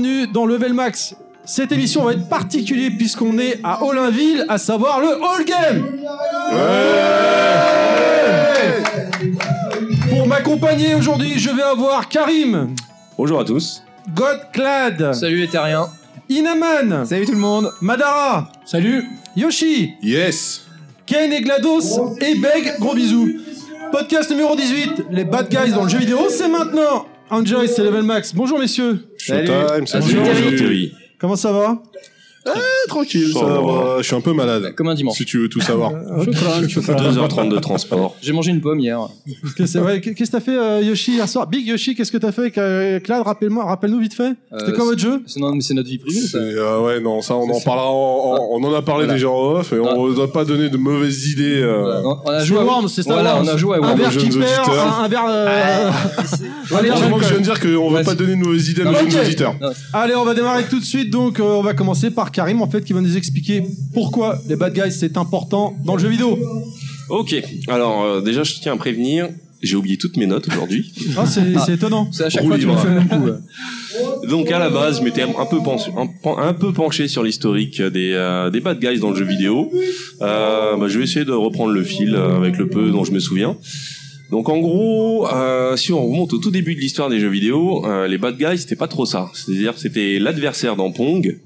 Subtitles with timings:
[0.00, 1.14] Bienvenue dans Level Max.
[1.44, 6.00] Cette émission va être particulière puisqu'on est à Olinville, à savoir le All Game.
[10.08, 12.74] Pour m'accompagner aujourd'hui, je vais avoir Karim,
[13.18, 13.82] Bonjour à tous.
[14.14, 15.88] Godclad, Salut les terriens.
[16.30, 17.70] Inaman, Salut tout le monde.
[17.82, 19.04] Madara, Salut.
[19.36, 20.62] Yoshi, Yes
[21.04, 23.28] Ken et GLaDOS et Beg, gros bisous.
[23.92, 27.04] Podcast numéro 18, les bad guys dans le jeu vidéo, c'est maintenant.
[27.28, 28.34] Enjoy, c'est Level Max.
[28.34, 30.56] Bonjour messieurs, Showtime, salut.
[30.56, 30.94] Thierry.
[31.18, 31.82] comment ça va?
[32.46, 32.52] Ah,
[32.88, 33.60] tranquille, ça Ça va.
[33.60, 33.94] va.
[33.98, 34.74] Je suis un peu malade.
[34.74, 35.16] Comme un dimanche.
[35.18, 35.92] Si tu veux tout savoir.
[36.70, 38.16] 2h30 de transport.
[38.22, 38.98] J'ai mangé une pomme hier.
[39.56, 41.46] Qu'est-ce ouais, Qu'est-ce que t'as fait euh, Yoshi hier soir?
[41.46, 43.22] Big Yoshi, qu'est-ce que t'as fait avec euh, Clad?
[43.22, 44.32] Rappelle-moi, rappelle-nous vite fait.
[44.58, 45.22] C'était Euh, quoi votre jeu?
[45.26, 46.20] C'est non, mais c'est notre vie privée.
[46.20, 46.38] Ça.
[46.38, 47.90] euh, ouais, non, ça, on en parlera.
[47.90, 49.14] en- en- on en a parlé Voilà.
[49.14, 51.60] déjà en off, et on ne doit pas donner de mauvaises idées.
[51.62, 52.58] euh, On, on a joué.
[52.58, 53.98] à- Worms, c'est ça Voilà, on a joué à Un Worms.
[53.98, 54.98] verre jeunes qui perd, auditeurs.
[55.00, 55.24] un, un verre.
[55.28, 58.04] euh, va- je viens de dire qu'on va Vas-y.
[58.04, 59.54] pas donner de mauvaises idées à nos auditeurs.
[59.92, 61.10] Allez, on va démarrer tout de suite.
[61.10, 63.62] Donc, on va commencer par Karim, en fait, qui va nous expliquer
[63.94, 66.38] pourquoi les bad guys c'est important dans le jeu vidéo.
[67.08, 67.34] Ok,
[67.68, 69.28] alors euh, déjà je tiens à prévenir,
[69.62, 70.92] j'ai oublié toutes mes notes aujourd'hui.
[71.16, 72.08] Ah, c'est c'est étonnant.
[72.12, 73.24] C'est à chaque Roule fois tu me fais le même coup.
[73.26, 74.28] ouais.
[74.28, 77.22] Donc à la base, je m'étais un peu, penché, un, pen- un peu penché sur
[77.24, 79.70] l'historique des, euh, des bad guys dans le jeu vidéo.
[80.22, 83.18] Euh, bah, je vais essayer de reprendre le fil avec le peu dont je me
[83.18, 83.56] souviens.
[84.30, 87.84] Donc en gros, euh, si on remonte au tout début de l'histoire des jeux vidéo,
[87.84, 89.28] euh, les bad guys c'était pas trop ça.
[89.34, 91.40] C'est-à-dire que c'était l'adversaire dans Pong,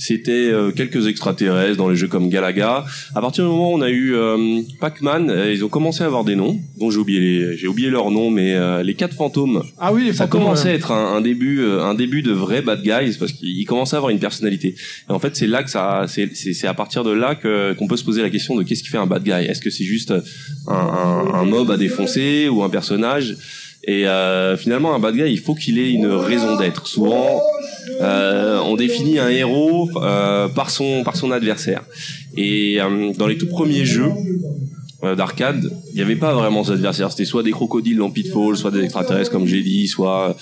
[0.00, 2.86] c'était euh, quelques extraterrestres dans les jeux comme Galaga.
[3.14, 6.06] À partir du moment où on a eu euh, Pac-Man, euh, ils ont commencé à
[6.06, 9.14] avoir des noms, dont j'ai oublié les, j'ai oublié leurs noms, mais euh, les quatre
[9.14, 9.62] fantômes.
[9.78, 11.62] Ah oui, les ça fantômes, commençait à être un, un début
[11.92, 14.74] un début de vrais bad guys parce qu'ils commençaient à avoir une personnalité.
[15.08, 17.74] Et en fait c'est là que ça c'est c'est c'est à partir de là que
[17.74, 19.32] qu'on peut se poser la question de qu'est-ce qui fait un bad guy?
[19.32, 20.22] Est-ce que c'est juste un,
[20.72, 23.36] un, un mob à défoncer ou un personnage?
[23.84, 26.86] Et euh, finalement un bad guy il faut qu'il ait une raison d'être.
[26.86, 27.40] Souvent
[28.00, 31.82] euh, on définit un héros euh, par son par son adversaire
[32.36, 34.12] et euh, dans les tout premiers jeux
[35.02, 37.10] euh, d'arcade, il n'y avait pas vraiment d'adversaire.
[37.10, 40.36] C'était soit des crocodiles dans Pitfall, soit des extraterrestres comme j'ai dit, soit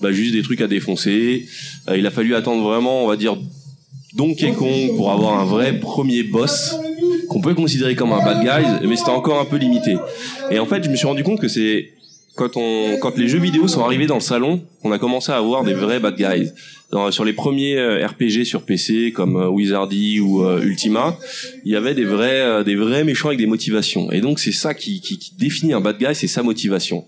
[0.00, 1.46] bah, juste des trucs à défoncer.
[1.88, 3.36] Euh, il a fallu attendre vraiment, on va dire,
[4.14, 6.74] Donkey Kong pour avoir un vrai premier boss
[7.28, 9.96] qu'on peut considérer comme un bad guy, mais c'était encore un peu limité.
[10.50, 11.90] Et en fait, je me suis rendu compte que c'est
[12.38, 15.36] quand on quand les jeux vidéo sont arrivés dans le salon, on a commencé à
[15.36, 16.50] avoir des vrais bad guys.
[16.90, 21.18] Dans- sur les premiers euh, RPG sur PC comme euh, Wizardy ou euh, Ultima,
[21.66, 24.10] il y avait des vrais euh, des vrais méchants avec des motivations.
[24.12, 27.04] Et donc c'est ça qui, qui, qui définit un bad guy, c'est sa motivation.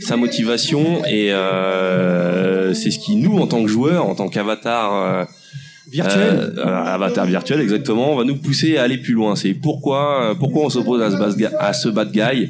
[0.00, 4.94] Sa motivation et euh, c'est ce qui nous en tant que joueurs, en tant qu'avatar
[4.94, 5.24] euh,
[5.90, 6.54] virtuel.
[6.58, 6.64] euh,
[6.96, 9.36] avatar virtuel exactement, va nous pousser à aller plus loin.
[9.36, 12.48] C'est pourquoi euh, pourquoi on s'oppose à ce bad guy, à ce bad guy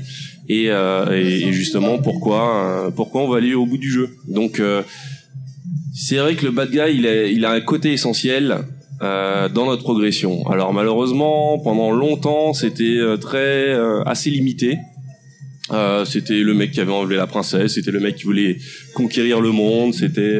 [0.48, 4.10] et, euh, et, et justement pourquoi euh, pourquoi on va aller au bout du jeu.
[4.26, 4.82] Donc euh,
[5.94, 8.58] c'est vrai que le bad guy il a, il a un côté essentiel
[9.02, 10.46] euh, dans notre progression.
[10.48, 14.76] Alors malheureusement pendant longtemps c'était très euh, assez limité.
[16.06, 18.56] C'était le mec qui avait enlevé la princesse, c'était le mec qui voulait
[18.94, 20.38] conquérir le monde, c'était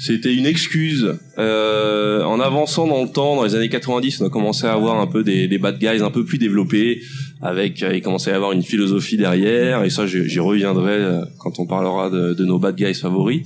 [0.00, 1.14] c'était une excuse.
[1.38, 4.98] Euh, en avançant dans le temps, dans les années 90, on a commencé à avoir
[5.00, 7.02] un peu des, des bad guys un peu plus développés,
[7.42, 11.58] avec euh, il commençait à avoir une philosophie derrière, et ça j'y reviendrai euh, quand
[11.60, 13.42] on parlera de, de nos bad guys favoris.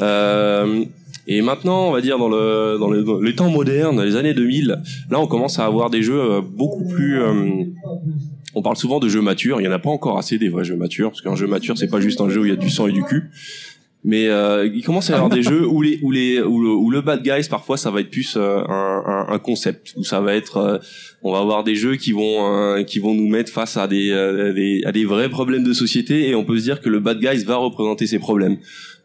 [0.00, 0.84] Euh,
[1.26, 4.34] et maintenant, on va dire dans le dans, le- dans les temps modernes, les années
[4.34, 7.64] 2000, là on commence à avoir des jeux euh, beaucoup plus euh,
[8.54, 10.64] on parle souvent de jeux matures, il y en a pas encore assez des vrais
[10.64, 12.56] jeux matures parce qu'un jeu mature c'est pas juste un jeu où il y a
[12.56, 13.30] du sang et du cul.
[14.06, 16.68] Mais euh, il commence à y avoir des jeux où les où les où le,
[16.68, 20.04] où le bad guys parfois ça va être plus euh, un, un, un concept où
[20.04, 20.78] ça va être euh,
[21.22, 24.10] on va avoir des jeux qui vont euh, qui vont nous mettre face à des,
[24.10, 27.00] euh, des à des vrais problèmes de société et on peut se dire que le
[27.00, 28.58] bad guys va représenter ces problèmes.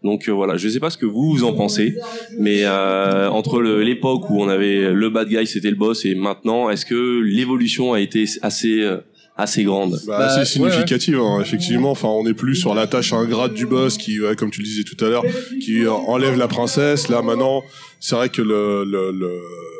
[0.04, 1.96] Donc euh, voilà, je sais pas ce que vous vous en pensez,
[2.38, 6.70] mais euh, entre l'époque où on avait le bad guy c'était le boss et maintenant
[6.70, 8.98] est-ce que l'évolution a été assez euh,
[9.42, 11.92] assez grande Bah, Bah, c'est ouais, significatif, hein, effectivement.
[11.92, 14.66] Enfin, on est plus sur la tâche ingrate du boss qui, ouais, comme tu le
[14.66, 15.24] disais tout à l'heure,
[15.62, 17.10] qui euh, enlève la princesse.
[17.10, 17.64] Là, maintenant,
[18.00, 19.32] c'est vrai que le, le, le,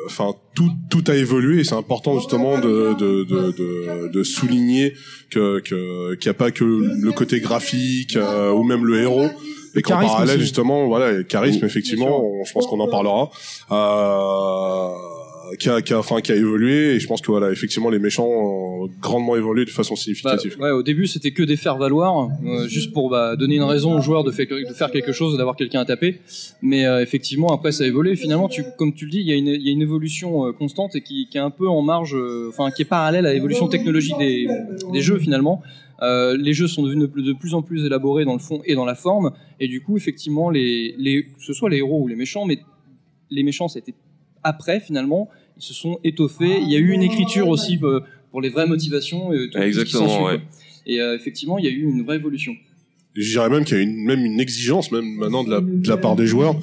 [0.06, 1.60] enfin, tout, tout a évolué.
[1.60, 4.94] et C'est important justement de, de, de, de, de souligner
[5.30, 9.28] que, que, qu'il n'y a pas que le côté graphique euh, ou même le héros.
[9.76, 10.44] Et qu'en charisme parallèle, aussi.
[10.46, 13.30] justement, voilà, charisme, Oui, effectivement, on- je pense qu'on en parlera.
[13.70, 14.88] Euh,
[15.58, 19.70] qui a, évolué, et je pense que voilà, effectivement, les méchants ont grandement évolué de
[19.70, 20.56] façon Bah, significative.
[20.60, 24.00] ouais, au début, c'était que des faire-valoir, euh, juste pour bah, donner une raison aux
[24.00, 24.46] joueurs de, faire
[24.90, 26.20] quelque chose, d'avoir quelqu'un à taper.
[26.62, 28.16] Mais euh, effectivement, après, ça a évolué.
[28.16, 31.38] Finalement, comme tu le dis, il y, a une- évolution euh, constante et qui, est
[31.38, 32.16] un peu en marge,
[32.48, 34.46] enfin, qui est parallèle à l'évolution technologique des,
[35.00, 35.62] jeux finalement.
[36.02, 38.94] Les jeux sont devenus de plus, en plus élaborés dans le fond et dans la
[38.94, 42.58] forme, et du coup, effectivement, que ce soit les héros ou les méchants, mais
[43.30, 43.94] les méchants, été
[44.42, 45.28] après finalement,
[45.60, 46.58] ils se sont étoffés.
[46.62, 49.32] Il y a eu une écriture aussi euh, pour les vraies motivations.
[49.32, 50.40] Et tout ce qui Exactement, ouais.
[50.86, 52.54] Et euh, effectivement, il y a eu une vraie évolution.
[53.14, 55.88] Je dirais même qu'il y a une, même une exigence, même maintenant de la, de
[55.88, 56.56] la part des joueurs,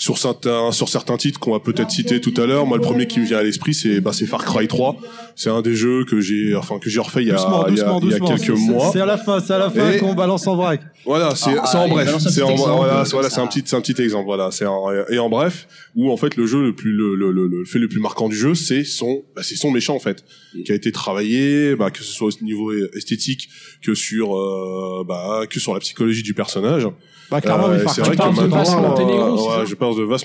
[0.00, 2.64] sur certains, sur certains titres qu'on va peut-être citer tout à l'heure.
[2.64, 4.96] Moi, le premier qui me vient à l'esprit, c'est bah, c'est Far Cry 3.
[5.36, 7.76] C'est un des jeux que j'ai, enfin que j'ai refait il y a, Doucement, il
[7.76, 8.36] y a, doucement, il y a doucement.
[8.36, 8.90] quelques mois.
[8.94, 10.80] C'est à la fin, c'est à la fin Et- qu'on balance en vrac.
[11.04, 12.16] Voilà, c'est Ah, c'est en bref.
[12.18, 14.24] C'est en exemple, voilà, voilà, c'est un petit, c'est un petit exemple.
[14.24, 14.64] Voilà, c'est
[15.10, 17.78] et en bref, où en fait le jeu le plus le, le, le, le fait
[17.78, 20.24] le plus marquant du jeu, c'est son, bah, c'est son méchant en fait,
[20.64, 23.48] qui a été travaillé, bah, que ce soit au niveau esthétique,
[23.82, 26.86] que sur, euh, bah, que sur la psychologie du personnage.
[27.30, 30.18] Bah, clairement, Euh, oui, Far c'est vrai que maintenant, euh, ouais, je parle de Vas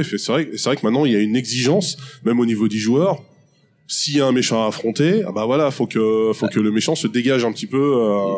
[0.00, 2.46] et fait- c'est vrai, c'est vrai que maintenant il y a une exigence, même au
[2.46, 3.22] niveau des joueurs.
[3.88, 6.70] S'il y a un méchant à affronter, ah bah voilà, faut que, faut que le
[6.72, 8.34] méchant se dégage un petit peu, euh,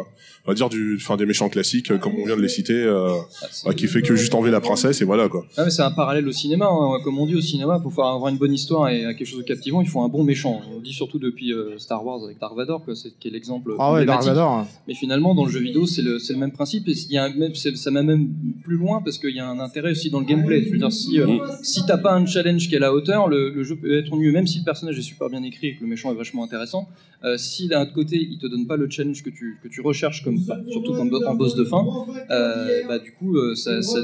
[0.48, 2.72] on va dire du, enfin des méchants classiques, euh, comme on vient de les citer,
[2.72, 3.10] euh,
[3.42, 5.44] Ah, bah, qui fait que juste enlever la princesse et voilà quoi.
[5.58, 6.66] Ah, mais c'est un parallèle au cinéma.
[6.70, 6.98] hein.
[7.04, 9.82] Comme on dit au cinéma, pour avoir une bonne histoire et quelque chose de captivant,
[9.82, 10.62] il faut un bon méchant.
[10.74, 13.74] On dit surtout depuis euh, Star Wars avec Dark Vador, quoi, c'est qui est l'exemple.
[13.78, 14.06] Ah ouais.
[14.06, 14.66] Vador.
[14.88, 16.88] Mais finalement, dans le jeu vidéo, c'est le, c'est le même principe.
[16.88, 18.28] Et il y a un- même, ça va même
[18.64, 20.64] plus loin parce qu'il y a un intérêt aussi dans le gameplay.
[20.64, 21.40] Je veux dire, si, euh, Mm.
[21.62, 24.10] si t'as pas un challenge qui est à la hauteur, le, le jeu peut être
[24.12, 24.32] ennuyeux.
[24.32, 26.88] Même si le personnage est super bien écrit et que le méchant est vachement intéressant,
[27.24, 29.80] euh, si d'un autre côté, il te donne pas le challenge que tu, que tu
[29.80, 30.37] recherches, comme,
[30.70, 31.84] surtout comme bo- en boss de fin,
[32.30, 33.98] euh, bah, du coup, euh, ça, ça,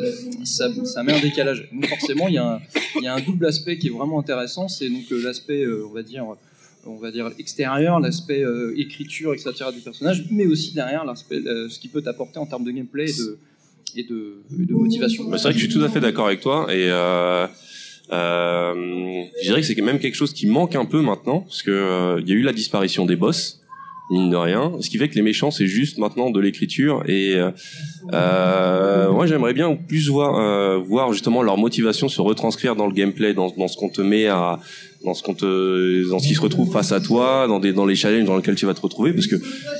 [0.84, 1.68] ça, met un décalage.
[1.72, 2.60] Donc forcément, il y, a un-
[3.02, 4.68] y a un double aspect qui est vraiment intéressant.
[4.68, 6.24] C'est donc euh, l'aspect, euh, on va dire
[6.86, 9.52] on va dire extérieur, l'aspect euh, écriture, etc.
[9.74, 13.06] du personnage, mais aussi derrière l'aspect, euh, ce qu'il peut t'apporter en termes de gameplay
[13.96, 15.24] et de, et de, motivation.
[15.24, 17.46] Bah, c'est vrai que je suis tout à fait d'accord avec toi et euh,
[18.12, 18.74] euh,
[19.40, 22.20] je dirais que c'est même quelque chose qui manque un peu maintenant parce que euh,
[22.20, 23.60] il y a eu la disparition des boss
[24.10, 27.34] mine de rien ce qui fait que les méchants c'est juste maintenant de l'écriture et
[27.36, 27.50] euh,
[28.12, 32.92] euh, moi j'aimerais bien plus voir euh, voir justement leur motivation se retranscrire dans le
[32.92, 34.58] gameplay dans, dans ce qu'on te met à
[35.04, 37.86] dans ce qu'on te dans ce qui se retrouve face à toi dans des dans
[37.86, 39.36] les challenges dans lesquels tu vas te retrouver parce que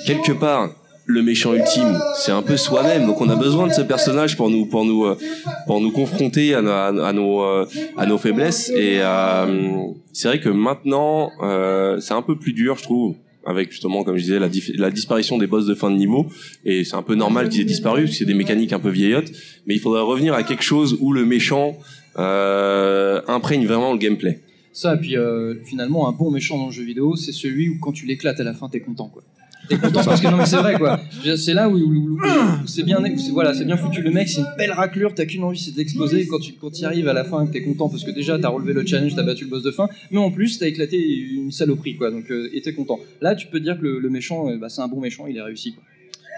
[0.07, 0.71] quelque part
[1.07, 3.05] le méchant ultime, c'est un peu soi-même.
[3.05, 5.19] Donc on a besoin de ce personnage pour nous, pour nous, euh,
[5.67, 6.71] pour nous confronter à, nos-
[7.03, 7.67] à nos, euh,
[7.99, 8.71] à nos faiblesses.
[8.71, 9.83] Et euh,
[10.15, 14.17] c'est vrai que maintenant, euh, c'est un peu plus dur, je trouve, avec justement, comme
[14.17, 16.27] je disais, la, disparition des boss de fin de niveau.
[16.65, 18.91] Et c'est un peu normal qu'ils aient disparu, parce que c'est des mécaniques un peu
[18.91, 19.31] vieillottes.
[19.67, 21.77] Mais il faudrait revenir à quelque chose où le méchant
[22.19, 24.41] euh, imprègne vraiment le gameplay.
[24.73, 27.79] Ça, et puis euh, finalement, un bon méchant dans le jeu vidéo, c'est celui où
[27.81, 29.23] quand tu l'éclates à la fin, t'es content, quoi.
[29.69, 31.01] T'es content parce que non mais c'est vrai quoi.
[31.37, 34.03] C'est là où, où- où- où c'est bien, c'est- voilà, c'est bien foutu.
[34.03, 35.15] Le mec, c'est une belle raclure.
[35.15, 36.21] T'as qu'une envie, c'est de l'exploser.
[36.23, 38.39] Et Quand tu quand y arrives à la fin, que t'es content parce que déjà
[38.39, 40.99] t'as relevé le challenge, t'as battu le boss de fin, mais en plus t'as éclaté
[40.99, 42.11] une saloperie quoi.
[42.11, 42.99] Donc euh, et t'es content.
[43.23, 45.37] Là, tu peux dire que le, le méchant, euh, bah, c'est un bon méchant, il
[45.37, 45.83] est réussi quoi.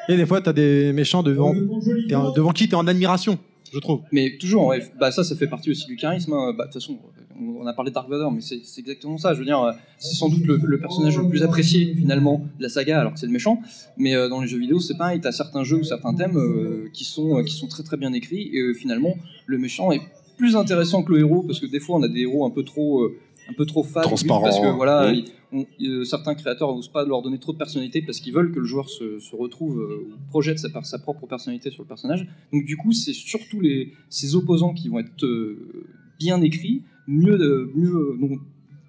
[0.09, 3.39] Et des fois, t'as des méchants devant, en- devant qui t'es en admiration,
[3.73, 4.03] je trouve.
[4.13, 6.33] Mais toujours, ouais, bah ça, ça fait partie aussi du charisme.
[6.33, 6.55] hein.
[6.57, 6.97] Bah, de toute façon,
[7.41, 9.35] on a parlé de Dark Vador, mais c'est exactement ça.
[9.35, 12.63] Je veux dire, euh, c'est sans doute le, le personnage le plus apprécié finalement de
[12.63, 13.61] la saga, alors que c'est le méchant.
[13.97, 15.21] Mais euh, dans les jeux vidéo, c'est pareil.
[15.21, 18.51] T'as certains jeux ou certains thèmes euh, qui sont qui sont très très bien écrits,
[18.53, 19.15] et euh, finalement,
[19.47, 20.01] le méchant est
[20.39, 22.63] plus intéressant que le héros parce que des fois, on a des héros un peu
[22.63, 23.09] trop
[23.49, 24.43] un peu trop fades, Transparents.
[24.43, 25.13] parce que voilà,
[25.53, 28.59] on- euh, certains créateurs n'osent pas leur donner trop de personnalité parce qu'ils veulent que
[28.59, 32.27] le joueur se, se retrouve euh, ou projette sa, sa propre personnalité sur le personnage.
[32.53, 35.87] Donc du coup, c'est surtout les, ces opposants qui vont être euh,
[36.19, 38.39] bien écrits, mieux, de- mieux euh, donc,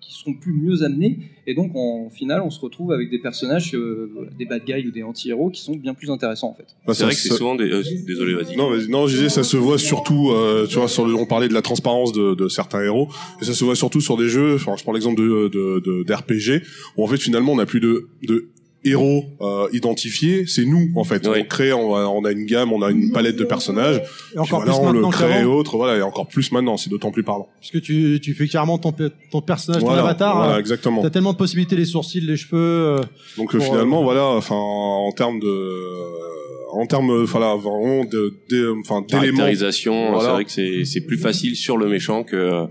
[0.02, 3.76] qui seront plus mieux amenés, et donc en finale, on se retrouve avec des personnages,
[3.76, 4.10] euh,
[4.40, 6.68] des bad guys ou des anti-héros qui sont bien plus intéressants en fait.
[6.86, 7.70] Bah, c'est vrai que c'est souvent des.
[7.70, 8.56] euh, désolé, vas-y.
[8.56, 11.26] Non, mais, non, je disais, ça se voit surtout, euh, tu vois, sur le- on
[11.26, 13.10] parlait de la transparence de, de certains héros,
[13.42, 16.04] et ça se voit surtout sur des jeux, enfin, je prends l'exemple de, de, de-
[16.04, 16.62] d'RPG,
[16.96, 18.48] où en fait, finalement, on n'a plus de, de
[18.84, 21.28] héros euh, identifiés, c'est nous, en fait.
[21.28, 21.40] Oui.
[21.42, 24.02] On crée, on a, on a une gamme, on a une palette de personnages,
[24.36, 26.78] Et encore voilà, plus on le maintenant crée et autres, voilà, et encore plus maintenant,
[26.78, 27.48] c'est d'autant plus parlant.
[27.60, 28.94] puisque tu, tu fais carrément ton,
[29.32, 30.38] ton personnage, Voilà, ton avatar.
[30.38, 31.02] voilà, euh, exactement.
[31.02, 32.58] T'as tellement de possibilités, les sourcils, les cheveux.
[32.60, 33.02] euh,
[33.38, 35.78] Donc Pour, finalement, euh, voilà, enfin, en termes de,
[36.72, 39.38] en termes, enfin là, vraiment de, de- enfin, d'éléments.
[39.38, 40.24] caractérisation, Voilà.
[40.30, 42.66] c'est vrai que c'est c'est plus facile sur le méchant que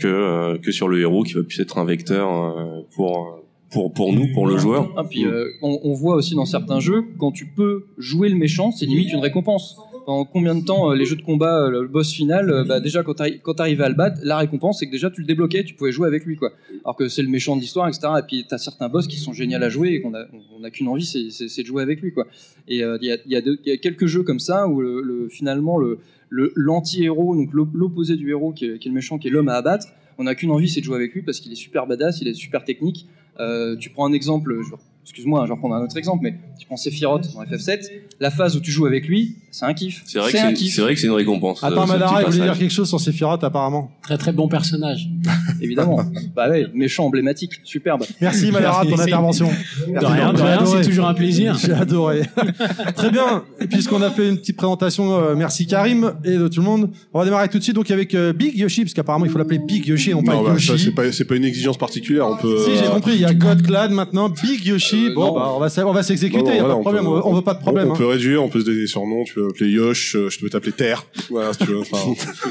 [0.00, 3.40] que euh, que sur le héros qui va plus être un vecteur euh, pour
[3.70, 4.92] pour pour nous, pour le joueur.
[4.96, 8.72] Ah, puis euh, on, voit aussi dans certains jeux, quand tu peux jouer le méchant,
[8.72, 9.76] c'est limite une récompense.
[10.06, 13.02] Pendant combien de temps euh, les jeux de combat, euh, le boss final, bah, déjà
[13.02, 15.62] quand t'arri- quand t'arrivais à le battre, la récompense c'est que déjà tu le débloquais,
[15.62, 16.50] tu pouvais jouer avec lui quoi.
[16.84, 18.08] Alors que c'est le méchant de l'histoire, etc.
[18.18, 20.24] Et puis t'as certains boss qui sont géniaux à jouer et qu'on a,
[20.58, 22.26] on a qu'une envie, c'est- de jouer avec lui quoi.
[22.66, 25.76] Et il y, a, y y a quelques jeux comme ça où le, le- finalement
[25.78, 25.98] le
[26.32, 29.54] le- l'anti-héros, donc l'op- l'opposé du héros qui est le méchant, qui est l'homme à
[29.54, 32.20] abattre, on n'a qu'une envie, c'est de jouer avec lui parce qu'il est super badass,
[32.20, 33.06] il est super technique.
[33.38, 36.66] Euh, tu prends un exemple, je excuse-moi, je vais reprendre un autre exemple, mais tu
[36.66, 37.90] prends Sephiroth dans FF7,
[38.20, 40.02] la phase où tu joues avec lui, c'est un kiff.
[40.04, 41.64] C'est vrai, que un c'est kiff, c'est vrai que c'est une récompense.
[41.64, 43.90] Attends, euh, Madara, il voulait dire quelque chose sur Sephiroth apparemment.
[44.02, 45.08] Très très bon personnage.
[45.60, 46.00] évidemment.
[46.36, 48.04] bah ouais, méchant emblématique, superbe.
[48.20, 49.50] Merci Madara ton intervention.
[49.88, 51.58] De rien, de rien, c'est toujours un plaisir.
[51.58, 52.22] J'ai adoré.
[52.96, 53.44] Très bien.
[53.60, 56.90] Et puisqu'on a fait une petite présentation, euh, merci Karim et de tout le monde.
[57.12, 59.38] On va démarrer tout de suite donc avec euh, Big Yoshi, parce qu'apparemment il faut
[59.38, 60.84] l'appeler Big Yoshi et non pas Non, bah, ça, Yoshi.
[61.12, 62.28] c'est pas, pas une exigence particulière.
[62.28, 62.64] On peut.
[62.64, 64.89] Si j'ai compris, il y a God Clad maintenant, Big Yoshi.
[64.96, 67.06] Euh, bon, bah, on va, s- on va s'exécuter, il y a pas de problème,
[67.06, 67.88] on, veut- on veut pas de problème.
[67.90, 67.96] On, hein.
[67.96, 69.24] peut réduire, on peut se donner des surnoms.
[69.24, 71.04] Tu peux m'appeler Yosh, euh, je peux t'appeler Terre.
[71.30, 71.80] Voilà, si tu veux.
[71.80, 71.98] Enfin,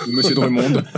[0.08, 0.84] Monsieur dans le monde.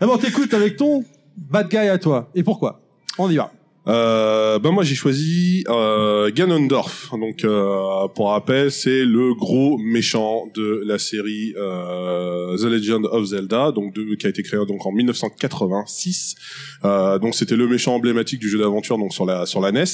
[0.00, 1.04] Ah t'écoutes avec ton
[1.36, 2.30] bad guy à toi.
[2.34, 2.80] Et pourquoi?
[3.18, 3.50] On y va.
[3.88, 7.10] Euh, ben moi j'ai choisi euh, Ganondorf.
[7.18, 13.24] Donc euh, pour rappel, c'est le gros méchant de la série euh, The Legend of
[13.24, 16.36] Zelda, donc de, qui a été créé donc en 1986.
[16.84, 19.84] Euh, donc c'était le méchant emblématique du jeu d'aventure donc sur la sur la NES.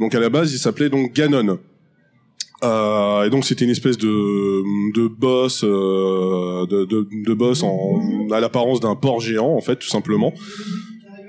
[0.00, 1.58] Donc à la base, il s'appelait donc Ganon.
[2.64, 8.30] Euh, et donc c'était une espèce de de boss euh, de, de, de boss en
[8.32, 10.32] à l'apparence d'un porc géant en fait tout simplement.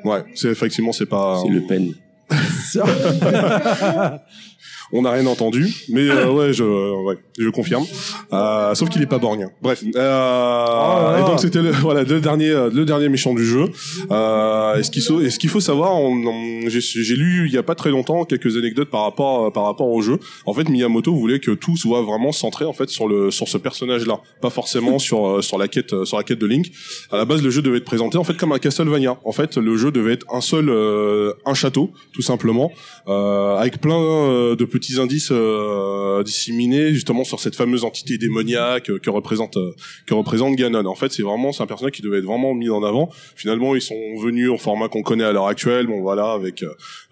[0.03, 1.93] Ouais, c'est effectivement c'est pas C'est Le Pen.
[4.93, 7.85] on n'a rien entendu, mais euh, ouais, je, ouais, je confirme.
[8.33, 9.47] Euh, sauf qu'il est pas borgne.
[9.61, 9.83] Bref.
[9.95, 11.19] Euh, là.
[11.19, 13.65] et donc c'était le, voilà le dernier, euh, le dernier méchant du jeu.
[14.11, 17.45] Euh, et ce qu'il faut, et ce qu'il faut savoir, on- on- j'ai j'ai lu
[17.47, 20.19] il y a pas très longtemps quelques anecdotes par rapport, par rapport au jeu.
[20.45, 23.57] En fait, Miyamoto voulait que tout soit vraiment centré en fait sur le, sur ce
[23.57, 26.71] personnage-là, pas forcément sur, euh, sur la quête, euh, sur la quête de Link.
[27.11, 29.17] À la base, le jeu devait être présenté en fait comme un Castlevania.
[29.23, 32.71] En fait, le jeu devait être un seul, euh, un château, tout simplement,
[33.07, 38.89] euh, avec plein euh, de petits indices euh, disséminés justement sur cette fameuse entité démoniaque
[38.89, 40.85] euh, que représente euh, que représente Ganon.
[40.85, 43.09] En fait, c'est vraiment c'est un personnage qui devait être vraiment mis en avant.
[43.35, 46.63] Finalement, ils sont venus au format qu'on connaît à l'heure actuelle, bon voilà, avec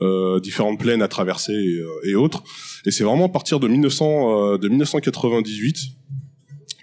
[0.02, 1.54] euh, différentes plaines à traverser
[2.04, 2.44] et, autres.
[2.86, 5.78] Et c'est vraiment à partir de 1900 de 1998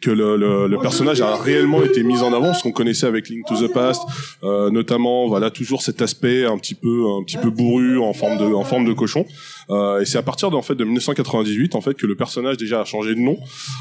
[0.02, 3.28] que le, le, le personnage a réellement été mis en avant, ce qu'on connaissait avec
[3.28, 4.02] Link to the Past,
[4.42, 8.36] euh, notamment voilà toujours cet aspect un petit peu un petit peu bourru en forme
[8.38, 9.24] de en forme de cochon.
[9.70, 12.80] Euh, et c'est à partir en fait de 1998 en fait que le personnage déjà
[12.80, 13.38] a changé de nom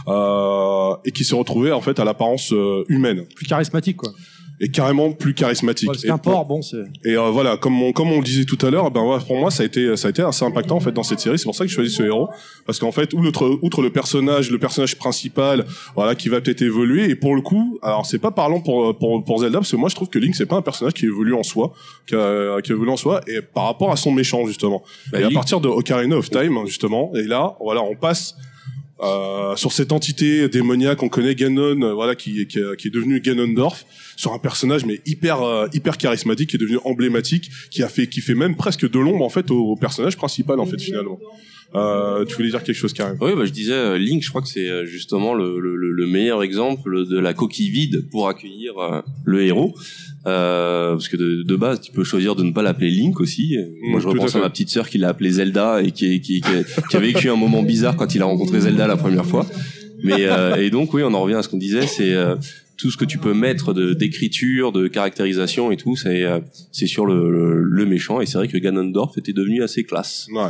[0.08, 4.12] euh, et qui s'est retrouvé en fait à l'apparence euh, humaine Plus charismatique, quoi.
[4.64, 5.90] Et carrément plus charismatique.
[6.04, 6.84] Et qu'un pour- porc, bon, c'est.
[7.04, 9.36] et euh, voilà, comme on, comme on le disait tout à l'heure, ben voilà, pour
[9.38, 11.38] moi ça a été ça a été assez impactant en fait dans cette série.
[11.40, 12.30] C'est pour ça que j'ai choisi ce héros
[12.66, 15.66] parce qu'en fait, outre outre le personnage, le personnage principal,
[15.96, 17.10] voilà, qui va peut-être évoluer.
[17.10, 19.90] Et pour le coup, alors c'est pas parlant pour pour pour Zelda parce que moi
[19.90, 21.74] je trouve que Link c'est pas un personnage qui évolue en soi,
[22.08, 24.84] qui, a- qui évolue en soi et par rapport à son méchant justement.
[25.12, 28.36] Bah, et à partir de Ocarina of Time justement, et là voilà, on passe
[29.02, 33.20] euh, sur cette entité démoniaque qu'on connaît Ganon, euh, voilà, qui, qui, qui est devenu
[33.20, 37.90] Ganondorf, sur un personnage mais hyper euh, hyper charismatique, qui est devenu emblématique, qui a
[37.90, 40.80] fait qui fait même presque de l'ombre en fait au, au personnage principal en fait
[40.80, 41.20] finalement.
[41.74, 44.42] Euh, tu voulais dire quelque chose Karim Oui, bah, je disais, euh, Link, je crois
[44.42, 48.28] que c'est euh, justement le, le, le- le meilleur exemple de la coquille vide pour
[48.28, 49.74] accueillir euh, le héros.
[50.28, 53.58] Euh, parce que de, de base, tu peux choisir de ne pas l'appeler Link aussi.
[53.90, 56.42] Moi, je à repense à, ma petite sœur qui l'a appelé Zelda et qui, qui,
[56.42, 56.52] qui,
[56.90, 59.48] qui a vécu un moment bizarre quand il a rencontré Zelda la première fois.
[60.04, 62.36] Mais euh, et donc, oui, on en revient à ce qu'on disait, c'est euh,
[62.78, 66.24] tout ce que tu peux mettre de d'écriture, de caractérisation et tout, c'est
[66.72, 68.22] c'est sur le, le, le méchant.
[68.22, 70.28] Et c'est vrai que Ganondorf était devenu assez classe.
[70.34, 70.50] Ouais.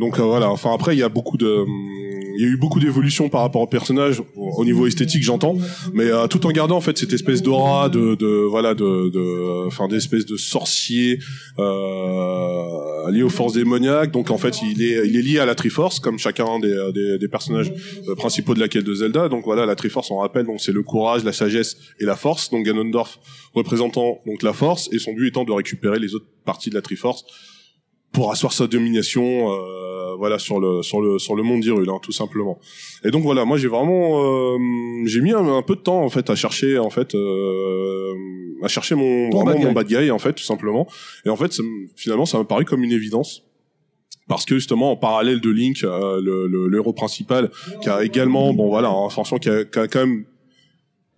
[0.00, 0.50] Donc euh, voilà.
[0.50, 1.68] Enfin après, il y a beaucoup de, hum,
[2.36, 5.56] il y a eu beaucoup d'évolution par rapport au personnage au au niveau esthétique, j'entends,
[5.94, 9.66] mais euh, tout en gardant en fait cette espèce d'aura de, de voilà de, de,
[9.66, 11.18] enfin d'espèce de sorcier
[11.58, 14.10] euh, lié aux forces démoniaques.
[14.10, 17.18] Donc en fait, il est, il est lié à la Triforce comme chacun des, des,
[17.18, 17.72] des personnages
[18.08, 19.28] euh, principaux de la quête de Zelda.
[19.28, 22.50] Donc voilà, la Triforce, on rappelle, donc c'est le courage, la sagesse et la force.
[22.50, 23.18] Donc Ganondorf
[23.54, 26.82] représentant donc la force et son but étant de récupérer les autres parties de la
[26.82, 27.24] Triforce
[28.12, 31.98] pour asseoir sa domination euh, voilà sur le sur le sur le monde d'Hyrule hein,
[32.02, 32.58] tout simplement.
[33.04, 34.58] Et donc voilà moi j'ai vraiment euh,
[35.06, 38.12] j'ai mis un, un peu de temps en fait à chercher en fait euh,
[38.62, 39.66] à chercher mon Ton vraiment bad guy.
[39.66, 40.86] mon bad guy en fait tout simplement.
[41.24, 41.62] Et en fait ça
[41.96, 43.42] finalement ça m'a paru comme une évidence.
[44.28, 47.50] Parce que justement en parallèle de Link euh, le, le, le héros principal
[47.82, 50.24] qui a également bon voilà hein, franchement qui a, qui a quand même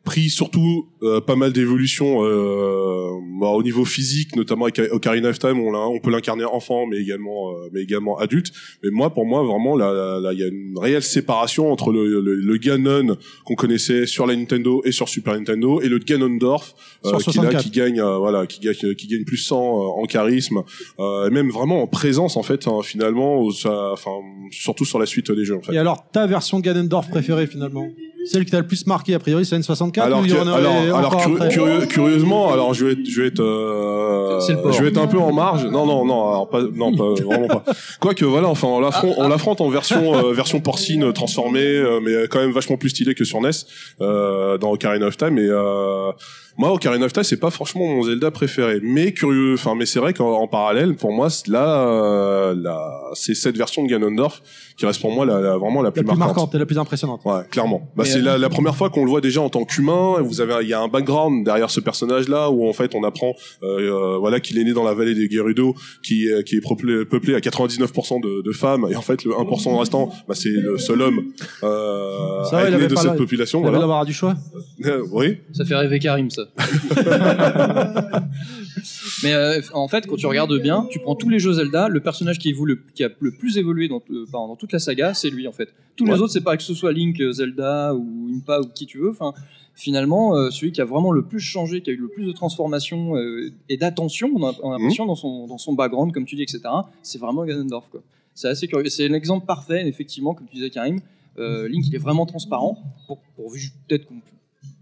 [0.04, 5.38] pris surtout euh, pas mal d'évolutions euh, bah, au niveau physique notamment avec Ocarina of
[5.38, 8.52] Time on, on peut l'incarner enfant mais également euh, mais également adulte.
[8.82, 11.92] Mais moi pour moi vraiment là là, là, il y a une réelle séparation entre
[11.92, 15.98] le, le, le Ganon qu'on connaissait sur la Nintendo et sur Super Nintendo et le
[15.98, 17.62] Ganondorf euh, qui là 64.
[17.64, 20.62] qui gagne euh, voilà qui gagne qui gagne plus 100 euh, en charisme
[20.98, 24.10] euh, et même vraiment en présence en fait hein, finalement ça- enfin
[24.50, 25.72] surtout sur la suite des jeux en fait.
[25.74, 27.86] Et alors, ta version Ganondorf préférée finalement?
[28.26, 30.38] Celle qui t'a le plus marqué, a priori, c'est N64 Alors, ou il y que-
[30.40, 31.16] en a alors, alors
[31.48, 34.40] curieux- curieusement, alors je vais être, je vais être, euh,
[34.72, 35.64] je vais être un peu en marge.
[35.66, 37.64] Non, non, non, alors pas, non, pas, vraiment pas.
[38.00, 42.00] Quoique, voilà, enfin, on l'affronte, on l'affronte en version, euh, version porcine euh, transformée, euh,
[42.02, 43.50] mais quand même vachement plus stylé que sur NES,
[44.00, 45.38] euh, dans Ocarina of Time.
[45.38, 46.10] Et euh,
[46.58, 49.54] moi, Ocarina of Time, c'est pas franchement mon Zelda préféré, mais curieux.
[49.54, 53.56] Enfin, mais c'est vrai qu'en en parallèle, pour moi, c'est- là, euh, là, c'est cette
[53.56, 54.42] version de Ganondorf
[54.76, 56.78] qui reste pour moi la, la- vraiment la La plus, plus marquante et la plus
[56.78, 57.20] impressionnante.
[57.24, 57.88] Ouais, clairement.
[57.96, 60.16] Bah, c'est la, la première fois qu'on le voit déjà en tant qu'humain.
[60.20, 63.34] Vous avez, il y a un background derrière ce personnage-là où en fait on apprend,
[63.62, 66.60] euh, euh, voilà, qu'il est né dans la vallée des Gerudo, qui, euh, qui est
[66.60, 70.48] peuplé, peuplé à 99% de, de femmes, et en fait le 1% restant, bah, c'est
[70.50, 71.20] le seul homme
[71.62, 73.60] euh, Ça à être né avait de cette la- population.
[73.60, 73.82] Il avait Voilà.
[73.86, 74.34] l'embarras du choix.
[74.84, 75.38] Euh, oui.
[75.52, 76.42] Ça fait rêver Karim, ça.
[79.22, 82.00] Mais euh, en fait, quand tu regardes bien, tu prends tous les jeux Zelda, le
[82.00, 85.14] personnage qui, évolue, qui a le plus évolué dans, euh, pardon, dans toute la saga,
[85.14, 85.68] c'est lui en fait.
[85.96, 86.12] Tous Ouais.
[86.14, 88.98] les autres, c'est pas que ce soit Link, euh, Zelda ou Impa ou qui tu
[88.98, 89.10] veux.
[89.10, 89.32] Enfin,
[89.74, 92.32] finalement, euh, celui qui a vraiment le plus changé, qui a eu le plus de
[92.32, 96.24] transformation euh, et d'attention, on a, on a l'impression dans son dans son background, comme
[96.24, 96.60] tu dis, etc.
[97.02, 98.02] C'est vraiment Ganondorf quoi.
[98.34, 98.88] C'est assez curieux.
[98.88, 101.00] C'est l'exemple parfait, effectivement, comme tu disais Karim.
[101.38, 103.52] Euh, Link, il est vraiment transparent, pour, pour
[103.88, 104.31] peut-être qu'on peut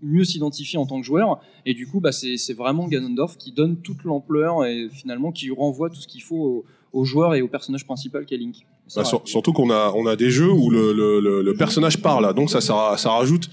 [0.03, 1.41] mieux s'identifier en tant que joueur.
[1.67, 5.51] Et du coup, bah, c'est c'est vraiment Ganondorf qui donne toute l'ampleur et finalement qui
[5.51, 6.65] renvoie tout ce qu'il faut au,
[7.01, 8.57] au joueur et au personnage principal qu'est Link.
[8.97, 11.99] Bah, sur- surtout qu'on a, on a des jeux où le, le, le, le personnage
[12.03, 13.49] parle, donc ça, ça, ça rajoute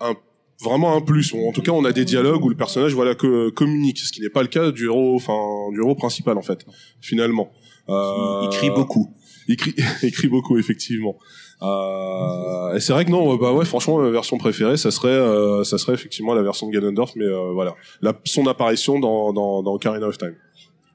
[0.00, 0.14] un,
[0.62, 1.32] vraiment un plus.
[1.34, 4.20] En tout cas, on a des dialogues où le personnage, voilà, que, communique, ce qui
[4.20, 5.38] n'est pas le cas du héros, enfin,
[5.72, 6.66] du héros principal en fait,
[7.00, 7.50] finalement.
[7.88, 9.14] Euh, Il crie beaucoup.
[9.48, 11.16] Il crie, il crie beaucoup, effectivement.
[11.62, 15.64] Euh, et c'est vrai que non, bah ouais, franchement, la version préférée, ça serait, euh,
[15.64, 19.62] ça serait effectivement la version de Ganondorf, mais euh, voilà, la, son apparition dans, dans,
[19.62, 20.34] dans Ocarina of Time.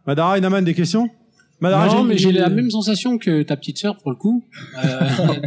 [0.06, 1.10] Madara, Inaman, des questions?
[1.60, 4.44] Madara, non, mais j'ai la même sensation que ta petite sœur pour le coup,
[4.78, 4.90] euh,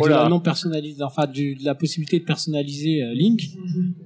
[0.02, 0.22] de là.
[0.22, 3.42] la non personnalisée, enfin du, de la possibilité de personnaliser euh, Link.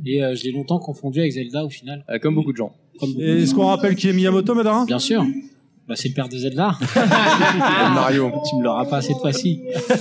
[0.04, 2.04] Et euh, je l'ai longtemps confondu avec Zelda au final.
[2.10, 2.74] Euh, comme beaucoup de gens.
[3.18, 4.86] Et Est-ce qu'on rappelle qui est Miyamoto, Madara?
[4.86, 5.24] Bien sûr.
[5.90, 6.78] Bah, c'est le père de Zelda.
[7.94, 8.30] Mario.
[8.48, 9.60] tu me l'auras pas cette fois-ci.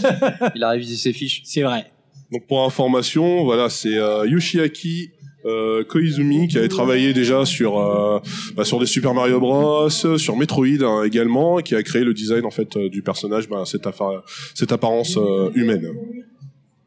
[0.56, 1.42] Il a révisé ses fiches.
[1.46, 1.86] C'est vrai.
[2.32, 5.10] Donc pour information, voilà, c'est euh, Yoshiaki
[5.46, 8.20] euh, Koizumi qui avait travaillé déjà sur euh,
[8.56, 12.14] bah, sur des Super Mario Bros, sur Metroid hein, également, et qui a créé le
[12.14, 14.22] design en fait euh, du personnage, bah, cette, affa-
[14.54, 15.88] cette apparence euh, humaine.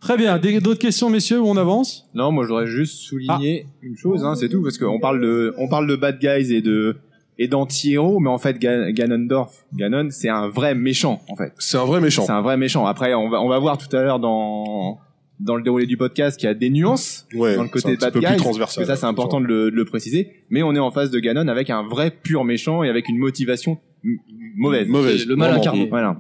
[0.01, 0.38] Très bien.
[0.38, 2.09] Des- D'autres questions, messieurs, où on avance?
[2.15, 5.55] Non, moi je voudrais juste souligner une chose, hein, c'est tout, parce qu'on parle de,
[5.59, 6.97] on parle de bad guys et de
[7.38, 11.53] et d'anti-héros, mais en fait Ga- Ganondorf, Ganon, c'est un vrai méchant en fait.
[11.59, 12.25] C'est un vrai méchant.
[12.27, 12.87] C'est un vrai méchant.
[12.87, 14.99] Après, on va on va voir tout à l'heure dans
[15.40, 18.01] dans le déroulé du podcast qu'il y a des nuances Ouais, dans le côté petit
[18.05, 18.77] bad peu plus guys, transversal.
[18.77, 20.45] parce que ça c'est important de le, de le préciser.
[20.51, 23.18] Mais on est en face de Ganon avec un vrai pur méchant et avec une
[23.18, 23.79] motivation
[24.57, 24.87] mauvaise.
[24.88, 25.27] Mauvaise.
[25.27, 25.87] Le mal incarné.
[25.88, 26.16] Voilà.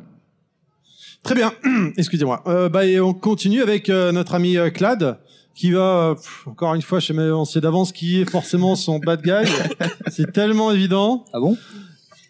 [1.22, 1.52] Très bien.
[1.96, 2.42] Excusez-moi.
[2.48, 5.18] Euh, bah, et on continue avec euh, notre ami euh, Clad,
[5.54, 8.30] qui va, euh, pff, encore une fois, je sais même, on sait d'avance qui est
[8.30, 9.48] forcément son bad guy.
[10.08, 11.24] C'est tellement évident.
[11.32, 11.56] Ah bon?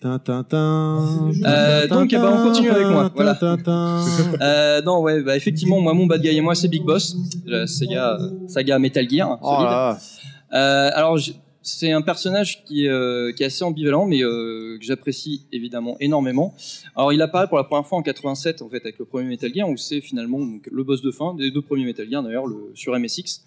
[0.00, 3.08] Tin, tin, tin, Euh, donc, eh ben, on continue avec moi.
[3.14, 3.38] Voilà.
[4.40, 7.68] euh, Non, ouais, bah, effectivement, moi, mon bad guy et moi, c'est Big Boss, la
[7.68, 9.38] saga, saga Metal Gear.
[9.40, 9.70] Oh solide.
[9.70, 9.98] là.
[10.54, 11.18] Euh, alors,
[11.62, 15.96] c'est un personnage qui, est, euh, qui est assez ambivalent, mais euh, que j'apprécie évidemment
[16.00, 16.54] énormément.
[16.96, 19.52] Alors, il apparaît pour la première fois en 87, en fait, avec le premier Metal
[19.54, 22.72] Gear, où c'est finalement le boss de fin des deux premiers Metal Gear, d'ailleurs, le-
[22.74, 23.42] sur MSX.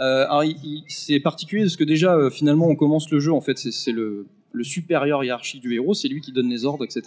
[0.00, 0.42] Euh, alors,
[0.88, 4.26] c'est particulier parce que déjà, euh, finalement, on commence le jeu, en fait, c'est le,
[4.62, 7.02] supérieur hiérarchique du héros, c'est lui qui donne les ordres, etc.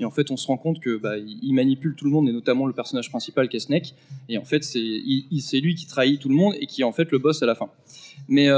[0.00, 2.32] Et en fait, on se rend compte que bah, il manipule tout le monde, et
[2.32, 3.94] notamment le personnage principal qui est.
[4.28, 7.12] Et en fait, c'est lui qui trahit tout le monde et qui est en fait
[7.12, 7.68] le boss à la fin.
[8.28, 8.48] Mais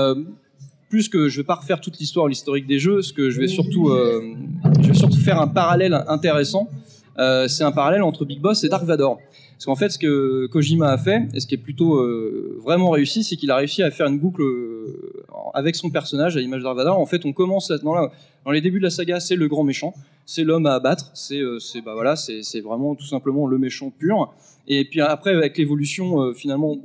[0.95, 3.49] plus que je vais pas refaire toute l'histoire, l'historique des jeux, ce que je vais
[3.49, 4.37] surtout, euh,
[4.81, 6.71] je vais surtout faire un parallèle intéressant.
[7.19, 9.19] Euh, c'est un parallèle entre Big Boss et Dark Vador.
[9.55, 12.91] Parce qu'en fait, ce que Kojima a fait, et ce qui est plutôt euh, vraiment
[12.91, 14.45] réussi, c'est qu'il a réussi à faire une boucle
[15.53, 16.97] avec son personnage à l'image Vador.
[17.01, 19.95] En fait, on commence dans les débuts de la saga, c'est le grand méchant,
[20.27, 22.15] c'est l'homme à abattre, c'est euh, bah voilà,
[22.63, 24.33] vraiment tout simplement le méchant pur.
[24.67, 26.79] Et puis après, avec l'évolution, euh, finalement,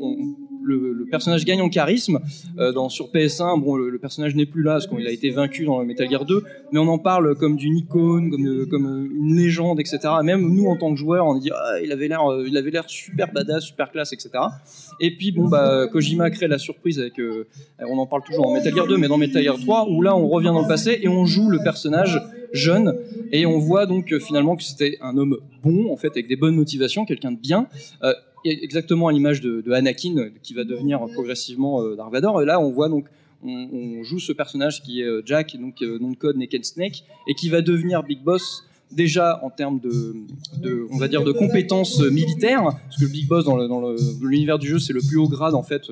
[0.62, 2.20] le, personnage gagne en charisme.
[2.60, 5.66] Euh, dans, sur PS1, bon, le, personnage n'est plus là parce qu'il a été vaincu
[5.66, 9.80] dans Metal Gear 2, mais on en parle comme d'une icône, comme, comme une légende,
[9.80, 10.00] etc.
[10.24, 13.92] Même nous, en tant que joueurs, on dit ah, il avait l'air, super badass, super
[13.92, 14.32] classe, etc.
[15.00, 17.14] Et puis bon, bah, Kojima crée la surprise avec,
[17.80, 20.16] on en parle toujours dans Metal Gear 2, mais dans Metal Gear 3, où là,
[20.16, 22.20] on revient dans le passé et on joue le personnage
[22.54, 22.96] jeune,
[23.32, 26.36] et on voit donc euh, finalement que c'était un homme bon, en fait, avec des
[26.36, 27.68] bonnes motivations, quelqu'un de bien.
[28.04, 28.14] Euh,
[28.46, 32.42] exactement à l'image de, de Anakin euh, qui va devenir progressivement euh, Dark Vador.
[32.42, 33.06] Et là, on voit donc,
[33.44, 37.04] on, joue ce personnage qui est euh, Jack, donc euh, nom de code Naked Snake,
[37.28, 40.16] et qui va devenir Big Boss déjà en termes de,
[40.92, 44.68] on va dire, de compétences euh, militaires, parce que le Big Boss dans l'univers du
[44.68, 45.84] jeu, c'est le plus haut grade en fait.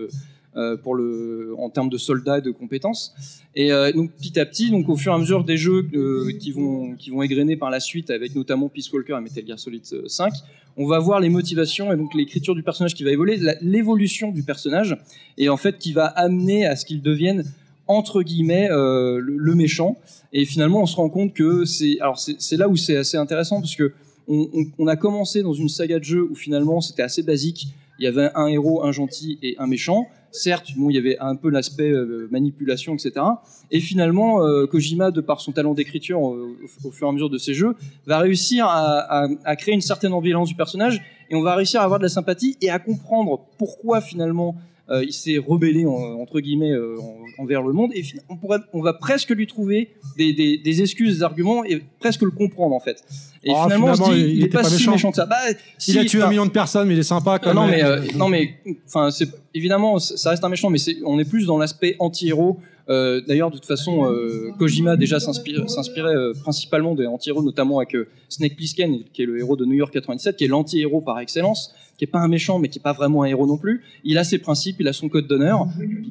[0.57, 3.13] Euh, pour le, en termes de soldats et de compétences.
[3.55, 6.31] Et euh, donc petit à petit, donc au fur et à mesure des jeux euh,
[6.39, 9.59] qui vont qui vont égrener par la suite, avec notamment Peace Walker et Metal Gear
[9.59, 10.31] Solid euh, 5,
[10.77, 14.43] on va voir les motivations et donc l'écriture du personnage qui va évoluer, l'évolution du
[14.43, 14.97] personnage,
[15.37, 17.43] et en fait qui va amener à ce qu'il devienne
[17.87, 19.97] entre guillemets le, méchant.
[20.33, 23.61] Et finalement, on se rend compte que c'est alors c'est là où c'est assez intéressant
[23.61, 23.93] parce que
[24.27, 27.67] on, a commencé dans une saga de jeux où finalement c'était assez basique.
[27.99, 30.07] Il y avait un héros, un gentil et un méchant.
[30.31, 33.13] Certes, bon, il y avait un peu l'aspect euh, manipulation, etc.
[33.71, 37.29] Et finalement, euh, Kojima, de par son talent d'écriture euh, au, fur et à mesure
[37.29, 41.35] de ses jeux, va réussir à, à- à créer une certaine ambivalence du personnage et
[41.35, 44.55] on va réussir à avoir de la sympathie et à comprendre pourquoi finalement
[44.89, 48.59] euh, il s'est rebellé en- entre guillemets euh, en- envers le monde et on pourrait,
[48.73, 52.73] on va presque lui trouver des, des- des excuses, des arguments et presque le comprendre
[52.75, 53.03] en fait.
[53.43, 55.09] Et Oh, finalement, on se finalement, dit, il il, est était pas, si méchant.
[55.11, 55.25] que ça.
[55.25, 55.35] Bah,
[55.77, 57.67] si, il a tué un enfin, million de personnes, mais il est sympa quand non,
[57.67, 57.71] même.
[57.71, 61.45] mais euh, non mais enfin c'est évidemment ça reste un méchant mais on est plus
[61.45, 64.09] dans l'aspect anti-héros d'ailleurs de toute façon
[64.57, 67.95] Kojima déjà s'inspirait principalement des anti-héros notamment avec
[68.29, 71.73] Snake Plissken qui est le héros de New York 97 qui est l'anti-héros par excellence
[71.97, 74.17] qui est pas un méchant mais qui est pas vraiment un héros non plus il
[74.19, 75.67] a ses principes il a son code d'honneur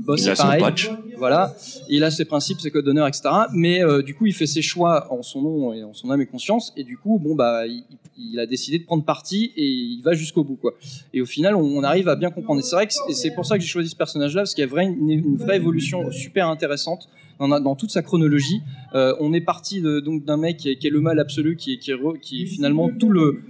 [0.06, 0.90] Boss Il a son pareil patch.
[1.18, 1.54] voilà,
[1.88, 3.22] il a ses principes, ses codes d'honneur, etc.
[3.52, 6.20] Mais euh, du coup, il fait ses choix en son nom et en son âme
[6.20, 7.82] et conscience, et du coup, bon bah, il,
[8.16, 10.74] il a décidé de prendre parti et il va jusqu'au bout, quoi.
[11.12, 12.60] Et au final, on, on arrive à bien comprendre.
[12.60, 14.62] Et c'est vrai que c'est- c'est pour ça que j'ai choisi ce personnage-là, parce qu'il
[14.62, 18.62] y a vrai, une, une vraie évolution super intéressante dans, toute sa chronologie.
[18.94, 22.42] Euh, on est parti donc d'un mec qui est, le mal absolu, qui est, qui
[22.42, 23.40] est, finalement tout le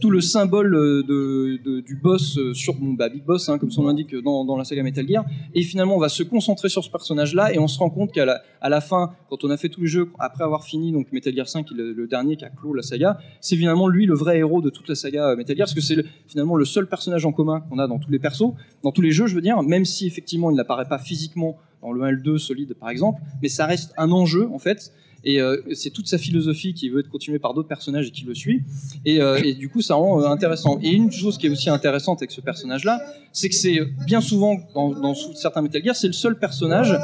[0.00, 3.86] tout le symbole euh, du boss euh, sur bon, bah, Big Boss, hein, comme son
[3.86, 5.24] l'indique dans, dans la saga Metal Gear.
[5.54, 8.24] Et finalement, on va se concentrer sur ce personnage-là et on se rend compte qu'à
[8.24, 11.12] la, à la fin, quand on a fait tous les jeux, après avoir fini donc
[11.12, 13.88] Metal Gear 5, qui est le, le dernier qui a clos la saga, c'est finalement
[13.88, 16.56] lui le vrai héros de toute la saga Metal Gear, parce que c'est le- finalement
[16.56, 18.52] le seul personnage en commun qu'on a dans tous les persos,
[18.82, 21.92] dans tous les jeux, je veux dire, même si effectivement il n'apparaît pas physiquement dans
[21.92, 24.92] le 1 et le 2 solide par exemple, mais ça reste un enjeu en fait.
[25.26, 28.24] Et euh, c'est toute sa philosophie qui veut être continuée par d'autres personnages et qui
[28.26, 28.62] le suit.
[29.06, 30.78] Et, euh, et du coup, ça rend euh, intéressant.
[30.82, 33.00] Et une chose qui est aussi intéressante avec ce personnage-là,
[33.32, 36.94] c'est que c'est bien souvent dans, dans certains Metal Gear, c'est le seul personnage.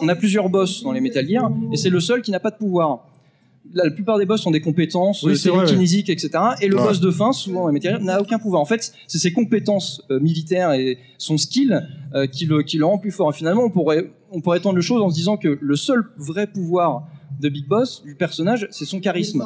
[0.00, 2.50] On a plusieurs boss dans les Metal Gear, et c'est le seul qui n'a pas
[2.52, 3.08] de pouvoir.
[3.72, 6.30] La, la plupart des boss ont des compétences Oui, télékinésiques, etc.
[6.60, 6.82] Et le Ouais.
[6.84, 8.62] boss de fin, souvent dans les Metal Gear, n'a aucun pouvoir.
[8.62, 11.88] En fait, c'est ses compétences militaires et son skill
[12.30, 13.30] qui, le, qui le rend plus fort.
[13.30, 16.04] Et finalement, on pourrait, on pourrait étendre le chose en se disant que le seul
[16.16, 17.06] vrai pouvoir
[17.40, 19.44] de Big Boss, du personnage, c'est son charisme.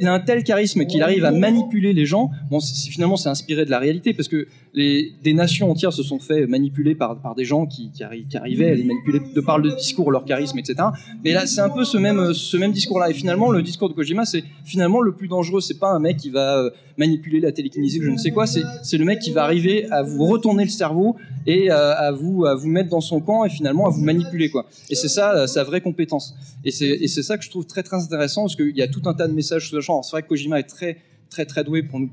[0.00, 2.30] Il a un tel charisme qu'il arrive à manipuler les gens.
[2.50, 6.46] Bon, finalement, c'est inspiré de la réalité parce que des nations entières se sont fait
[6.46, 9.70] manipuler par, des gens qui, qui, arri- qui arrivaient à les manipuler de par le
[9.72, 10.76] discours, leur charisme, etc.
[11.24, 13.10] Mais là, c'est un peu ce même, discours-là.
[13.10, 15.60] Et finalement, le discours de Kojima, c'est finalement le plus dangereux.
[15.60, 18.46] C'est pas un mec qui va euh, manipuler la télékinésie, ou je ne sais quoi.
[18.46, 22.44] C'est le mec qui va arriver à vous retourner le cerveau et euh, à vous
[22.64, 24.50] mettre dans son camp et finalement à vous manipuler.
[24.90, 26.34] Et c'est ça euh, sa vraie compétence.
[26.64, 29.14] Et c'est ça que je trouve très très intéressant parce qu'il y a tout un
[29.14, 30.02] tas de messages sous-jacents.
[30.02, 30.98] C'est vrai que Kojima est très
[31.30, 32.10] très très doué pour nous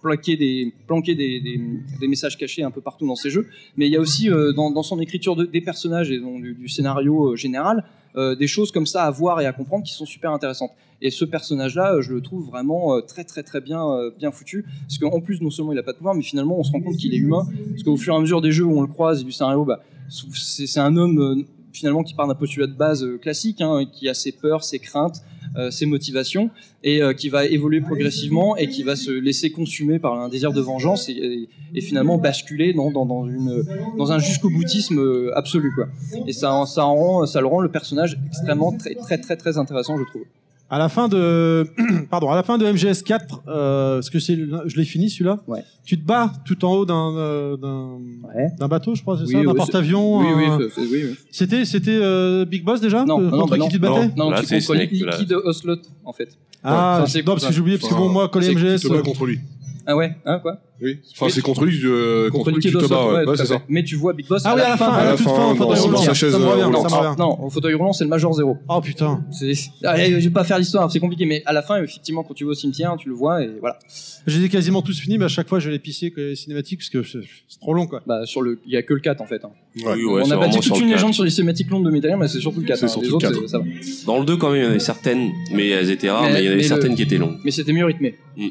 [0.00, 0.72] planquer des
[2.08, 3.46] messages cachés un peu partout dans ses jeux.
[3.76, 6.68] Mais il y a aussi euh, dans, son écriture de- des personnages et dans, du,
[6.68, 7.84] scénario euh, général
[8.16, 10.70] euh, des choses comme ça à voir et à comprendre qui sont super intéressantes.
[11.00, 15.20] Et ce personnage-là, je le trouve vraiment très très très bien bien foutu parce qu'en
[15.20, 17.14] plus non seulement il a pas de pouvoir, mais finalement on se rend compte qu'il
[17.14, 19.24] est humain parce qu'au fur et à mesure des jeux où on le croise et
[19.24, 23.60] du scénario, bah, c'est un homme finalement qui part d'un postulat de base euh, classique,
[23.60, 25.22] hein, qui a ses peurs, ses craintes,
[25.56, 26.50] euh, ses motivations,
[26.82, 30.52] et euh, qui va évoluer progressivement et qui va se laisser consumer par un désir
[30.52, 31.48] de vengeance et,
[31.80, 35.72] finalement basculer dans, un jusqu'au boutisme absolu.
[36.26, 40.24] Et ça, ça le rend le personnage extrêmement très très très très intéressant, je trouve.
[40.70, 41.66] À la fin de,
[42.10, 45.38] pardon, à la fin de MGS 4, euh, parce que c'est, je l'ai fini celui-là.
[45.46, 45.64] Ouais.
[45.86, 47.98] Tu te bats tout en haut d'un, euh, d'un,
[48.34, 48.48] Ouais.
[48.58, 50.18] d'un bateau, je crois, c'est Oui, ça, d'un oui, porte-avions.
[50.18, 51.14] Oui, oui, un- oui, oui.
[51.30, 53.64] C'était, c'était euh, Big Boss déjà Non, non, contre bah non.
[53.66, 54.10] qui tu te battais?
[54.14, 54.74] Non, Là, tu contre.
[54.74, 56.36] Liquid Oslot, en fait.
[56.62, 58.80] Ah, Enfin, c'est- non, parce que j'ai oublié parce que bon, moi, collé MGS.
[58.80, 59.38] Tu te bats contre lui.
[59.90, 60.98] Ah ouais, hein, quoi Oui.
[61.12, 62.68] Enfin, c'est contre lui, euh, contre lui te.
[62.76, 63.62] Ouais, ouais, c'est ça.
[63.70, 64.92] Mais tu vois Big Boss Ah à oui, la à la fin.
[64.92, 67.18] à la fin, dans- sa chaise, Ça me revient, roulante.
[67.18, 68.58] Non, au fauteuil roulant, c'est le Major Zero.
[68.68, 69.24] Oh putain.
[69.32, 72.34] C'est- Allez, je vais pas faire l'histoire, c'est compliqué, mais à la fin, effectivement, quand
[72.34, 73.78] tu vas au cimetière, tu le vois et voilà.
[74.26, 76.90] J'ai quasiment tous fini, mais à chaque fois, je les pisser que les cinématiques parce
[76.90, 78.02] que c'est trop long, quoi.
[78.06, 79.42] Bah, sur le, il y a que le 4 en fait.
[79.46, 79.50] hein.
[79.84, 79.94] Ouais.
[79.96, 82.10] Oui, ouais, On a bâti toute le une légende sur les cinématiques longues de Metal
[82.10, 82.78] Gear, mais c'est surtout le 4.
[82.78, 82.88] C'est hein.
[82.88, 83.40] surtout Les le autres, 4.
[83.40, 83.64] c'est- ça va.
[84.06, 86.32] Dans le 2, quand même, il y en avait certaines, mais elles étaient rares, Mais-
[86.34, 87.38] mais il y en avait le- certaines qui étaient longues.
[87.42, 88.14] Mais c'était mieux rythmé.
[88.36, 88.48] Mm.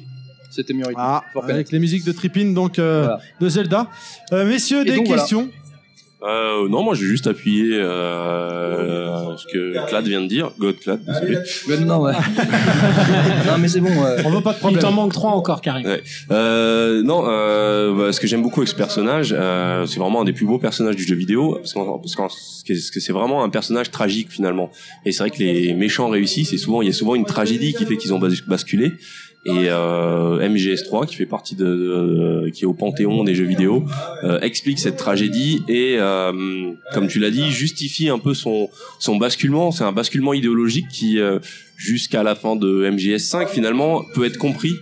[0.58, 0.74] C'était.
[0.98, 3.20] Ah, avec les musiques de Trippin, donc, euh, Voilà.
[3.39, 3.88] de Zelda.
[4.34, 5.22] Euh, messieurs, Et des donc, voilà.
[5.22, 5.50] questions.
[6.24, 10.52] Euh, non, moi j'ai juste appuyé euh, ce que Clad vient de dire.
[10.58, 11.86] God Clad, désolé.
[11.86, 12.13] Non, ouais.
[13.46, 13.91] non, mais c'est bon.
[14.26, 14.82] On veut pas de Il problème.
[14.82, 15.86] t'en manque trois encore, Karim.
[15.86, 16.02] Ouais.
[16.32, 20.26] Euh, non, euh, bah, ce que j'aime beaucoup avec ce personnage, euh, c'est vraiment un
[20.26, 23.91] des plus beaux personnages du jeu vidéo, parce que parce que c'est vraiment un personnage
[23.91, 24.72] tragique finalement.
[25.06, 27.74] Et c'est vrai que les méchants réussis, c'est souvent, il y a souvent une tragédie
[27.74, 28.93] qui fait qu'ils ont bas- basculé.
[29.48, 33.86] Et euh, MGS3, qui fait partie de, de- qui est au panthéon des jeux vidéo,
[34.24, 39.16] euh, explique cette tragédie et, euh, comme tu l'as dit, justifie un peu son son
[39.16, 39.72] basculement.
[39.72, 41.40] C'est un basculement idéologique qui, euh,
[41.78, 44.74] jusqu'à la fin de MGS5, finalement, peut être compris.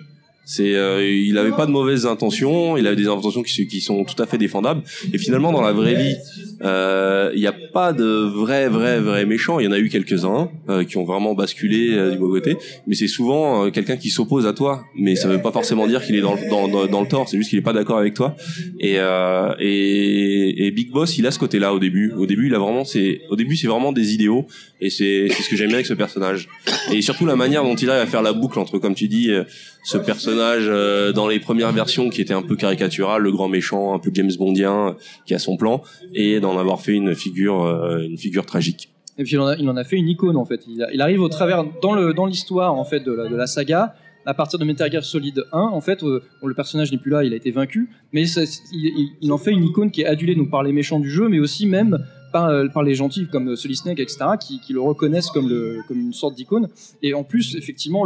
[0.48, 4.22] C'est, euh, il avait pas de mauvaises intentions, il avait des intentions qui, sont tout
[4.22, 4.84] à fait défendables.
[5.12, 6.16] Et finalement, dans la vraie vie,
[6.62, 9.60] euh, il n'y a pas de vrais, vrais, vrais méchants.
[9.60, 12.56] Il y en a eu quelques-uns euh, qui ont vraiment basculé euh, du bon côté,
[12.88, 14.86] mais c'est souvent euh, quelqu'un qui s'oppose à toi.
[14.98, 17.28] Mais ça veut pas forcément dire qu'il est dans, dans, dans, dans le tort.
[17.28, 18.38] C'est juste qu'il est pas d'accord avec toi.
[18.80, 22.14] Et, euh, et, et Big Boss, il a ce côté-là au début.
[22.14, 24.46] Au début, il a vraiment, c'est, au début, c'est vraiment des idéaux.
[24.80, 26.48] Et c'est, ce que j'aime bien avec ce personnage.
[26.94, 29.32] Et surtout la manière dont il arrive à faire la boucle entre, comme tu dis,
[29.32, 29.44] euh,
[29.84, 33.94] ce personnage euh, dans les premières versions qui était un peu caricatural, le grand méchant,
[33.94, 35.84] un peu James Bondien, qui a son plan,
[36.14, 38.90] et d'en avoir fait une figure, euh, une figure tragique.
[39.18, 40.66] Et puis il en, a, fait une icône en fait.
[40.68, 43.96] Il, arrive au travers dans l'histoire en fait de la, saga.
[44.28, 47.24] À partir de Metal Gear Solid 1, en fait, euh, le personnage n'est plus là,
[47.24, 50.74] il a été vaincu, mais il, en fait une icône qui est adulée par les
[50.74, 54.26] méchants du jeu, mais aussi même par, euh, les gentils comme euh, Solid Snake, etc.,
[54.40, 55.52] qui, le reconnaissent comme,
[55.92, 56.70] une sorte d'icône.
[57.04, 58.04] Et en plus, effectivement,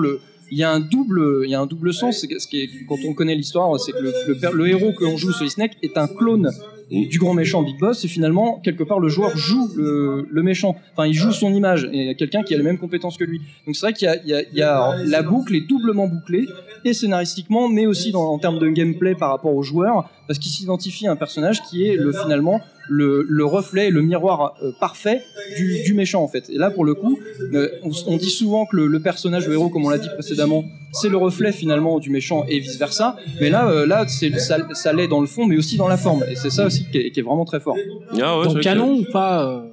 [0.52, 2.20] il y a un double, il y a un double sens.
[2.20, 5.98] Ce qui quand on connaît l'histoire, c'est que le, héros que l'on joue, Solid est
[5.98, 6.52] un clone
[6.92, 8.04] du grand méchant Big Boss.
[8.06, 10.76] Et finalement, quelque part, le joueur joue le, le méchant.
[10.94, 13.18] Enfin, il joue son image et il y a quelqu'un qui a les mêmes compétences
[13.18, 13.40] que lui.
[13.66, 15.68] Donc c'est vrai qu'il y a, il y a- il y a la boucle est
[15.68, 16.46] doublement bouclée
[16.86, 20.52] et scénaristiquement, mais aussi dans, en termes de gameplay par rapport au joueur, parce qu'il
[20.52, 25.22] s'identifie à un personnage qui est le finalement le, le reflet, le miroir euh, parfait
[25.58, 26.50] du, du méchant en fait.
[26.50, 27.20] Et là, pour le coup,
[27.54, 30.10] euh, on, on dit souvent que le, le personnage, le héros, comme on l'a dit
[30.12, 33.16] précédemment, c'est le reflet finalement du méchant et vice versa.
[33.40, 35.98] Mais là, euh, là, c'est ça, ça l'est dans le fond, mais aussi dans la
[35.98, 36.24] forme.
[36.32, 37.76] Et c'est ça aussi qui est, qui est vraiment très fort.
[38.22, 39.68] Ah ouais, c'est vrai canon ou pas euh,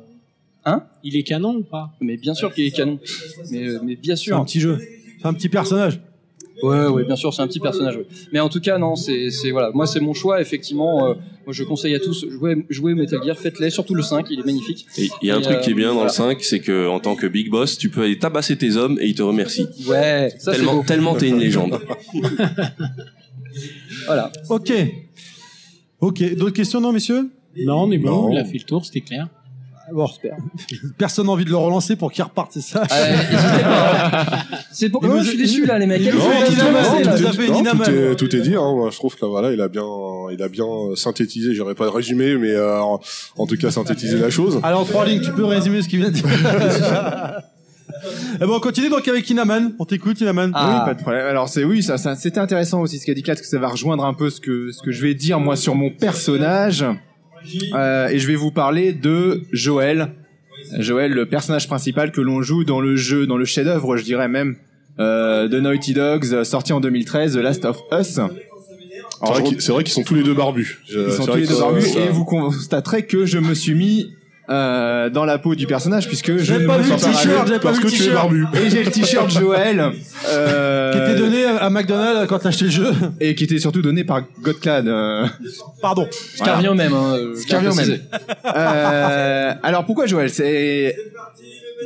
[0.64, 1.90] Hein Il est canon ou pas?
[2.00, 2.98] Mais bien sûr qu'il est canon.
[3.50, 4.36] Mais, euh, mais bien C'est sûr.
[4.36, 4.78] un petit jeu.
[5.20, 6.00] C'est un petit personnage.
[6.62, 7.96] Ouais, ouais, bien sûr, c'est un petit personnage.
[7.98, 8.06] ouais.
[8.32, 10.40] Mais en tout cas, non, c'est, c'est voilà, moi c'est mon choix.
[10.40, 11.14] Effectivement, euh,
[11.44, 14.40] moi je conseille à tous jouez, jouez au Metal Gear, faites-les, surtout le 5, il
[14.40, 14.86] est magnifique.
[14.96, 16.12] Et il y a un Et, truc qui est bien dans le voilà.
[16.12, 19.06] 5, c'est que en tant que Big Boss, tu peux aller tabasser tes hommes et
[19.06, 19.68] ils te remercient.
[19.86, 20.82] Ouais, ça c'est tellement, beau.
[20.86, 21.78] tellement t'es une légende.
[24.06, 24.30] Voilà.
[24.48, 24.72] Ok.
[26.00, 26.34] Ok.
[26.36, 27.30] D'autres questions, non, messieurs?
[27.64, 28.30] Non, on est bon, Non.
[28.32, 29.28] il a fait le tour, c'était clair.
[29.92, 30.36] Bon, J'espère.
[30.98, 32.82] personne n'a envie de le relancer pour qu'il reparte, c'est ça?
[34.72, 35.04] C'est pour.
[35.04, 36.02] Il Oh, je suis déçu là, les mecs.
[36.02, 36.20] non,
[37.72, 38.56] tout est, tout est dit.
[38.56, 38.74] Hein.
[38.74, 39.84] Moi, je trouve que là, voilà, il a bien,
[40.32, 41.54] il a bien synthétisé.
[41.54, 44.58] J'aurais pas résumé, mais euh, en, tout cas synthétisé la chose.
[44.64, 46.24] Alors, trois lignes, tu peux résumer ce qu'il vient de dire
[48.36, 49.74] Eh ben, on continue donc avec Inaman.
[49.78, 50.50] On t'écoute, Inaman.
[50.54, 50.78] Ah.
[50.80, 51.26] Oui, pas de problème.
[51.26, 53.58] Alors c'est oui, ça, ça c'était intéressant aussi ce qu'a dit Clad, parce que ça
[53.58, 56.84] va rejoindre un peu ce que ce que je vais dire moi sur mon personnage.
[57.74, 60.12] Euh, et je vais vous parler de Joël.
[60.78, 64.26] Joël, le personnage principal que l'on joue dans le jeu, dans le chef-d'œuvre, je dirais
[64.26, 64.56] même,
[64.98, 68.06] euh, de Naughty Dogs, euh, sorti en 2013, The Last of Us.
[68.08, 70.78] C'est Alors, vrai qu'ils- c'est vrai qu'ils sont tous les deux barbus.
[70.88, 74.12] Ils sont tous les deux barbus et vous constaterez que je me suis mis
[74.48, 77.86] euh, dans la peau du personnage puisque je pas vu le t-shirt, parce vu que
[77.88, 78.14] le tu es t-shirt.
[78.14, 78.46] barbu.
[78.54, 79.92] et j'ai le t-shirt Joël
[80.28, 82.92] euh, Qui était donné à McDonald's quand t'as acheté le jeu.
[83.20, 84.86] et qui était surtout donné par Godclad.
[84.88, 85.26] euh,
[85.82, 86.06] Pardon.
[86.12, 86.92] Ce qui revient au même.
[86.94, 87.92] Hein, euh, Ce qui revient au préciser.
[88.12, 88.22] même.
[88.54, 90.30] Euh, alors pourquoi Joël?
[90.30, 90.96] C'est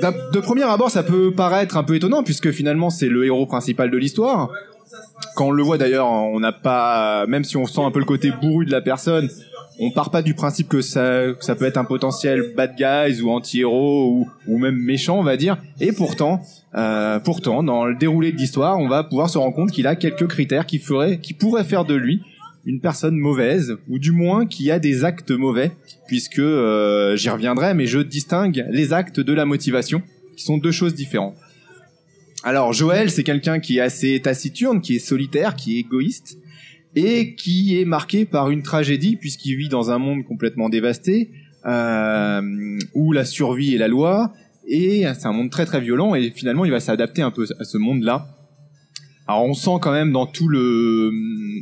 [0.02, 3.90] de premier abord ça peut paraître un peu étonnant puisque finalement c'est le héros principal
[3.90, 4.50] de l'histoire.
[5.36, 8.04] Quand on le voit d'ailleurs, on n'a pas, même si on sent un peu le
[8.04, 9.28] côté bourru de la personne,
[9.78, 14.26] on part pas du principe que ça, peut être un potentiel bad guys ou anti-héros
[14.46, 15.56] ou, même méchant, on va dire.
[15.80, 16.42] Et pourtant,
[16.74, 19.96] euh, pourtant, dans le déroulé de l'histoire, on va pouvoir se rendre compte qu'il a
[19.96, 20.82] quelques critères qui
[21.22, 22.20] qui pourraient faire de lui
[22.66, 25.72] une personne mauvaise ou du moins qui a des actes mauvais,
[26.06, 30.02] puisque euh, j'y reviendrai, mais je distingue les actes de la motivation,
[30.36, 31.36] qui sont deux choses différentes.
[32.42, 36.38] Alors Joël, c'est quelqu'un qui est assez taciturne, qui est solitaire, qui est égoïste,
[36.94, 41.30] et qui est marqué par une tragédie puisqu'il vit dans un monde complètement dévasté,
[41.66, 44.32] euh, où la survie est la loi,
[44.66, 47.64] et c'est un monde très très violent, et finalement il va s'adapter un peu à
[47.64, 48.26] ce monde-là.
[49.26, 51.12] Alors on sent quand même dans tout le...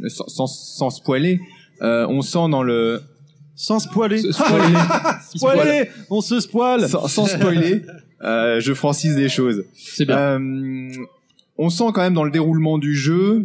[0.06, 1.40] sans, sans, sans spoiler,
[1.82, 3.02] euh, on sent dans le...
[3.56, 4.18] Sans spoiler.
[4.18, 4.66] Spoiler.
[5.34, 5.58] Il spoil.
[5.58, 7.82] Spoiler On se spoil Sans, sans spoiler,
[8.22, 9.64] euh, je francise des choses.
[9.74, 10.18] C'est bien.
[10.18, 10.88] Euh,
[11.56, 13.44] on sent quand même dans le déroulement du jeu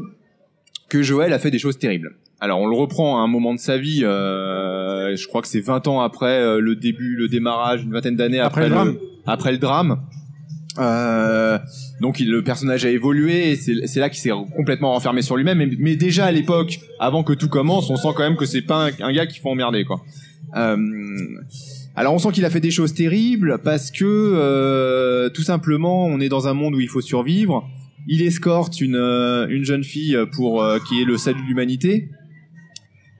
[0.90, 2.16] que Joël a fait des choses terribles.
[2.40, 5.62] Alors on le reprend à un moment de sa vie, euh, je crois que c'est
[5.62, 8.98] 20 ans après euh, le début, le démarrage, une vingtaine d'années Après après, le drame.
[9.26, 10.02] après le drame.
[10.80, 11.58] Euh,
[12.02, 15.60] donc il- le personnage a évolué et c'est là qu'il s'est complètement renfermé sur lui-même.
[15.60, 18.62] Mais, mais déjà à l'époque, avant que tout commence, on sent quand même que c'est
[18.64, 20.02] pas un, un gars qu'il faut emmerder quoi.
[21.96, 26.20] Alors on sent qu'il a fait des choses terribles parce que euh, tout simplement on
[26.20, 27.68] est dans un monde où il faut survivre.
[28.08, 32.10] Il escorte une, euh, une jeune fille pour euh, qui est le salut de l'humanité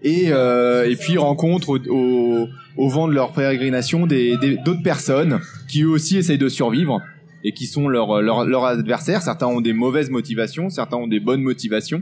[0.02, 4.84] et, euh, et puis rencontre au, au, au vent de leur pérégrination des des- d'autres
[4.84, 7.00] personnes qui eux aussi essayent de survivre
[7.46, 9.22] et qui sont leurs leur, leur adversaires.
[9.22, 12.02] Certains ont des mauvaises motivations, certains ont des bonnes motivations.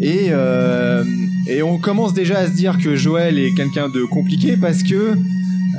[0.00, 1.04] Et, euh,
[1.48, 5.14] et on commence déjà à se dire que Joël est quelqu'un de compliqué parce que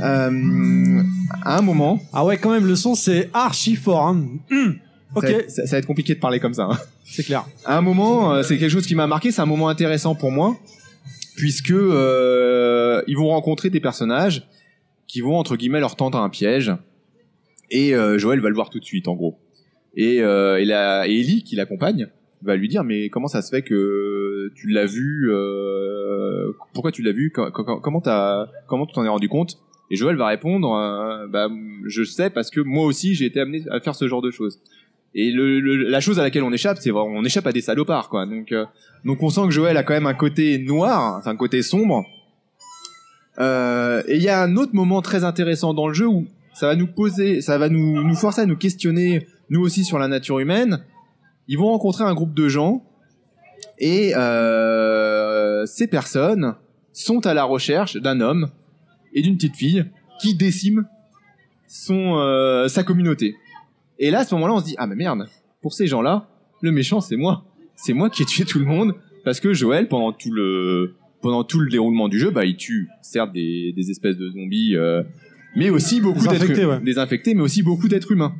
[0.04, 1.02] euh,
[1.44, 4.08] à un moment, Ah ouais, quand même, le son c'est archi fort.
[4.08, 4.26] Hein.
[4.52, 4.76] Hum.
[5.16, 6.66] Ok, ça, va être- ça- ça va être compliqué de parler comme ça.
[6.72, 6.78] hein.
[7.04, 7.46] c'est clair.
[7.66, 10.32] à un moment, euh, c'est quelque chose qui m'a marqué, c'est un moment intéressant pour
[10.32, 10.56] moi,
[11.36, 14.48] puisque euh, ils vont rencontrer des personnages
[15.08, 16.72] qui vont entre guillemets leur tendre un piège,
[17.72, 19.40] et euh, Joël va le voir tout de suite en gros.
[19.96, 22.08] Et, euh, et, la, et Ellie qui l'accompagne
[22.44, 27.02] va lui dire mais comment ça se fait que tu l'as vu euh, pourquoi tu
[27.02, 29.58] l'as vu Co- co- comment t'as comment tu t'en es rendu compte?
[29.90, 31.48] Et Joël va répondre euh, bah
[31.86, 34.60] je sais parce que moi aussi j'ai été amené à faire ce genre de choses
[35.16, 38.26] et la chose à laquelle on échappe, c'est on échappe à des salopards, quoi.
[38.26, 38.66] Donc, euh,
[39.06, 42.06] donc on sent que Joël a quand même un côté noir, un côté sombre.
[43.40, 46.68] Euh, et il y a un autre moment très intéressant dans le jeu où ça
[46.68, 50.40] va nous poser, ça va nous, forcer à nous questionner, nous aussi, sur la nature
[50.40, 50.84] humaine.
[51.48, 52.84] Ils vont rencontrer un groupe de gens
[53.80, 54.14] et
[55.66, 56.56] ces personnes
[56.94, 58.50] sont à la recherche d'un homme
[59.14, 59.86] et d'une petite fille
[60.22, 60.86] qui déciment
[61.68, 63.36] son, euh, sa communauté.
[64.00, 65.28] Et là, à ce moment-là, on se dit ah mais merde,
[65.62, 66.28] pour ces gens-là,
[66.62, 67.46] le méchant c'est moi,
[67.76, 71.44] c'est moi qui ai tué tout le monde parce que Joël pendant tout le pendant
[71.44, 75.04] tout le déroulement du jeu, bah il tue certes des, des espèces de zombies, euh,
[75.56, 76.80] mais aussi beaucoup d'êtres infectés, ouais.
[76.80, 78.34] des infectés, mais aussi beaucoup d'êtres humains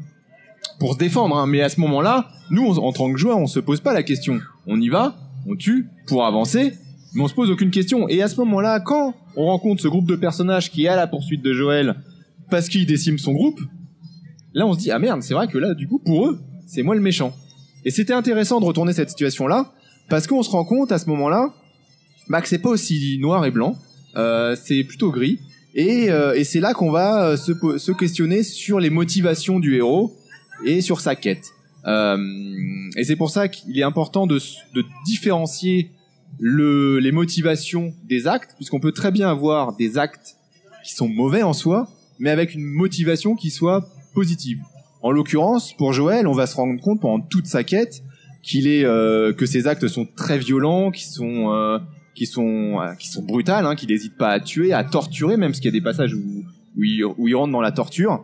[0.80, 1.36] pour se défendre.
[1.38, 1.46] Hein.
[1.46, 4.04] Mais à ce moment-là, nous on- en tant que joueur, on se pose pas la
[4.04, 4.40] question.
[4.66, 6.74] On y va, on tue pour avancer,
[7.14, 8.08] mais on se pose aucune question.
[8.08, 11.08] Et à ce moment-là, quand on rencontre ce groupe de personnages qui est à la
[11.08, 11.96] poursuite de Joël
[12.50, 13.60] parce qu'il décime son groupe,
[14.54, 16.84] là on se dit ah merde c'est vrai que là du coup pour eux c'est
[16.84, 17.34] moi le méchant.
[17.86, 19.72] Et c'était intéressant de retourner cette situation là
[20.10, 21.54] parce qu'on se rend compte à ce moment là
[22.28, 23.76] bah, que c'est pas aussi noir et blanc
[24.16, 25.40] euh, c'est plutôt gris.
[25.76, 29.76] Et, euh, et c'est là qu'on va euh, se, se questionner sur les motivations du
[29.76, 30.16] héros
[30.66, 31.52] et sur sa quête.
[31.86, 32.18] Euh,
[32.98, 34.40] et c'est pour ça qu'il est important de,
[34.74, 35.92] de différencier
[36.40, 40.38] le, les motivations des actes puisqu'on peut très bien avoir des actes
[40.84, 44.60] qui sont mauvais en soi mais avec une motivation qui soit positive.
[45.02, 48.04] En l'occurrence, pour Joël, on va se rendre compte pendant toute sa quête
[48.44, 51.80] qu'il est euh, que ses actes sont très violents, qui sont euh,
[52.16, 55.54] qui sont euh, qui sont brutales, hein, qu'il n'hésite pas à tuer, à torturer, même
[55.54, 56.44] qu'il y a des passages où
[56.78, 58.24] où il, où il rentre dans la torture.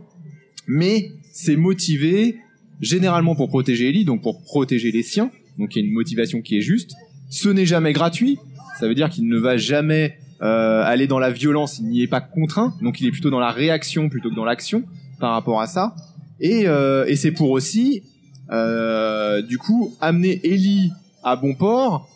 [0.67, 2.37] Mais c'est motivé
[2.81, 5.31] généralement pour protéger Ellie, donc pour protéger les siens.
[5.57, 6.93] Donc il y a une motivation qui est juste.
[7.35, 8.39] Ce n'est jamais gratuit.
[8.79, 12.07] Ça veut dire qu'il ne va jamais euh, aller dans la violence, il n'y est
[12.07, 14.83] pas contraint, donc il est plutôt dans la réaction plutôt que dans l'action
[15.19, 15.95] par rapport à ça.
[16.39, 18.03] Et, euh, et c'est pour aussi,
[18.51, 20.91] euh, du coup, amener Ellie
[21.23, 22.07] à bon port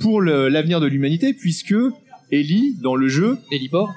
[0.00, 1.74] pour le- l'avenir de l'humanité, puisque
[2.30, 3.94] Ellie, dans le jeu, Héliport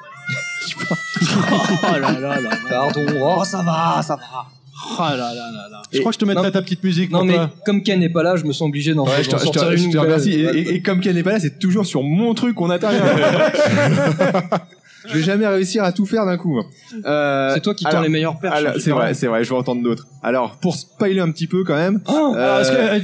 [0.81, 2.49] Oh là là là là.
[2.69, 3.05] Pardon.
[3.21, 4.45] Oh, ça va, ça va.
[4.81, 5.81] Oh là là là là.
[5.91, 6.51] Je crois que je te mettrai Non.
[6.51, 7.11] ta petite musique.
[7.11, 7.49] Non mais toi.
[7.65, 9.43] comme Ken n'est pas là, je me sens obligé d'en Ouais, je te, je te-
[9.43, 10.31] sortir je une te belle- remercie.
[10.33, 13.01] Et, et- et comme qu'elle n'est pas là, c'est toujours sur mon truc qu'on intervient.
[15.07, 16.61] je vais jamais réussir à tout faire d'un coup.
[17.05, 18.79] Euh, C'est toi qui tends les meilleures perches.
[18.79, 20.07] c'est vrai, c'est vrai, je vais entendre d'autres.
[20.21, 22.01] Alors, pour spoiler un petit peu quand même.
[22.07, 22.99] Oh, euh,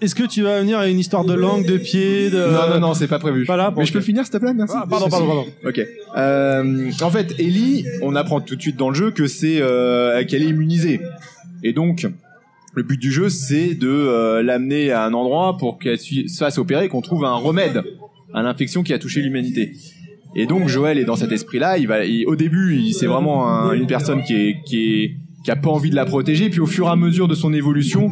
[0.00, 2.38] est-ce que, tu vas venir à une histoire de langue, de pied, de...
[2.38, 3.44] Non, non, non, c'est pas prévu.
[3.44, 4.74] Pas là, bon, Mais je peux finir, s'il te plaît, merci.
[4.76, 5.46] Ah, pardon, pardon, pardon.
[5.66, 5.80] Ok.
[6.16, 10.24] Euh, en fait, Ellie, on apprend tout de suite dans le jeu que c'est euh,
[10.24, 11.00] qu'elle est immunisée.
[11.64, 12.06] Et donc,
[12.74, 16.58] le but du jeu, c'est de euh, l'amener à un endroit pour qu'elle se fasse
[16.58, 17.82] opérer, qu'on trouve un remède
[18.32, 19.74] à l'infection qui a touché l'humanité.
[20.34, 21.78] Et donc, Joël est dans cet esprit-là.
[21.78, 25.16] Il va, au début, c'est vraiment un- une personne qui est,
[25.50, 26.48] a pas envie de la protéger.
[26.50, 28.10] Puis, au fur et à mesure de son évolution,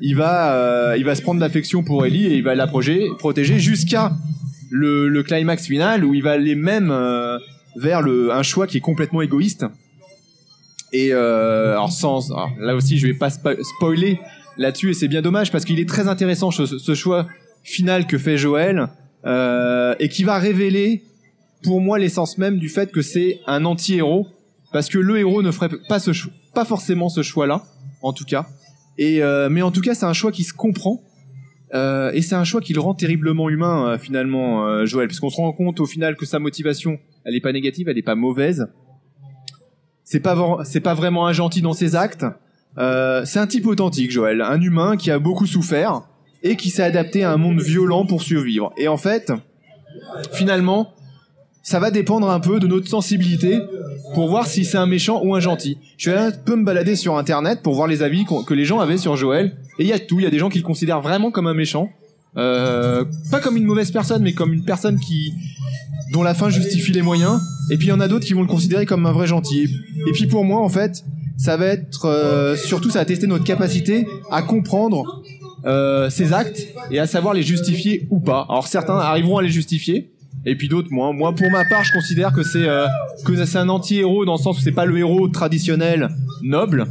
[0.00, 3.06] il va, euh, il va se prendre d'affection pour Ellie et il va la protéger,
[3.18, 4.12] protéger jusqu'à
[4.70, 7.38] le, climax final où il va aller même euh,
[7.76, 9.64] vers un choix qui est complètement égoïste.
[10.92, 14.18] Et euh, alors sans, là aussi je vais pas spo- spoiler
[14.56, 17.26] là-dessus et c'est bien dommage parce qu'il est très intéressant ce, ce choix
[17.64, 18.86] final que fait Joël
[19.24, 21.02] et qui va révéler
[21.66, 24.28] pour moi l'essence même du fait que c'est un anti-héros
[24.72, 26.12] parce que le héros ne ferait pas ce
[26.54, 27.64] pas forcément ce choix-là
[28.02, 28.46] en tout cas
[28.98, 31.02] et euh, mais en tout cas c'est un choix qui se comprend
[31.74, 35.30] Euh, et c'est un choix qui le rend terriblement humain euh, finalement, Joël, parce qu'on
[35.30, 36.92] se rend compte au final que sa motivation,
[37.24, 38.68] elle est pas négative, elle est pas mauvaise.
[40.04, 42.24] C'est pas c'est pas vraiment un gentil dans ses actes.
[43.28, 45.92] C'est un type authentique, Joël, un humain qui a beaucoup souffert
[46.44, 48.72] et qui s'est adapté à un monde violent pour survivre.
[48.76, 49.32] Et en fait,
[50.32, 50.94] finalement,
[51.66, 53.58] ça va dépendre un peu de notre sensibilité
[54.14, 55.78] pour voir si c'est un méchant ou un gentil.
[55.98, 58.78] Je vais un peu me balader sur internet pour voir les avis que les gens
[58.78, 59.56] avaient sur Joël.
[59.80, 61.48] Et il y a tout, il y a des gens qui le considèrent vraiment comme
[61.48, 61.90] un méchant.
[62.36, 65.32] Euh, pas comme une mauvaise personne, mais comme une personne qui
[66.12, 67.40] dont la fin justifie les moyens.
[67.72, 69.68] Et puis il y en a d'autres qui vont le considérer comme un vrai gentil.
[70.06, 71.04] Et puis pour moi, en fait,
[71.36, 75.20] ça va être euh, surtout ça va tester notre capacité à comprendre
[75.64, 78.46] euh, ses actes et à savoir les justifier ou pas.
[78.48, 80.12] Alors certains arriveront à les justifier,
[80.46, 81.12] et puis d'autres moins.
[81.12, 82.86] Moi, pour ma part, je considère que c'est euh,
[83.24, 86.08] que c'est un anti-héros dans le sens où c'est pas le héros traditionnel
[86.42, 86.86] noble.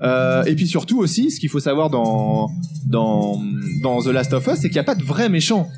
[0.00, 2.50] Euh, et puis surtout aussi, ce qu'il faut savoir dans
[2.86, 3.42] dans
[3.82, 5.68] dans The Last of Us, c'est qu'il n'y a pas de vrai méchant.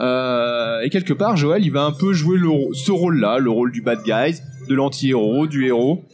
[0.00, 3.72] Euh, et quelque part, Joel, il va un peu jouer le, ce rôle-là, le rôle
[3.72, 4.36] du bad guy,
[4.68, 6.04] de l'anti-héros, du héros,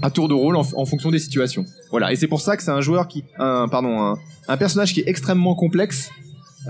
[0.00, 1.64] à tour de rôle en, en fonction des situations.
[1.90, 2.12] Voilà.
[2.12, 4.18] Et c'est pour ça que c'est un joueur qui, un pardon, un,
[4.48, 6.10] un personnage qui est extrêmement complexe.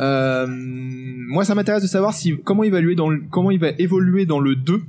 [0.01, 3.59] Euh, moi, ça m'intéresse de savoir si comment il va évoluer dans le, comment il
[3.59, 4.81] va évoluer dans le 2.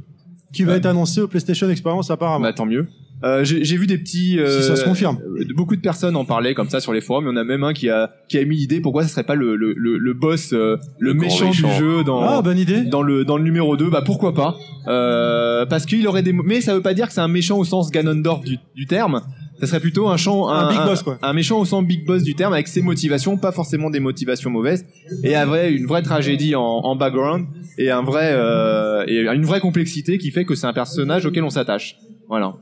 [0.54, 2.44] Qui va être annoncé au PlayStation Experience apparemment.
[2.44, 2.88] Bah tant mieux.
[3.24, 4.38] Euh, j'ai j'ai vu des petits.
[4.40, 5.18] euh, Si ça se confirme.
[5.40, 7.24] euh, beaucoup de personnes en parlaient comme ça sur les forums.
[7.26, 9.24] Il y en a même un qui a qui a émis l'idée pourquoi ce serait
[9.24, 11.68] pas le le, le, le boss, euh, le, Le grand méchant, méchant.
[11.70, 12.84] du jeu dans Ah, bonne idée.
[12.84, 14.56] dans le dans le numéro 2 bah pourquoi pas
[14.88, 17.64] euh, parce qu'il aurait des mais ça veut pas dire que c'est un méchant au
[17.64, 19.22] sens Ganondorf du, du terme
[19.66, 21.18] ça serait plutôt un champ Un big boss, quoi.
[21.22, 24.50] un méchant au sens big boss du terme avec ses motivations pas forcément des motivations
[24.50, 24.86] mauvaises
[25.24, 27.46] et un vrai une vraie tragédie en, en background
[27.78, 31.44] et un vrai euh, et une vraie complexité qui fait que c'est un personnage auquel
[31.44, 31.98] on s'attache
[32.28, 32.54] voilà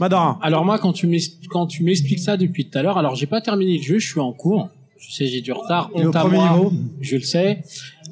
[0.00, 0.38] Madara.
[0.42, 3.26] Alors moi, quand tu m'expliques, quand tu m'expliques ça depuis tout à l'heure, alors j'ai
[3.26, 4.68] pas terminé le jeu, je suis en cours.
[4.98, 5.90] Je sais, j'ai du retard.
[5.94, 6.72] Est au premier moi, niveau.
[7.00, 7.62] Je le sais.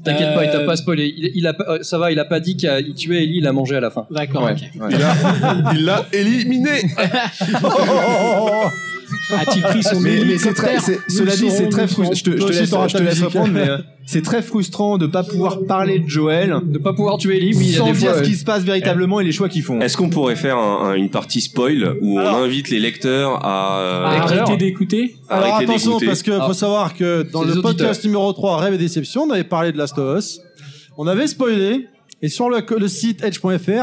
[0.04, 1.14] T'inquiète Euh, pas, il t'a pas spoilé.
[1.16, 3.46] Il, il a pas- euh, ça va, il a pas dit qu'il tuait Ellie, il
[3.46, 4.06] a mangé à la fin.
[4.10, 4.42] D'accord.
[4.44, 4.54] Ouais.
[5.74, 6.70] il l'a éliminé.
[9.36, 12.14] A-t-il pris son mais, mais c'est très, cela dit, c'est très frustrant.
[12.14, 13.32] Je te, je laisse, t'auras je te ta laisse musique.
[13.32, 17.16] répondre, mais euh, c'est très frustrant de pas pouvoir parler de Joël De pas pouvoir
[17.18, 18.18] tuer Ellie, oui, il y a sans des dire fois.
[18.18, 19.80] ce qui se passe véritablement et les choix qu'ils font.
[19.80, 23.44] Est-ce qu'on pourrait faire un- un- une partie spoil où Alors- on invite les lecteurs
[23.44, 24.04] à euh.
[24.04, 25.16] Arrêtez d'écouter.
[25.28, 26.54] Alors arrêter attention, d'écouter parce que faut Ah.
[26.54, 29.72] savoir que dans C'est le les podcast numéro 3, Rêve et Déception, on avait parlé
[29.72, 30.40] de Last of Us.
[30.96, 31.88] On avait spoilé.
[32.24, 33.78] Et sur le, le site edge.fr, il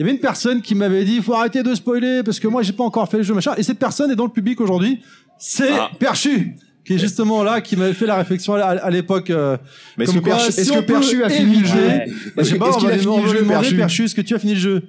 [0.00, 2.62] y avait une personne qui m'avait dit, il faut arrêter de spoiler parce que moi,
[2.62, 3.54] j'ai pas encore fait le jeu, machin.
[3.56, 5.00] Et cette personne est dans le public aujourd'hui.
[5.38, 5.90] C'est Ah.
[5.98, 6.56] Perchu.
[6.84, 9.30] Qui est justement là, qui m'avait fait la réflexion à, à l'époque.
[9.30, 9.56] euh,
[9.96, 12.68] Mais est-ce que Perchu, si que a fini le jeu Je Est-ce sais que- pas,
[12.68, 14.34] est-ce on qu'il va a lui fini le jeu, demander, Perchu Perchu, est-ce que tu
[14.34, 14.82] as fini le jeu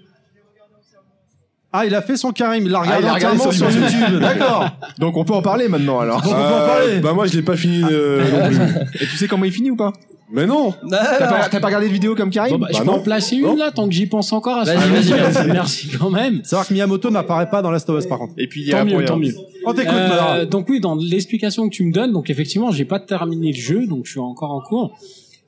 [1.72, 3.80] Ah, il a fait son Karim, il l'a regardé, il l'a regardé entièrement sur sur
[3.82, 4.00] YouTube.
[4.02, 4.20] YouTube.
[4.20, 4.70] D'accord.
[5.00, 6.22] Donc on peut en parler maintenant alors.
[6.22, 7.00] Donc on peut en Euh, parler.
[7.00, 8.58] bah moi je l'ai pas fini euh, non plus.
[9.02, 9.94] Et tu sais comment il finit ou pas?
[10.32, 10.74] Mais non.
[10.90, 12.94] T'as pas, t'as pas regardé de vidéo comme Karim Bon, bah, je Bah peux non.
[12.98, 13.56] en placer une Non.
[13.56, 14.76] là, tant que j'y pense encore à ça.
[14.76, 15.48] Vas-y, vas-y, vas-y.
[15.52, 16.44] Merci quand même.
[16.44, 18.34] Savoir que Miyamoto n'apparaît pas dans Last of Us par contre.
[18.38, 19.36] Et puis il y Tant a mieux, pour- tant mieux.
[19.66, 20.46] On t'écoute, Euh, Madara.
[20.46, 23.86] donc oui, dans l'explication que tu me donnes, donc effectivement, j'ai pas terminé le jeu,
[23.86, 24.98] donc je suis encore en cours.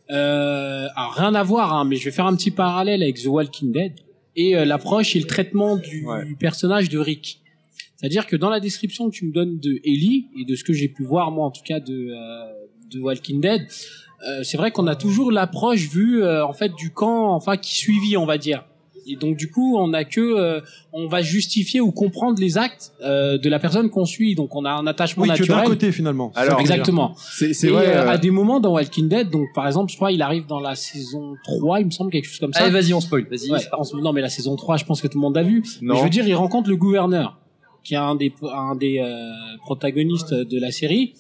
[0.10, 3.28] Euh, alors rien à voir, hein, mais je vais faire un petit parallèle avec The
[3.28, 3.94] Walking Dead
[4.36, 6.24] et euh, l'approche et le traitement du Ouais.
[6.40, 7.42] personnage de Rick.
[7.98, 10.72] C'est-à-dire que dans la description que tu me donnes de Ellie et de ce que
[10.72, 12.46] j'ai pu voir moi en tout cas de euh,
[12.92, 13.68] de Walking Dead,
[14.28, 17.76] euh, c'est vrai qu'on a toujours l'approche vue euh, en fait du camp enfin qui
[17.76, 18.64] suivit on va dire.
[19.10, 20.60] Et donc du coup, on a que euh,
[20.92, 24.36] on va justifier ou comprendre les actes euh, de la personne qu'on suit.
[24.36, 25.64] Donc on a un attachement Oui, que d'un naturel.
[25.70, 26.34] côté finalement.
[26.36, 27.16] Alors, Exactement.
[27.18, 27.88] C'est c'est vrai.
[27.88, 30.46] euh, euh, à des moments dans Walking Dead, donc par exemple, je crois il arrive
[30.46, 32.64] dans la saison 3, il me semble quelque chose comme ça.
[32.64, 33.26] Allez, vas-y, on spoil.
[33.32, 33.50] Vas-y.
[33.50, 33.60] Ouais,
[34.02, 35.64] non mais la saison 3, je pense que tout le monde l'a vu.
[35.82, 35.94] Non.
[35.94, 37.40] Mais je veux dire, il rencontre le gouverneur,
[37.86, 39.30] qui est un des un des euh,
[39.62, 41.14] protagonistes de la série.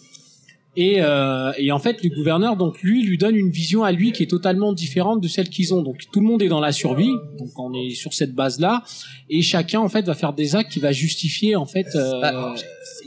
[0.80, 4.12] Et, euh, et en fait, le gouverneur, donc lui, lui donne une vision à lui
[4.12, 5.82] qui est totalement différente de celle qu'ils ont.
[5.82, 8.84] Donc tout le monde est dans la survie, donc on est sur cette base-là,
[9.28, 12.54] et chacun en fait va faire des actes qui va justifier en fait euh, Bah,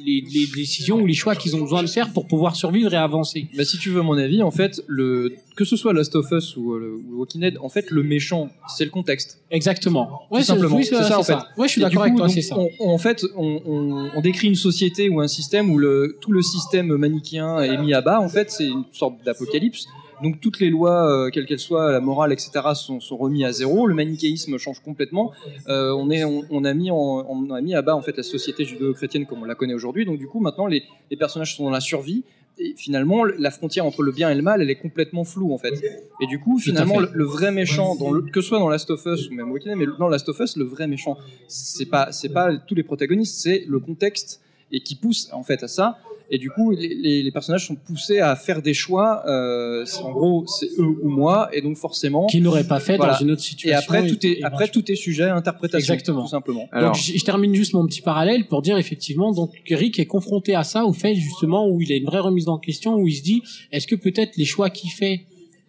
[0.04, 2.96] les, les décisions ou les choix qu'ils ont besoin de faire pour pouvoir survivre et
[2.96, 3.46] avancer.
[3.56, 6.56] Bah, si tu veux mon avis, en fait, le que ce soit Last of Us
[6.56, 9.42] ou, euh, ou Walking Dead, en fait, le méchant, c'est le contexte.
[9.50, 10.22] Exactement.
[10.30, 10.76] Ouais, Tout simplement.
[10.76, 11.34] oui, C'est ça, en fait.
[11.58, 12.56] Ouais, je suis d'accord avec toi, c'est ça.
[12.58, 16.16] on- on- en fait, on, on- on décrit une société ou un système où le,
[16.22, 18.20] tout le système manichéen est mis à bas.
[18.20, 19.84] En fait, c'est une sorte d'apocalypse.
[20.22, 23.52] Donc toutes les lois, euh, quelles qu'elles soient, la morale, etc., sont, sont remis à
[23.52, 23.86] zéro.
[23.86, 25.32] Le manichéisme change complètement.
[25.68, 28.16] Euh, on, est, on, on a mis en- on a mis à bas en fait
[28.16, 30.04] la société judéo-chrétienne comme on la connaît aujourd'hui.
[30.04, 32.24] Donc du coup, maintenant, les, les personnages sont dans la survie.
[32.58, 35.56] Et finalement, la frontière entre le bien et le mal, elle est complètement floue en
[35.56, 35.72] fait.
[36.20, 38.90] Et du coup, finalement, le, le vrai méchant, dans le, que ce soit dans Last
[38.90, 41.16] of Us ou même Walking mais dans Last of Us, le vrai méchant,
[41.48, 44.42] c'est pas, c'est pas tous les protagonistes, c'est le contexte
[44.72, 45.98] et qui pousse en fait à ça.
[46.32, 49.22] Et du coup, les, les- les personnages sont poussés à faire des choix.
[49.28, 52.26] euh, en gros, c'est eux ou moi, et donc forcément.
[52.28, 53.14] Qui n'aurait pas fait Voilà.
[53.14, 53.78] dans une autre Et situation.
[53.82, 56.22] après, tout est après tout est sujet à interprétation, Exactement.
[56.22, 56.68] tout simplement.
[56.70, 60.06] Alors, donc je, je termine juste mon petit parallèle pour dire effectivement donc Rick est
[60.06, 63.08] confronté à ça au fait justement où il a une vraie remise en question où
[63.08, 65.22] il se dit est-ce que peut-être les choix qu'il fait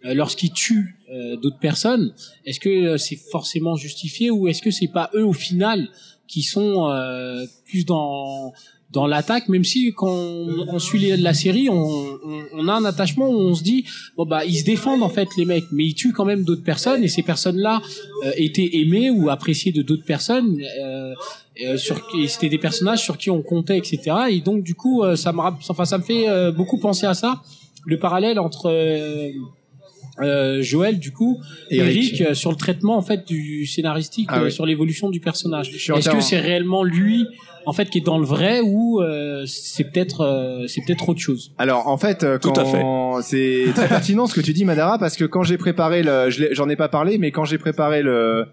[0.04, 2.12] euh, lorsqu'il tue euh, d'autres personnes
[2.46, 5.88] est-ce que euh, c'est forcément justifié ou est-ce que c'est pas eux au final
[6.28, 8.52] qui sont euh, plus dans
[8.92, 12.74] dans l'attaque même si quand on, on suit les- la série on, on, on a
[12.74, 13.84] un attachement où on se dit
[14.16, 15.64] bon bah ils se défendent en fait les mecs.
[15.72, 17.80] Mais ils tuent quand même d'autres personnes et ces personnes là
[18.24, 21.14] euh, étaient aimées ou appréciées de d'autres personnes euh,
[21.64, 23.96] euh, sur qui c'était des personnages sur qui on comptait etc
[24.30, 27.14] et donc du coup euh, ça me enfin ça me fait euh, beaucoup penser à
[27.14, 27.40] ça
[27.86, 29.30] le parallèle entre euh,
[30.20, 31.40] euh, Joël du coup
[31.70, 34.52] Et et euh, sur le traitement en fait du scénaristique Ah euh, oui.
[34.52, 35.70] sur l'évolution du personnage.
[35.74, 37.26] Est-ce que c'est réellement lui
[37.66, 41.20] en fait qui est dans le vrai ou euh, c'est peut-être euh, c'est peut-être autre
[41.20, 41.52] chose.
[41.58, 44.98] Alors en fait, euh, Tout à quand c'est très pertinent ce que tu dis, Madara,
[44.98, 47.58] parce que quand j'ai préparé le, je l'ai- j'en ai pas parlé, mais quand j'ai
[47.58, 48.46] préparé le,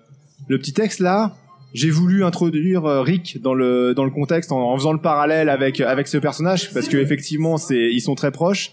[0.48, 1.36] le petit texte là,
[1.74, 5.50] j'ai voulu introduire euh, Rick dans le dans le contexte en, en faisant le parallèle
[5.50, 8.72] avec avec ce personnage, parce que effectivement c'est ils sont très proches,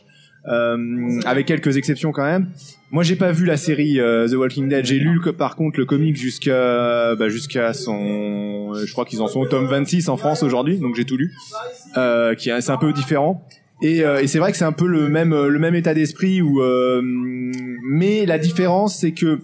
[0.49, 2.49] euh, avec quelques exceptions quand même.
[2.91, 5.81] Moi j'ai pas vu la série euh, The Walking Dead, j'ai lu que, par contre
[5.81, 10.17] le comic jusqu'à bah, jusqu'à son, je crois qu'ils en sont au tome 26 en
[10.17, 11.33] France aujourd'hui, donc j'ai tout lu,
[11.97, 13.43] euh, qui est c'est un peu différent.
[13.83, 16.41] Et, euh, et c'est vrai que c'est un peu le même le même état d'esprit
[16.41, 19.41] où euh, mais la différence c'est que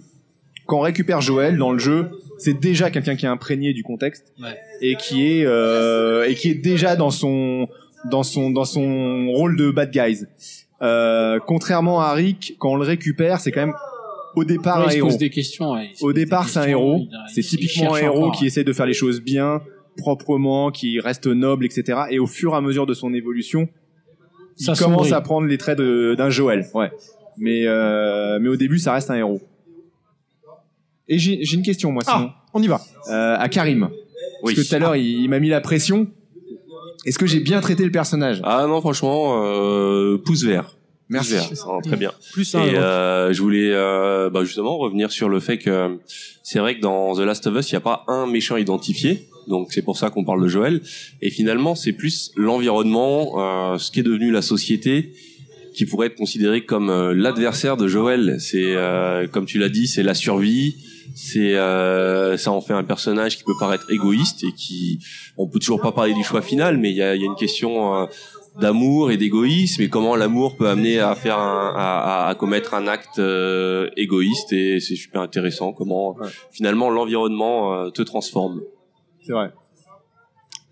[0.65, 4.33] quand on récupère Joël dans le jeu, c'est déjà quelqu'un qui est imprégné du contexte
[4.41, 4.57] Ouais.
[4.81, 7.67] et qui est euh, et qui est déjà dans son
[8.09, 10.25] dans son dans son rôle de bad guys.
[10.81, 13.75] Euh, contrairement à Rick, quand on le récupère, c'est quand même
[14.35, 15.07] au départ Ouais, un il se héros.
[15.09, 15.89] pose des questions ouais.
[15.91, 16.97] Il se Au pose départ, c'est un héros.
[16.99, 19.61] il- C'est il- il typiquement un héros encore, qui essaie de faire les choses bien,
[19.97, 22.01] proprement, qui reste noble, etc.
[22.09, 23.69] Et au fur et à mesure de son évolution,
[24.59, 25.13] il Ça commence sombrit.
[25.13, 26.65] à prendre les traits d'un Joël.
[26.73, 26.91] Ouais.
[27.37, 29.41] Mais euh, mais au début, ça reste un héros.
[31.07, 32.81] Et j'ai j'ai une question moi sinon Ah, on y va.
[33.09, 33.89] Euh, à Karim.
[34.43, 34.53] Oui.
[34.55, 36.07] Parce que tout à l'heure, il, il m'a mis la pression.
[37.05, 38.41] Est-ce que j'ai bien traité le personnage?
[38.43, 40.75] Ah non, franchement, euh, pouce vert.
[41.09, 41.33] Merci.
[41.33, 42.11] Pouce vert, ça rend très bien.
[42.31, 42.63] Plus un.
[42.63, 45.97] Et euh, je voulais euh, bah, justement revenir sur le fait que
[46.43, 49.27] c'est vrai que dans The Last of Us, il n'y a pas un méchant identifié.
[49.47, 50.81] Donc c'est pour ça qu'on parle de Joël.
[51.21, 55.13] Et finalement, c'est plus l'environnement, euh, ce qui est devenu la société,
[55.73, 58.37] qui pourrait être considéré comme euh, l'adversaire de Joël.
[58.39, 60.77] C'est euh, comme tu l'as dit, c'est la survie.
[61.15, 64.99] C'est euh, ça en fait un personnage qui peut paraître égoïste et qui
[65.37, 67.27] on peut toujours pas parler du choix final, mais il y a, il y a
[67.27, 68.05] une question euh,
[68.59, 72.73] d'amour et d'égoïsme et comment l'amour peut amener à faire un, à, à- à commettre
[72.75, 76.27] un acte euh, égoïste et c'est super intéressant comment Ouais.
[76.51, 78.61] finalement l'environnement euh, te transforme.
[79.25, 79.51] C'est vrai.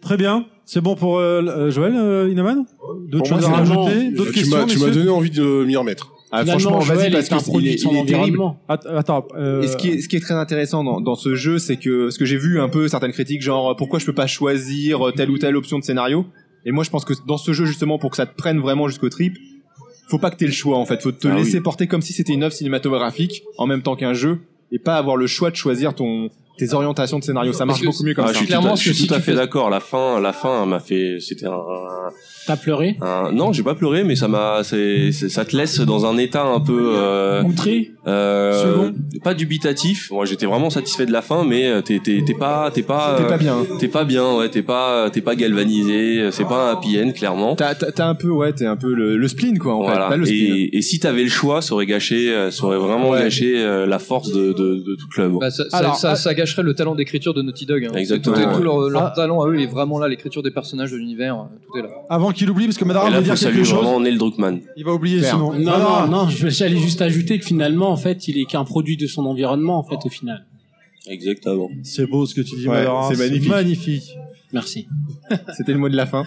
[0.02, 0.46] Très bien.
[0.66, 2.66] C'est bon pour euh, Joël, euh, Inaman?
[3.08, 4.12] D'autres choses à rajouter?
[4.12, 6.14] D'autres tu questions m'as tu m'as donné envie de m'y remettre.
[6.32, 8.40] Ah, franchement, vas-y parce est que il est, il est terrible.
[8.68, 9.28] Attends.
[9.36, 11.78] euh, Et ce qui est, ce qui est très intéressant dans, dans ce jeu, c'est
[11.78, 15.12] que ce que j'ai vu un peu certaines critiques, genre pourquoi je peux pas choisir
[15.16, 16.26] telle ou telle option de scénario.
[16.66, 18.88] Et moi, je pense que dans ce jeu justement, pour que ça te prenne vraiment
[18.88, 19.36] jusqu'au trip,
[20.08, 21.02] faut pas que t'aies le choix en fait.
[21.02, 21.64] Faut te Ah laisser oui.
[21.64, 24.40] porter comme si c'était une œuvre cinématographique en même temps qu'un jeu,
[24.72, 26.30] et pas avoir le choix de choisir ton
[26.68, 27.54] tes orientations de scénario.
[27.54, 28.34] Ça marche beaucoup mieux comme Ah, ça.
[28.34, 29.70] je suis Clairement, tout à, je suis si tout à fait fais- d'accord.
[29.70, 31.58] La fin, la fin m'a fait, c'était un,
[32.48, 36.18] T'as pleuré un- non, j'ai pas pleuré, mais ça m'a, ça te laisse dans un
[36.18, 38.94] état un peu, euh, Outré euh, Second.
[39.24, 40.10] pas dubitatif.
[40.12, 43.16] Moi, j'étais vraiment satisfait de la fin, mais euh, t'es, t'es, t'es pas, t'es pas,
[43.18, 43.58] T'es pas bien.
[43.80, 47.56] T'es pas bien, ouais, t'es pas, t'es pas galvanisé, c'est pas un happy end, clairement.
[47.56, 49.92] T'as un peu ouais, t'es un peu le, le spleen quoi en fait.
[49.92, 50.08] Voilà.
[50.10, 50.56] T'as le spleen.
[50.56, 53.20] Et, et si t'avais le choix, ça aurait gâché, euh, ça aurait vraiment Ouais.
[53.20, 55.40] gâché la force de, de, de toute l'œuvre.
[55.40, 56.16] Bah, ça, ça- Alors, ça, ah-
[56.52, 57.86] ça gâcherait le talent d'écriture de Naughty Dog.
[57.86, 57.96] hein.
[57.96, 58.64] Exactement, Tout, est- tout ouais.
[58.64, 59.14] leur, leur Ah.
[59.16, 61.90] talent à eux est vraiment là, l'écriture des personnages de l'univers, euh, tout est là.
[62.10, 63.74] Avant qu'il oublie, parce que Madara faut dire quelque chose.
[63.84, 64.62] vraiment Neil Druckmann.
[64.78, 65.34] Il va oublier Claire.
[65.34, 65.54] sinon.
[65.54, 68.98] Non, non, non, je- j'allais juste ajouter que finalement, en fait, il est qu'un produit
[68.98, 70.46] de son environnement, en fait, au final.
[71.08, 71.70] Exactement.
[71.84, 73.10] C'est beau ce que tu dis, Ouais, Madara.
[73.14, 73.50] c'est magnifique.
[73.50, 74.18] magnifique.
[74.54, 74.88] Merci.
[75.58, 76.26] C'était le mot de la fin.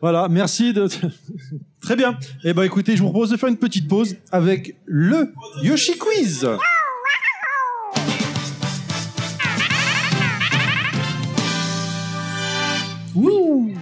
[0.00, 0.88] Voilà, merci de.
[1.82, 2.16] Très bien.
[2.42, 6.48] Eh ben, écoutez, je vous propose de faire une petite pause avec le Yoshi Quiz.
[13.16, 13.72] Wouh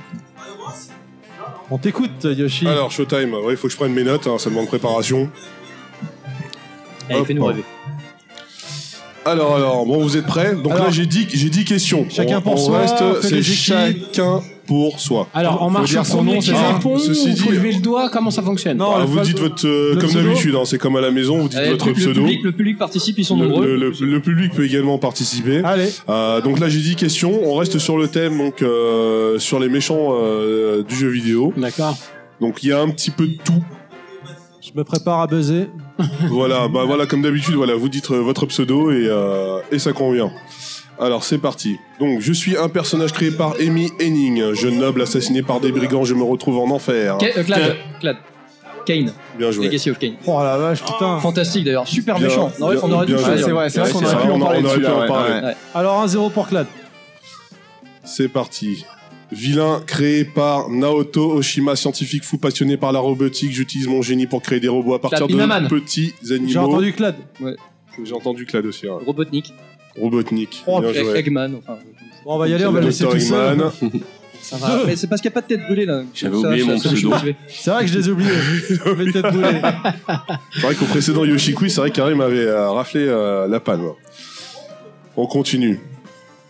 [1.71, 2.67] On t'écoute, Yoshi.
[2.69, 5.29] Alors, Showtime, ouais, il faut que je prenne mes notes, hein, ça demande préparation.
[7.11, 7.65] Allez, fais-nous rêver.
[9.27, 10.55] Alors, alors, bon, vous êtes prêts?
[10.55, 12.07] Donc Alors- là, j'ai dit, j'ai 10 questions.
[12.11, 15.29] Chacun On- pour on soi, reste- fais C'est chacun pour soi.
[15.35, 17.81] Alors, en marche dire son nom, c'est ça répond, Ceci il faut dit- lever le
[17.81, 20.63] doigt, comment ça fonctionne Non, Ah, le vous dites votre, euh, comme pseudo d'habitude, hein,
[20.65, 22.21] c'est comme à la maison, vous dites Allez, votre le, pseudo.
[22.23, 23.67] public, le public participe, ils sont Le, nombreux.
[23.67, 25.61] le- le- le public peut également participer.
[25.65, 29.59] Allez, Euh, donc là j'ai 10 questions, on reste sur le thème donc euh, sur
[29.61, 31.53] les méchants euh, du jeu vidéo.
[31.57, 31.97] D'accord.
[32.41, 33.63] Donc il y a un petit peu de tout.
[34.63, 35.69] Je me prépare à buzzer.
[36.31, 39.93] voilà, bah voilà, comme d'habitude, voilà, vous dites euh, votre pseudo et, euh, et ça
[39.93, 40.31] convient.
[41.01, 41.79] Alors c'est parti.
[41.99, 46.05] Donc je suis un personnage créé par Amy Henning, jeune noble assassiné par des brigands,
[46.05, 47.19] je me retrouve en enfer.
[47.23, 48.17] Euh, Clad, Clad.
[48.87, 49.67] Kane, Bien joué.
[49.67, 50.15] Legacy of Kane.
[50.27, 51.19] Oh la vache, putain.
[51.19, 52.53] Fantastique d'ailleurs, super Bien, méchant.
[52.61, 53.29] On aurait, on aurait dû bien joué.
[53.39, 53.47] Choisir.
[53.47, 54.81] c'est vrai, c'est vrai Ouais, qu'on c'est aurait pu vrai, en on parler aurait pu
[54.83, 54.93] dessus.
[54.93, 55.33] en là, parler.
[55.35, 55.43] ouais.
[55.47, 55.55] Ouais.
[55.75, 56.67] Alors 1-0 pour Clad.
[58.05, 58.85] C'est parti.
[59.33, 63.53] Vilain créé par Naoto Oshima, scientifique fou passionné par la robotique.
[63.53, 65.67] J'utilise mon génie pour créer des robots à partir de Inaman.
[65.67, 66.49] petits animaux.
[66.51, 67.17] J'ai entendu Clad.
[68.05, 68.87] J'ai entendu Clad aussi.
[68.87, 68.99] hein.
[69.05, 69.53] Robotnik,
[70.01, 70.63] Robotnik.
[70.67, 71.19] Oh, Bien joué.
[71.19, 71.79] Eggman, enfin.
[72.25, 73.13] Bon, on va y aller, on va le laisser Dr.
[73.13, 73.53] tout seul.
[73.53, 73.73] Eggman.
[74.43, 74.83] Ça va.
[74.87, 76.03] Mais c'est parce qu'il n'y a pas de tête brûlée là.
[76.13, 77.15] J'avais Ça, oublié ça, mon ça, je suis pseudo.
[77.15, 77.37] motivé.
[77.49, 78.31] C'est vrai que je les ai oubliés.
[78.99, 79.61] Mes têtes brûlées.
[80.53, 83.89] C'est vrai qu'au précédent Yoshikui, c'est vrai qu'Arim avait euh, raflé euh, la palme.
[85.17, 85.81] On continue.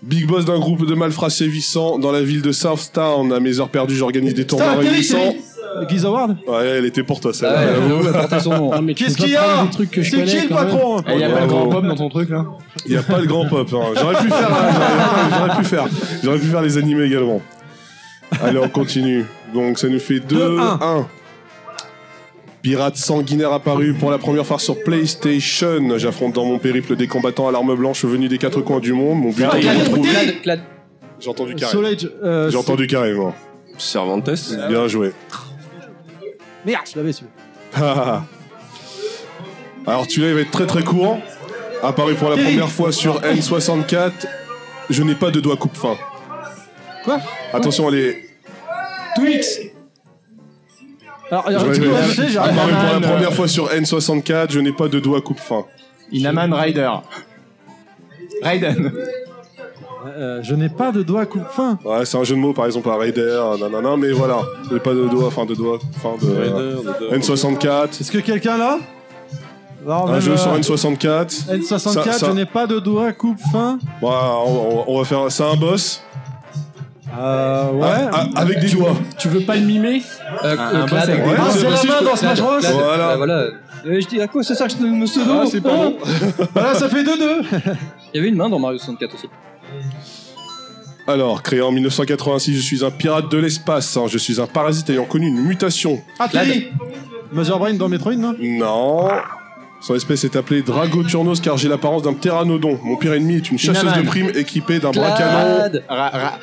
[0.02, 3.32] Big boss d'un groupe de malfrats sévissants dans la ville de Southtown.
[3.32, 5.32] À mes heures perdues, j'organise des tournois Putain,
[5.74, 5.88] réunissants.
[5.94, 7.54] Giz Award Ouais, elle était pour toi, Ah celle-là.
[7.60, 7.88] ouais, j'avoue.
[7.88, 8.70] j'avoue, elle portait son nom.
[8.74, 10.16] Non, mais tu Qu'est-ce peux pas qu'il y a prendre des trucs que je C'est
[10.16, 10.64] connais qui le quand même.
[10.70, 11.54] patron Il y a pas le Bravo.
[11.64, 12.44] grand pomme dans ton truc là
[12.86, 13.68] Il n'y a pas le grand pop.
[13.72, 13.92] hein.
[14.00, 15.84] J'aurais pu faire, hein, j'aurais- j'aurais pu faire,
[16.22, 17.40] j'aurais pu faire les animés également.
[18.42, 19.24] Allez, on continue.
[19.54, 21.06] Donc ça nous fait 2-1.
[22.62, 25.98] Pirate sanguinaire apparu pour la première fois sur PlayStation.
[25.98, 29.18] J'affronte dans mon périple des combattants à l'arme blanche venus des quatre coins du monde.
[29.20, 30.08] Mon but est de Clad, retrouver.
[30.10, 30.60] Clad, Clad.
[31.20, 31.76] J'ai entendu carré.
[32.24, 33.34] Euh, J'ai entendu carré, moi.
[33.76, 34.30] Cervantes.
[34.68, 35.12] Bien joué.
[36.64, 37.24] Merde, je l'avais su.
[39.86, 41.18] Alors celui-là, il va être très très court.
[41.82, 44.12] Apparu pour la première fois sur N64.
[44.90, 45.96] Je n'ai pas de doigt coupe-fin.
[47.04, 47.20] Quoi?
[47.52, 48.28] Attention, elle est
[49.14, 49.60] Twix.
[51.30, 51.96] Alors, tu peux
[52.28, 55.64] j'ai Apparu pour la première fois sur N64, je n'ai pas de doigt coupe-fin.
[56.12, 56.90] Inaman Rider.
[58.42, 58.92] Raiden.
[60.06, 61.78] Euh, je n'ai pas de doigt coupe-fin.
[61.84, 64.38] Ouais, c'est un jeu de mots, par exemple, à Raider, nanana, mais voilà.
[64.68, 68.00] Je n'ai pas de doigt, enfin de doigt, enfin de N64.
[68.00, 68.78] Est-ce que quelqu'un là
[69.88, 71.46] Un jeu euh, sur N64.
[71.48, 71.78] N64, Ça-
[72.12, 73.78] ça- je n'ai pas de doigt coupe-fin.
[74.00, 75.30] Bon, on, on- on va faire.
[75.30, 76.02] C'est un boss.
[77.16, 77.86] Euh, ouais.
[77.86, 78.94] Ah, ah, avec des doigts.
[79.18, 80.02] Tu veux pas le mimer
[80.42, 81.92] Euh, Un- euh, boss avec des Ouais, Ah, c'est c'est la possible.
[81.92, 82.50] main dans Smash Bros.
[82.60, 83.16] Voilà.
[83.16, 83.34] voilà.
[83.86, 85.94] Euh, je dis à quoi ça sert que je me pseudo Ah, c'est pas bon.
[86.54, 87.42] Voilà, ça fait 2-2.
[88.14, 89.28] Il y avait une main dans Mario 64 aussi.
[91.06, 93.96] Alors, créé en 1986, je suis un pirate de l'espace.
[93.96, 94.04] hein.
[94.08, 96.00] Je suis un parasite ayant connu une mutation.
[96.18, 96.68] Ah, Terry
[97.32, 98.34] Mother Brain dans Metroid, non?
[98.40, 99.08] Non.
[99.82, 102.78] Son espèce est appelée Dragoturnos car j'ai l'apparence d'un pteranodon.
[102.82, 104.02] Mon pire ennemi est une chasseuse Inaman.
[104.02, 105.56] de primes équipée d'un bras canon.
[105.56, 105.84] Clad.
[105.90, 106.38] Ra- ra-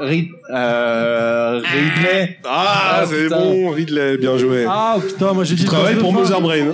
[0.00, 2.38] Rid- euh, Ridley.
[2.44, 3.38] Ah, Ah, c'est putain.
[3.38, 4.66] bon, Ridley, bien joué.
[4.68, 6.18] Ah, putain, moi j'ai dit Tu le boss de pour fin.
[6.20, 6.66] Mother Brain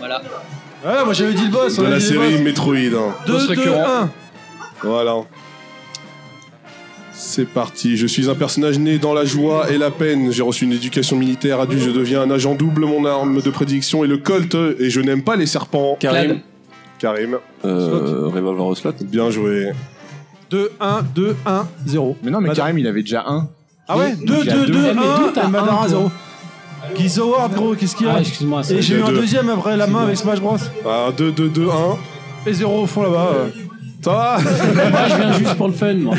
[0.00, 0.22] Voilà.
[0.84, 1.76] Ouais, moi j'avais dit le boss.
[1.78, 2.40] de a la dit série boss.
[2.40, 2.74] Metroid.
[2.74, 3.14] hein.
[3.28, 3.84] 2, Boss 2, récurrent.
[4.02, 4.10] 1.
[4.82, 5.16] Voilà.
[7.12, 7.96] C'est parti.
[7.96, 10.30] Je suis un personnage né dans la joie et la peine.
[10.32, 11.60] J'ai reçu une éducation militaire.
[11.60, 12.84] Adulte, je deviens un agent double.
[12.84, 15.96] Mon arme de prédiction est le Colt et je n'aime pas les serpents.
[15.98, 16.40] Karim.
[16.98, 18.92] Karim, Euh, Revolver au slot.
[19.02, 19.72] bien joué.
[20.50, 22.16] 2, 1, 2, 1, 0.
[22.22, 22.56] Mais non, mais Madame.
[22.64, 23.48] Karim, il avait déjà un.
[23.88, 24.72] Ah ouais Il 2, y a 2, deux.
[24.72, 26.10] 2, Eh, mais d'où 1, t'as et un, Madara toi 0.
[26.96, 28.62] Giz Award, gros, qu'est-ce qu'il y a Ah, excuse-moi.
[28.70, 29.16] Et j'ai eu un deux.
[29.20, 30.56] deuxième après la main avec Smash Bros.
[30.86, 32.48] Ah, 2, 2, 2, 1.
[32.48, 33.30] Et 0 au fond là-bas.
[33.34, 33.48] euh.
[34.10, 36.14] Ça Moi, je viens juste pour le fun, moi.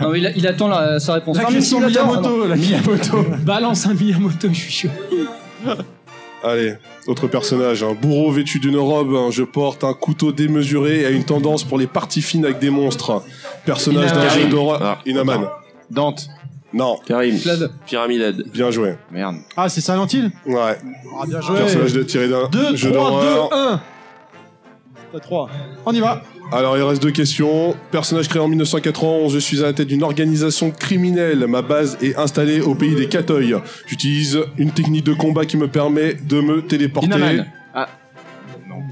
[0.00, 1.36] Non, mais il, a- il attend la- sa réponse.
[1.36, 2.46] La Ah, mais question s'il attend- Miyamoto.
[2.46, 3.24] La Miyamoto.
[3.44, 4.88] Balance un Miyamoto, je suis chaud.
[6.42, 6.74] Allez,
[7.06, 11.10] autre personnage, un bourreau vêtu d'une robe, hein, je porte un couteau démesuré et a
[11.10, 13.22] une tendance pour les parties fines avec des monstres.
[13.66, 14.38] Personnage d'un Inaman.
[14.40, 14.80] jeu d'horreur.
[14.82, 14.98] Ah.
[15.04, 15.48] Inaman.
[15.90, 16.28] Dante.
[16.72, 17.38] Non, Karim.
[17.38, 17.70] Clad.
[17.84, 18.44] Pyramid Head.
[18.54, 18.94] bien joué.
[19.10, 19.36] Merde.
[19.56, 20.56] Ah, c'est Silent Hill Ouais,
[21.20, 21.58] Ah, bien joué.
[21.58, 23.80] personnage de tiré d'un 2, jeu 3, 2, d'horreur.
[25.12, 25.18] 1.
[25.18, 25.50] 3.
[25.84, 26.22] On y va.
[26.52, 27.76] Alors il reste deux questions.
[27.90, 31.46] Personnage créé en 1991, je suis à la tête d'une organisation criminelle.
[31.46, 33.54] Ma base est installée au pays des Katoy.
[33.86, 37.06] J'utilise une technique de combat qui me permet de me téléporter.
[37.06, 37.46] Inaman.
[37.74, 37.88] Ah.
[38.68, 38.82] Non.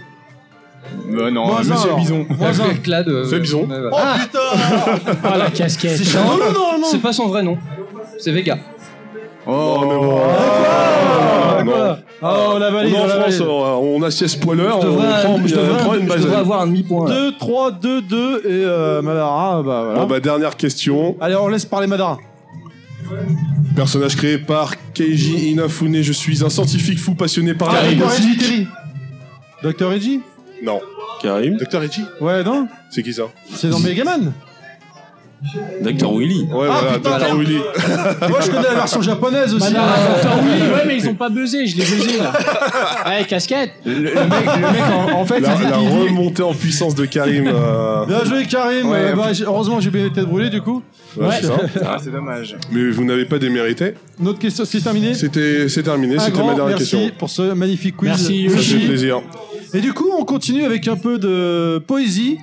[1.20, 1.98] Euh, non, Moins un, Monsieur alors.
[1.98, 2.26] Bison.
[2.30, 2.74] Moins un.
[2.76, 3.08] Clad.
[3.08, 3.68] euh, Fais bison.
[3.68, 3.76] ouais.
[3.90, 5.96] Oh putain Ah, la casquette.
[5.96, 6.24] C'est chiant.
[6.24, 7.58] Non, non, non, C'est pas son vrai nom.
[8.18, 8.56] C'est Vega.
[9.46, 10.20] Oh, mais bon.
[11.60, 11.72] Ah, non.
[12.22, 13.42] Oh, on la On valide, est en on la France, valide.
[13.48, 16.22] on on assied spoiler, Je on prend, je on devrais- prend une je base.
[16.22, 17.08] devrais avoir un demi-point.
[17.08, 17.14] là.
[17.14, 20.00] 2, 3, 2, 2 et euh, Madara, bah voilà.
[20.00, 21.16] Bon bah dernière question.
[21.20, 22.18] Allez, on laisse parler Madara.
[23.76, 27.84] Personnage créé par Keiji Inafune, je suis un scientifique fou passionné par la Ah,
[29.62, 29.88] Dr.
[29.88, 30.20] Reggie
[30.62, 30.80] Non.
[31.22, 31.56] Karim.
[31.56, 31.80] Dr.
[31.80, 34.32] Reggie Ouais, non C'est qui ça C'est dans Megaman
[35.82, 36.48] Dr Willy.
[36.52, 37.24] Ouais, Ah, voilà, putain, Dr.
[37.24, 37.38] alors.
[37.38, 37.58] Willy.
[38.28, 39.72] Moi, je connais la version japonaise aussi.
[39.72, 39.86] Madame,
[40.22, 40.42] Dr.
[40.42, 42.32] Willy, ouais, mais ils ont pas buzzé, je l'ai buzzé là.
[43.06, 43.70] Ouais, casquette.
[43.86, 47.46] Le, le mec, le mec en, en fait, La, remontée en puissance de Karim.
[47.46, 48.88] euh, Bien joué, Karim.
[48.90, 50.82] Ouais, Euh, bah, j'ai- heureusement, j'ai bien été brûlé, du coup.
[51.16, 51.48] ouais, c'est.
[51.86, 52.56] Ah, c'est dommage.
[52.72, 53.94] Mais vous n'avez pas démérité.
[54.20, 57.10] Une autre question, c'est terminé C'était c'est terminé, c'était ma dernière merci question.
[57.18, 58.08] pour ce magnifique quiz.
[58.10, 59.20] Merci, Ça fait plaisir.
[59.72, 62.38] Et du coup, on continue avec un peu de poésie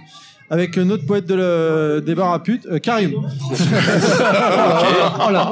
[0.49, 2.01] avec notre poète de la...
[2.01, 3.13] des bars à putes, euh, Karim.
[5.27, 5.51] Oh là,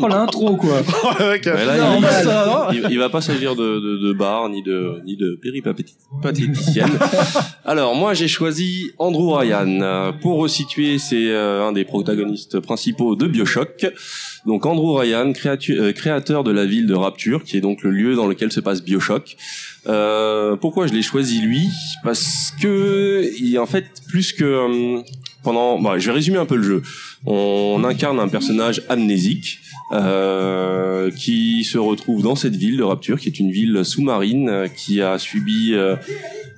[0.00, 0.78] oh l'intro quoi.
[1.44, 2.72] Mais là, Non, il, ça, non.
[2.72, 6.90] il- il va pas s'agir de, de, de bar ni de ni de péripatéticienne.
[7.64, 13.14] Alors moi j'ai choisi Andrew Ryan Euh, pour resituer c'est euh, un des protagonistes principaux
[13.16, 13.86] de BioShock.
[14.46, 18.14] Donc Andrew Ryan, euh, créateur de la ville de Rapture, qui est donc le lieu
[18.14, 19.36] dans lequel se passe BioShock.
[19.86, 21.68] Euh, pourquoi je l'ai choisi lui?
[22.02, 25.02] Parce que il en fait plus que euh,
[25.42, 26.82] pendant, bah, je vais résumer un peu le jeu.
[27.24, 29.60] On incarne un personnage amnésique
[29.92, 34.68] euh, qui se retrouve dans cette ville de Rapture, qui est une ville sous-marine euh,
[34.68, 35.96] qui a subi euh,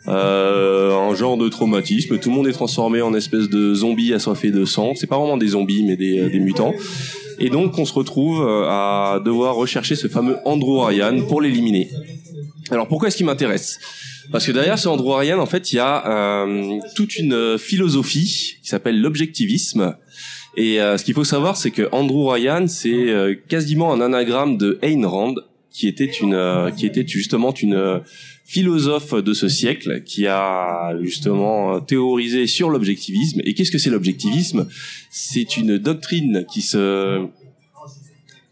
[0.06, 2.18] un genre de traumatisme.
[2.18, 4.94] Tout le monde est transformé en espèce de zombies assoiffés de sang.
[4.94, 6.74] C'est pas vraiment des zombies, mais des, euh, des mutants.
[7.38, 11.88] Et donc, on se retrouve euh, à devoir rechercher ce fameux Andrew Ryan pour l'éliminer.
[12.70, 13.78] Alors, pourquoi est-ce qu'il m'intéresse?
[14.32, 17.58] Parce que derrière ce Andrew Ryan, en fait, il y a euh, toute une euh,
[17.58, 19.96] philosophie qui s'appelle l'objectivisme.
[20.56, 24.56] Et euh, ce qu'il faut savoir, c'est que Andrew Ryan, c'est euh, quasiment un anagramme
[24.56, 25.34] de Ayn Rand,
[25.70, 27.98] qui était une, euh, qui était justement une euh,
[28.44, 33.40] philosophe de ce siècle, qui a justement euh, théorisé sur l'objectivisme.
[33.44, 34.68] Et qu'est-ce que c'est l'objectivisme?
[35.10, 37.26] C'est une doctrine qui se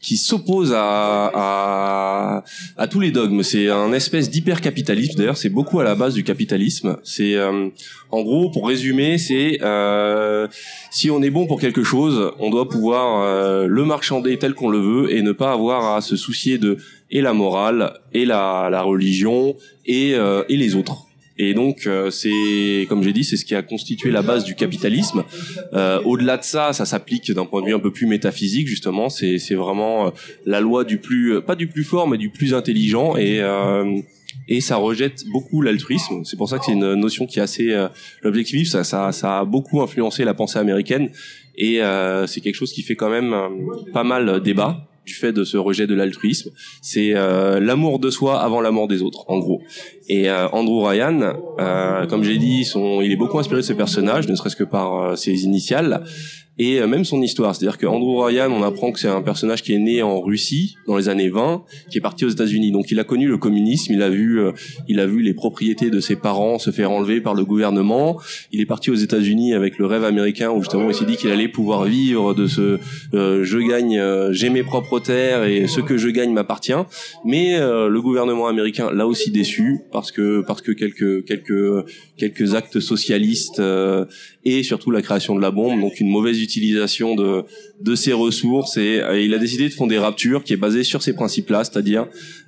[0.00, 2.44] qui s'oppose à, à,
[2.76, 3.44] à tous les dogmes.
[3.44, 5.16] C'est un espèce d'hypercapitalisme.
[5.16, 6.96] D'ailleurs, c'est beaucoup à la base du capitalisme.
[7.04, 7.68] C'est euh,
[8.10, 10.48] en gros, pour résumer, c'est euh,
[10.90, 14.70] si on est bon pour quelque chose, on doit pouvoir euh, le marchander tel qu'on
[14.70, 16.78] le veut et ne pas avoir à se soucier de
[17.12, 19.54] et la morale et la, la religion
[19.86, 21.06] et, euh, et les autres.
[21.38, 24.54] Et donc, euh, c'est, comme j'ai dit, c'est ce qui a constitué la base du
[24.54, 25.24] capitalisme.
[25.72, 29.08] Euh, au-delà de ça, ça s'applique d'un point de vue un peu plus métaphysique, justement.
[29.08, 30.10] C'est, c'est vraiment euh,
[30.46, 33.16] la loi du plus, pas du plus fort, mais du plus intelligent.
[33.16, 33.98] Et, euh,
[34.46, 36.22] et ça rejette beaucoup l'altruisme.
[36.24, 37.88] C'est pour ça que c'est une notion qui est assez euh,
[38.22, 38.70] l'objectivisme.
[38.70, 41.10] Ça, ça, ça a beaucoup influencé la pensée américaine.
[41.56, 43.48] Et euh, c'est quelque chose qui fait quand même euh,
[43.92, 46.50] pas mal débat du fait de ce rejet de l'altruisme.
[46.80, 49.62] C'est euh, l'amour de soi avant l'amour des autres, en gros.
[50.08, 53.72] Et euh, Andrew Ryan, euh, comme j'ai dit, son, il est beaucoup inspiré de ce
[53.72, 56.04] personnage, ne serait-ce que par euh, ses initiales
[56.58, 57.54] et euh, même son histoire.
[57.54, 60.76] C'est-à-dire que Andrew Ryan, on apprend que c'est un personnage qui est né en Russie
[60.86, 62.72] dans les années 20, qui est parti aux États-Unis.
[62.72, 64.52] Donc il a connu le communisme, il a vu, euh,
[64.88, 68.20] il a vu les propriétés de ses parents se faire enlever par le gouvernement.
[68.52, 71.30] Il est parti aux États-Unis avec le rêve américain où justement il s'est dit qu'il
[71.30, 72.78] allait pouvoir vivre de ce
[73.14, 76.72] euh, je gagne, euh, j'ai mes propres terres et ce que je gagne m'appartient.
[77.24, 81.84] Mais euh, le gouvernement américain l'a aussi déçu parce que parce que quelques quelques
[82.16, 84.04] quelques actes socialistes euh,
[84.44, 87.44] et surtout la création de la bombe, donc une mauvaise utilisation de
[87.80, 91.02] de ses ressources et, euh, il a décidé de fonder Rapture qui est basé sur
[91.02, 92.06] ces principes-là, c'est-à-dire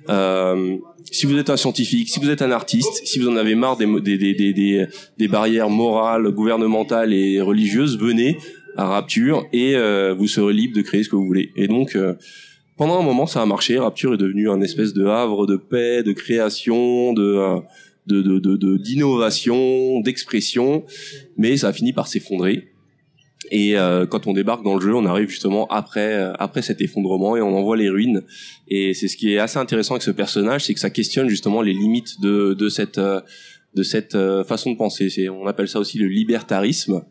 [0.09, 0.77] euh,
[1.11, 3.77] si vous êtes un scientifique, si vous êtes un artiste, si vous en avez marre
[3.77, 4.85] des, des, des, des,
[5.17, 8.37] des, barrières morales, gouvernementales et religieuses, venez
[8.77, 11.51] à Rapture et euh, vous serez libre de créer ce que vous voulez.
[11.55, 12.13] Et donc, euh,
[12.77, 13.77] pendant un moment, ça a marché.
[13.79, 17.59] Rapture est devenu un espèce de havre de paix, de création, de euh,
[18.07, 20.83] de de de- de- d'innovation, d'expression,
[21.37, 22.67] mais ça a fini par s'effondrer.
[23.51, 26.81] Et euh, quand on débarque dans le jeu, on arrive justement après euh, après cet
[26.81, 28.23] effondrement et on en voit les ruines.
[28.67, 31.61] Et c'est ce qui est assez intéressant avec ce personnage, c'est que ça questionne justement
[31.61, 33.21] les limites de de cette euh,
[33.75, 35.09] de cette euh, façon de penser.
[35.09, 37.03] C'est on appelle ça aussi le libertarisme.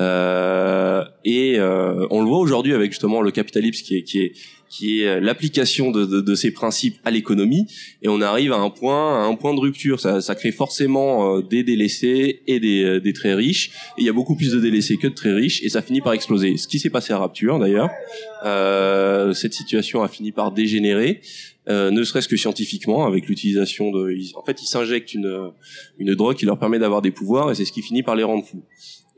[0.00, 4.32] Euh, et on le voit aujourd'hui avec justement le capitalisme qui est qui est
[4.74, 7.66] qui est l'application de, de, de ces principes à l'économie
[8.02, 10.00] et on arrive à un point à un point de rupture.
[10.00, 13.70] Ça, ça crée forcément euh, des délaissés et des, euh, des très riches.
[13.96, 16.00] Et il y a beaucoup plus de délaissés que de très riches et ça finit
[16.00, 16.56] par exploser.
[16.56, 17.88] Ce qui s'est passé à Rapture d'ailleurs
[18.44, 21.20] euh, cette situation a fini par dégénérer
[21.68, 25.50] euh, ne serait-ce que scientifiquement avec l'utilisation de en fait ils s'injectent une
[25.98, 28.24] une drogue qui leur permet d'avoir des pouvoirs et c'est ce qui finit par les
[28.24, 28.62] rendre fous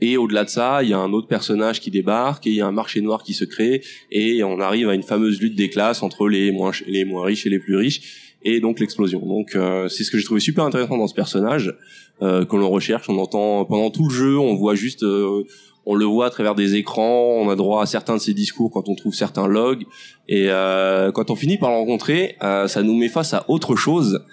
[0.01, 2.61] et au-delà de ça, il y a un autre personnage qui débarque et il y
[2.61, 5.71] a un marché noir qui se crée et on arrive à une fameuse lutte des
[5.71, 9.25] classes entre les moins riches et les plus riches et donc l'explosion.
[9.25, 11.75] Donc euh, c'est ce que j'ai trouvé super intéressant dans ce personnage
[12.23, 13.09] euh, que l'on recherche.
[13.09, 15.45] On entend pendant tout le jeu, on voit juste euh,
[15.87, 18.73] on le voit à travers des écrans, on a droit à certains de ses discours
[18.73, 19.85] quand on trouve certains logs
[20.29, 23.77] et euh, quand on finit par le rencontrer, euh, ça nous met face à autre
[23.77, 24.25] chose.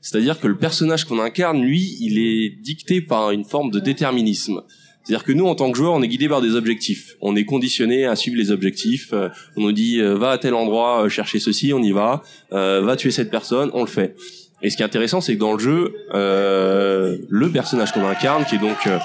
[0.00, 4.62] C'est-à-dire que le personnage qu'on incarne, lui, il est dicté par une forme de déterminisme.
[5.04, 7.16] C'est-à-dire que nous, en tant que joueurs, on est guidé par des objectifs.
[7.20, 9.08] On est conditionné à suivre les objectifs.
[9.12, 12.22] Euh, on nous dit euh, va à tel endroit euh, chercher ceci, on y va.
[12.52, 14.14] Euh, va tuer cette personne, on le fait.
[14.62, 18.44] Et ce qui est intéressant, c'est que dans le jeu, euh, le personnage qu'on incarne,
[18.44, 18.98] qui est donc euh,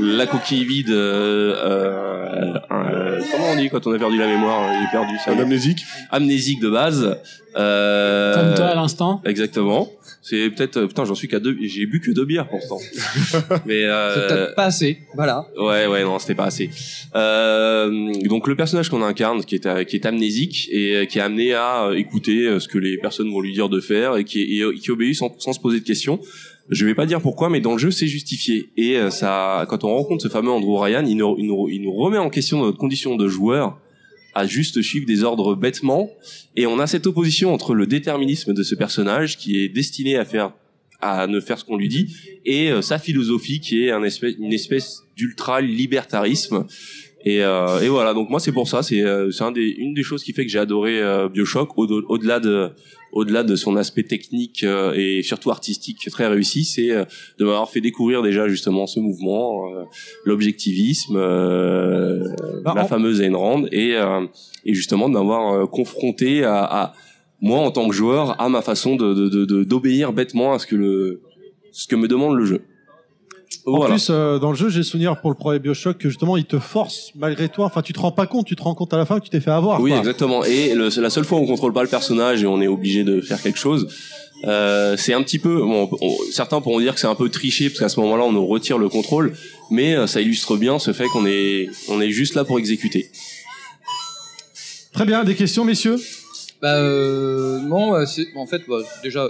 [0.00, 4.72] la coquille vide, euh, euh, euh, comment on dit quand on a perdu la mémoire,
[4.72, 5.84] il est perdu, ça Un amnésique.
[6.10, 7.18] amnésique de base.
[7.58, 9.20] Euh, Comme toi à l'instant.
[9.26, 9.90] Exactement.
[10.24, 11.56] C'est peut-être euh, putain, j'en suis qu'à deux.
[11.60, 12.78] J'ai bu que deux bières pourtant.
[13.66, 14.98] Mais C'est euh, peut-être pas assez.
[15.14, 15.48] Voilà.
[15.58, 16.70] ouais, ouais, non, c'était pas assez.
[17.16, 21.18] Euh, donc le personnage qu'on incarne, qui est euh, qui est amnésique et euh, qui
[21.18, 24.40] est amené à écouter ce que les personnes vont lui dire de faire et qui
[24.42, 26.20] est- et, qui obéit sans, sans se poser de questions.
[26.70, 28.70] Je vais pas dire pourquoi, mais dans le jeu, c'est justifié.
[28.76, 31.92] Et ça, quand on rencontre ce fameux Andrew Ryan, il nous, il nous, il nous
[31.92, 33.78] remet en question notre condition de joueur
[34.34, 36.10] à juste suivre des ordres bêtement.
[36.56, 40.24] Et on a cette opposition entre le déterminisme de ce personnage qui est destiné à
[40.24, 40.52] faire
[41.04, 42.14] à ne faire ce qu'on lui dit
[42.46, 46.64] et euh, sa philosophie qui est une espèce d'ultra libertarisme
[47.24, 48.14] et, euh, et voilà.
[48.14, 48.82] Donc moi c'est pour ça.
[48.82, 52.38] C'est euh, un une des choses qui fait que j'ai adoré euh, Bioshock au- au-delà
[52.40, 52.70] de
[53.12, 57.04] au-delà de son aspect technique euh, et surtout artistique très réussi c'est euh,
[57.38, 59.84] de m'avoir fait découvrir déjà justement ce mouvement euh,
[60.24, 62.24] l'objectivisme euh,
[62.64, 64.26] Bah, la fameuse Ayn Rand et euh,
[64.64, 66.94] et justement de m'avoir euh, confronté à, à
[67.40, 70.58] moi en tant que joueur à ma façon de de- de- de- d'obéir bêtement à
[70.58, 71.20] ce que le
[71.72, 72.60] ce que me demande le jeu.
[73.64, 73.94] En Voilà.
[73.94, 76.58] plus, euh, dans le jeu, j'ai souvenir pour le premier Bioshock que justement, il te
[76.58, 77.66] force malgré toi.
[77.66, 79.30] Enfin, tu te rends pas compte, tu te rends compte à la fin que tu
[79.30, 79.80] t'es fait avoir.
[79.80, 79.98] oui, quoi.
[80.00, 80.44] exactement.
[80.44, 82.66] Et le- c'est la seule fois où on contrôle pas le personnage et on est
[82.66, 83.86] obligé de faire quelque chose,
[84.46, 85.58] euh, c'est un petit peu.
[85.60, 88.32] Bon, on- certains pourront dire que c'est un peu triché parce qu'à ce moment-là, on
[88.32, 89.32] nous retire le contrôle,
[89.70, 93.12] mais euh, ça illustre bien ce fait qu'on est on est juste là pour exécuter.
[94.92, 95.98] Très bien, des questions, messieurs?
[96.60, 99.28] Bah euh, non, c'est en fait bah, déjà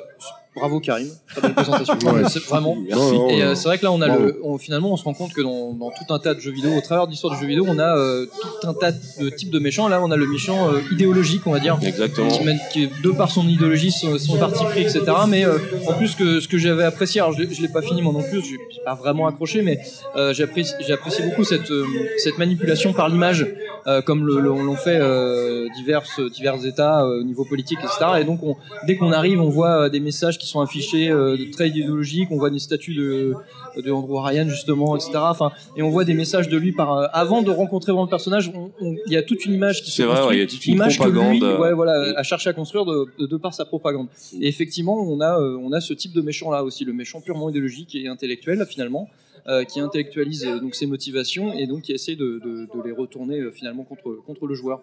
[0.54, 1.94] bravo Karim, très belle présentation.
[2.02, 2.22] Ouais.
[2.48, 2.76] Vraiment.
[2.86, 3.02] Merci.
[3.02, 4.24] Non, non, Et euh, c'est vrai que là, on a bravo.
[4.24, 6.50] le, on- finalement, on se rend compte que dans, dans tout un tas de jeux
[6.50, 8.26] vidéo, au travers de l'histoire du jeu vidéo, on a euh,
[8.60, 9.88] tout un tas de types de méchants.
[9.88, 12.28] Là, on a le méchant euh, idéologique, on va dire, Exactement.
[12.28, 15.02] qui, mène, qui, de par son idéologie, son, son parti pris, etc.
[15.28, 17.82] Mais euh, en plus, que ce que j'avais apprécié, alors je, l'ai- je l'ai pas
[17.82, 19.78] fini moi non plus, j'ai j'ai pas vraiment accroché, mais
[20.16, 21.86] euh, j'ai apprécié, j'ai apprécié beaucoup cette, euh,
[22.18, 23.46] cette manipulation par l'image,
[23.86, 26.02] euh, comme le, le- l'ont fait euh, divers,
[26.34, 28.20] divers États euh, au niveau politique, etc.
[28.20, 31.36] Et donc, on, dès qu'on arrive, on voit euh, des messages qui sont affichés euh,
[31.52, 33.32] très idéologiques, on voit des statues de,
[33.76, 35.12] de Andrew Ryan justement, etc.
[35.18, 38.10] Enfin, et on voit des messages de lui par euh, avant de rencontrer vraiment le
[38.10, 38.50] personnage.
[38.52, 40.46] on- on- Il y a toute une image qui se C'est vrai, il y a
[40.46, 41.38] toute une image propagande.
[41.40, 44.08] que lui, ouais, voilà, a cherché à construire de, de, de par sa propagande.
[44.40, 47.20] Et effectivement, on a, euh, on a ce type de méchant là aussi, le méchant
[47.20, 49.08] purement idéologique et intellectuel finalement,
[49.48, 52.92] euh, qui intellectualise euh, donc ses motivations et donc qui essaie de, de, de les
[52.92, 54.80] retourner euh, finalement contre, contre le joueur.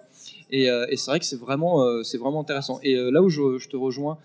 [0.52, 2.80] Et, et c'est vrai que c'est vraiment, c'est vraiment intéressant.
[2.82, 4.18] Et là où je, je te rejoins,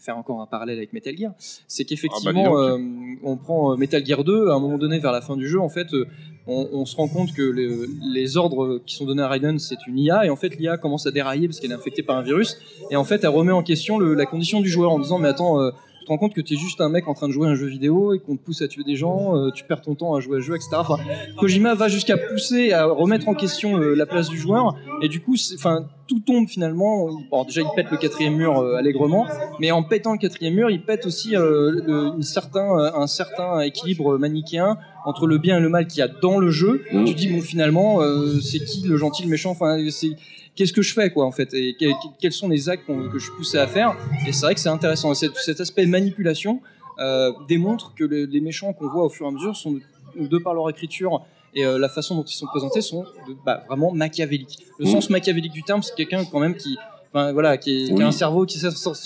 [0.00, 1.32] faire encore un parallèle avec Metal Gear,
[1.68, 2.78] c'est qu'effectivement, Ah bah, euh,
[3.22, 5.60] on prend euh, Metal Gear 2, à un moment donné, vers la fin du jeu,
[5.60, 6.06] en fait, euh,
[6.46, 7.68] on, on se rend compte que les,
[8.12, 11.06] les ordres qui sont donnés à Raiden, c'est une IA, et en fait, l'IA commence
[11.06, 12.56] à dérailler parce qu'elle est infectée par un virus,
[12.90, 15.28] et en fait, elle remet en question le- la condition du joueur en disant, mais
[15.28, 15.60] attends,
[16.00, 17.50] tu te rends compte que tu es juste un mec en train de jouer à
[17.50, 19.94] un jeu vidéo et qu'on te pousse à tuer des gens, euh, tu perds ton
[19.94, 20.70] temps à jouer à jeu, etc.
[20.78, 20.96] Enfin,
[21.38, 25.20] Kojima va jusqu'à pousser à remettre en question euh, la place du joueur, et du
[25.20, 27.08] coup, enfin, tout tombe finalement.
[27.30, 29.26] Bon, déjà, il pète le quatrième mur euh, allègrement,
[29.60, 33.06] mais en pétant le quatrième mur, il pète aussi euh, le- une certain, euh, un
[33.06, 36.82] certain équilibre manichéen entre le bien et le mal qu'il y a dans le jeu.
[36.92, 37.04] Mm.
[37.04, 39.50] Tu dis bon, finalement, euh, c'est qui le gentil, le méchant?
[39.50, 40.16] Enfin, c'est
[40.60, 43.18] qu'est-ce que je fais quoi en fait et que- que- quels sont les actes que
[43.18, 43.96] je suis poussé à faire
[44.28, 45.14] Et c'est vrai que c'est intéressant.
[45.14, 46.60] Cet, cet aspect manipulation
[46.98, 50.26] euh, démontre que les, les méchants qu'on voit au fur et à mesure sont de,
[50.26, 51.22] de par leur écriture
[51.54, 54.58] et euh, la façon dont ils sont présentés sont de- bah, vraiment machiavéliques.
[54.78, 56.76] Le sens machiavélique du terme, c'est quelqu'un quand même qui,
[57.12, 58.02] enfin, voilà, qui, est- qui Oui.
[58.02, 59.02] a un cerveau qui sait s'en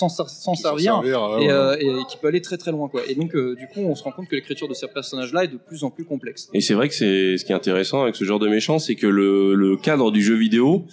[0.55, 0.95] servir.
[0.95, 1.51] servir, ouais, Et, ouais.
[1.53, 3.01] euh, et qui peut aller très très loin quoi.
[3.07, 5.47] Et donc euh, du coup on se rend compte que l'écriture de ces personnages-là est
[5.47, 6.49] de plus en plus complexe.
[6.53, 8.95] Et c'est vrai que c'est ce qui est intéressant avec ce genre de méchant, c'est
[8.95, 10.85] que le, le cadre du jeu vidéo,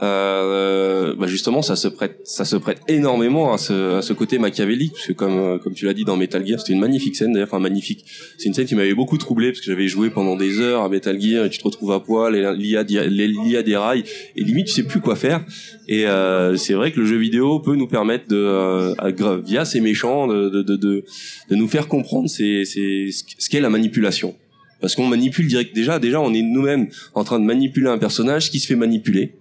[0.00, 4.38] euh, bah justement, ça se prête, ça se prête énormément à ce, à ce côté
[4.38, 7.14] machiavélique, parce que comme, euh, comme tu l'as dit dans Metal Gear, c'était une magnifique
[7.14, 8.04] scène d'ailleurs, enfin magnifique.
[8.38, 10.88] C'est une scène qui m'avait beaucoup troublé parce que j'avais joué pendant des heures à
[10.88, 14.72] Metal Gear et tu te retrouves à poil, et l'IA, l'IA déraille et limite tu
[14.72, 15.44] sais plus quoi faire.
[15.88, 19.80] Et euh, c'est vrai que le jeu vidéo peut nous permettre de, euh, via ces
[19.80, 21.04] méchants, de, de, de, de,
[21.50, 24.34] de nous faire comprendre c'est, c'est ce qu'est la manipulation
[24.80, 28.50] parce qu'on manipule direct déjà déjà on est nous-mêmes en train de manipuler un personnage
[28.50, 29.34] qui se fait manipuler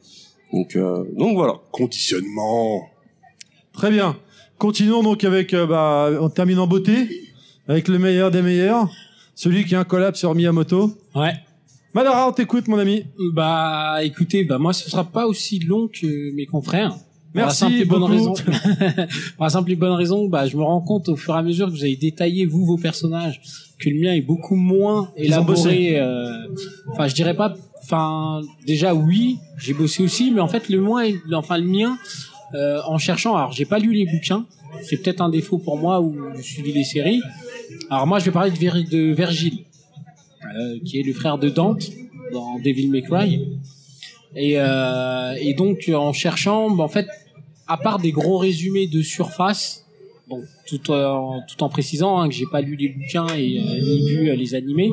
[0.54, 2.88] donc euh, donc voilà Conditionnement.
[3.74, 4.18] Très bien.
[4.58, 7.08] Continuons donc avec, euh, bah, on termine en beauté,
[7.68, 8.90] avec le meilleur des meilleurs,
[9.34, 10.96] celui qui a un collab sur Miyamoto.
[11.16, 11.34] Ouais.
[11.94, 13.06] Madara, on t'écoute, mon ami.
[13.34, 16.92] Bah, écoutez, bah moi, ce sera pas aussi long que mes confrères.
[16.92, 18.34] Pour la Merci simple et bonne raison.
[19.38, 21.42] Pour la simple et bonne raison, bah, je me rends compte au fur et à
[21.42, 23.42] mesure que vous avez détaillé vous vos personnages,
[23.80, 25.98] que le mien est beaucoup moins élaboré.
[25.98, 26.28] euh,
[26.90, 27.56] Enfin, je dirais pas.
[27.92, 30.70] Enfin, déjà oui, j'ai bossé aussi, mais en fait
[31.58, 31.98] le mien,
[32.54, 33.36] euh, en cherchant.
[33.36, 34.46] Alors, j'ai pas lu les bouquins.
[34.82, 36.00] C'est peut-être un défaut pour moi
[36.38, 37.22] je suivi les séries.
[37.90, 38.86] Alors moi, je vais parler de, Vir-
[40.56, 41.92] euh, qui est le frère de Dante
[42.32, 43.46] dans Devil May Cry.
[44.38, 47.08] Et, euh, donc en cherchant, bah, en fait,
[47.68, 49.86] à part des gros résumés de surface,
[50.66, 54.92] tout, en, précisant hein, que j'ai pas lu les bouquins et ni vu les animés,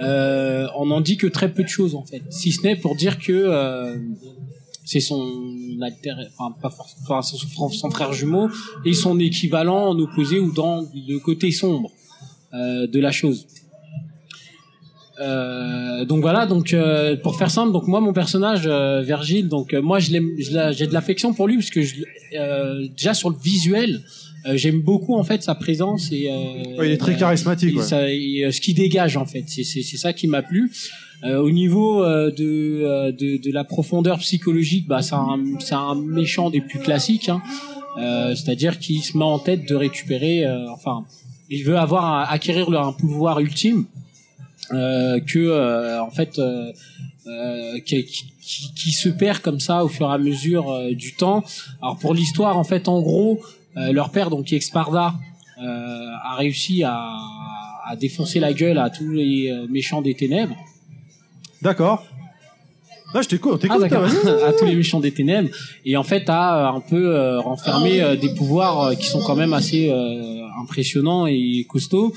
[0.00, 2.96] euh, on en dit que très peu de choses en fait, si ce n'est pour
[2.96, 3.96] dire que euh,
[4.84, 5.20] c'est son
[5.82, 8.48] alter, enfin pas forcément, enfin, son, frère jumeau
[8.84, 11.90] et son équivalent en opposé ou dans le côté sombre
[12.54, 13.46] euh, de la chose.
[15.20, 19.72] Euh, donc voilà, donc euh, pour faire simple, donc moi mon personnage euh, Virgile, donc
[19.74, 21.96] moi je l'aime, j'ai de l'affection pour lui parce que je,
[22.88, 24.02] déjà sur le visuel,
[24.46, 27.74] euh, j'aime beaucoup en fait sa présence et euh, Ouais, il est très charismatique.
[27.74, 27.82] et ouais.
[27.84, 30.70] ça- et, euh, ce qui dégage en fait, c'est c'est c'est ça qui m'a plu.
[31.24, 35.74] Euh, au niveau euh, de, euh, de de la profondeur psychologique, bah c'est un c'est
[35.76, 37.40] un méchant des plus classiques, hein.
[37.98, 41.04] Euh, c'est-à-dire qu'il se met en tête de récupérer, euh, enfin,
[41.50, 43.84] il veut avoir un- acquérir le- un pouvoir ultime
[44.72, 46.72] euh, que euh, en fait euh,
[47.26, 51.14] euh, qui, qui, qui se perd comme ça au fur et à mesure euh, du
[51.14, 51.44] temps.
[51.80, 55.14] Alors pour l'histoire, en fait, en gros, euh, leur père, donc qui est Exparda,
[55.62, 56.96] euh, a réussi à,
[57.86, 60.56] à défoncer la gueule à tous les euh, méchants des ténèbres.
[61.60, 62.04] D'accord.
[63.14, 63.80] Ah, je t'écoute, Ah, t'écoute.
[63.82, 64.02] d'accord.
[64.02, 64.42] vas-y.
[64.48, 65.50] à tous les méchants des ténèbres
[65.84, 69.20] et en fait a euh, un peu euh, renfermé euh, des pouvoirs euh, qui sont
[69.20, 72.14] quand même assez euh, impressionnants et costauds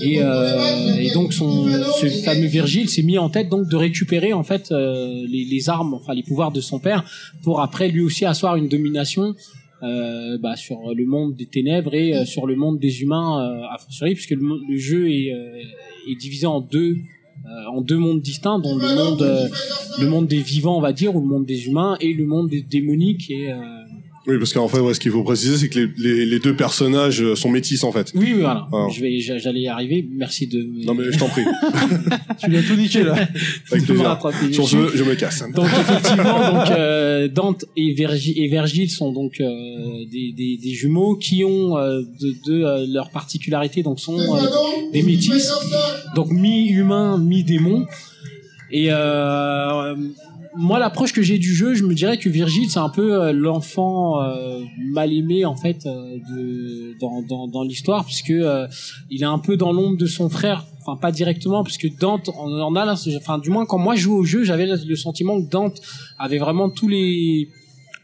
[0.00, 1.66] et, euh, et donc son
[1.98, 5.68] ce fameux Virgile s'est mis en tête donc de récupérer en fait euh, les, les
[5.70, 7.04] armes enfin les pouvoirs de son père
[7.42, 9.34] pour après lui aussi asseoir une domination
[9.84, 13.66] euh, bah, sur le monde des ténèbres et euh, sur le monde des humains euh,
[13.70, 16.96] a fortiori puisque le, le jeu est, euh, est divisé en deux
[17.68, 19.50] en deux mondes distincts dont le monde
[20.00, 22.48] le monde des vivants on va dire ou le monde des humains et le monde
[22.48, 23.52] des démoniques et
[24.26, 26.56] Oui, parce qu'en fait, ouais, ce qu'il faut préciser, c'est que les, les, les deux
[26.56, 28.10] personnages euh, sont métis en fait.
[28.14, 28.86] oui voilà Ah.
[28.90, 31.42] je vais j'a- j'allais y arriver merci de Non mais je t'en prie,
[32.40, 33.12] Tu lui as tout niqué, là.
[33.70, 34.18] avec plaisir.
[34.52, 35.42] Sur ce, je me casse.
[35.54, 39.46] donc effectivement donc euh, Dante et Virgile, et Virgile sont donc euh,
[40.10, 44.40] des, des, des jumeaux qui ont euh, de, de euh, leur particularité donc sont euh,
[44.92, 45.50] des métis
[46.14, 47.84] donc mi-humain mi-démon
[48.70, 49.94] et euh,
[50.56, 53.32] moi l'approche que j'ai du jeu je me dirais que Virgile c'est un peu euh,
[53.32, 58.66] l'enfant euh, mal aimé en fait euh, de dans, dans, dans l'histoire puisque euh,
[59.10, 60.64] il est un peu dans l'ombre de son frère.
[60.86, 64.24] Enfin pas directement puisque Dante en a enfin du moins quand moi je jouais au
[64.24, 65.80] jeu j'avais le sentiment que Dante
[66.18, 67.48] avait vraiment tous les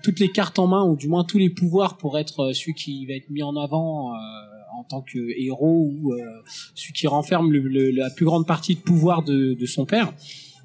[0.03, 2.75] toutes les cartes en main ou du moins tous les pouvoirs pour être euh, celui
[2.75, 4.17] qui va être mis en avant euh,
[4.79, 6.15] en tant que héros ou
[6.75, 10.13] celui qui renferme le, le- la plus grande partie de pouvoir de, de son père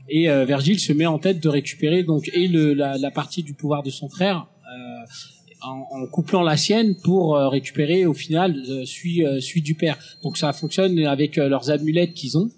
[0.09, 3.43] et euh, Virgile se met en tête de récupérer donc et le, la, la partie
[3.43, 8.13] du pouvoir de son frère euh, en, en couplant la sienne pour euh, récupérer au
[8.13, 9.97] final euh, celui, celui du père.
[10.23, 12.49] Donc ça fonctionne avec leurs amulettes qu'ils ont.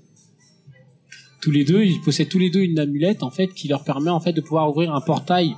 [1.42, 4.10] Tous les deux, ils possèdent tous les deux une amulette en fait qui leur permet
[4.10, 5.56] en fait de pouvoir ouvrir un portail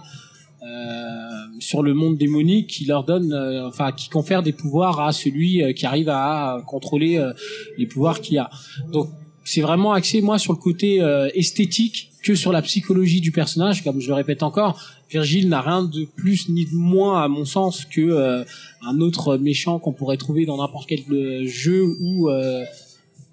[0.61, 1.29] euh,
[1.59, 5.63] sur le monde démonique qui leur donne, euh, enfin qui confère des pouvoirs à celui
[5.63, 7.33] euh, qui arrive à contrôler euh,
[7.77, 8.49] les pouvoirs qu'il a.
[8.91, 9.09] Donc
[9.43, 13.83] c'est vraiment axé moi sur le côté euh, esthétique que sur la psychologie du personnage.
[13.83, 14.79] Comme je le répète encore,
[15.09, 18.43] Virgile n'a rien de plus ni de moins à mon sens que euh,
[18.81, 22.63] un autre méchant qu'on pourrait trouver dans n'importe quel euh, jeu ou euh,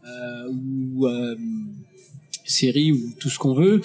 [0.06, 1.36] euh, ou euh,
[2.44, 3.82] série ou tout ce qu'on veut.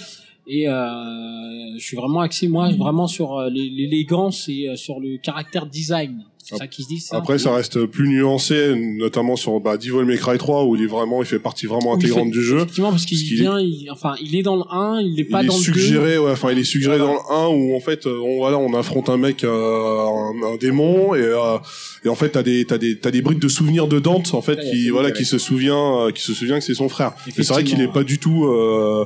[0.47, 6.23] Et je suis vraiment axé moi vraiment sur l'é- l'élégance et sur le caractère design.
[6.43, 6.99] C'est ça qui se dit.
[6.99, 10.81] ça Après, ça reste plus nuancé, notamment sur bah, Devil May Cry 3, où il
[10.83, 12.57] est vraiment, il fait partie vraiment intégrante fait- du jeu.
[12.57, 15.45] Effectivement, parce qu'il vient, il, enfin, il est dans le 1, il est pas il
[15.45, 15.73] est dans le 2.
[15.73, 18.73] suggéré, ouais, enfin, il est suggéré dans le 1 où en fait, on, voilà, on
[18.73, 21.57] affronte un mec, euh, un, un démon, et, euh,
[22.03, 24.41] et en fait, t'as des, t'as des, t'as des brides de souvenirs de Dante, en
[24.41, 27.13] fait, Ouais, qui, voilà, qui se souvient, euh, qui se souvient que c'est son frère.
[27.27, 29.05] Et c'est vrai qu'il est pas du tout euh,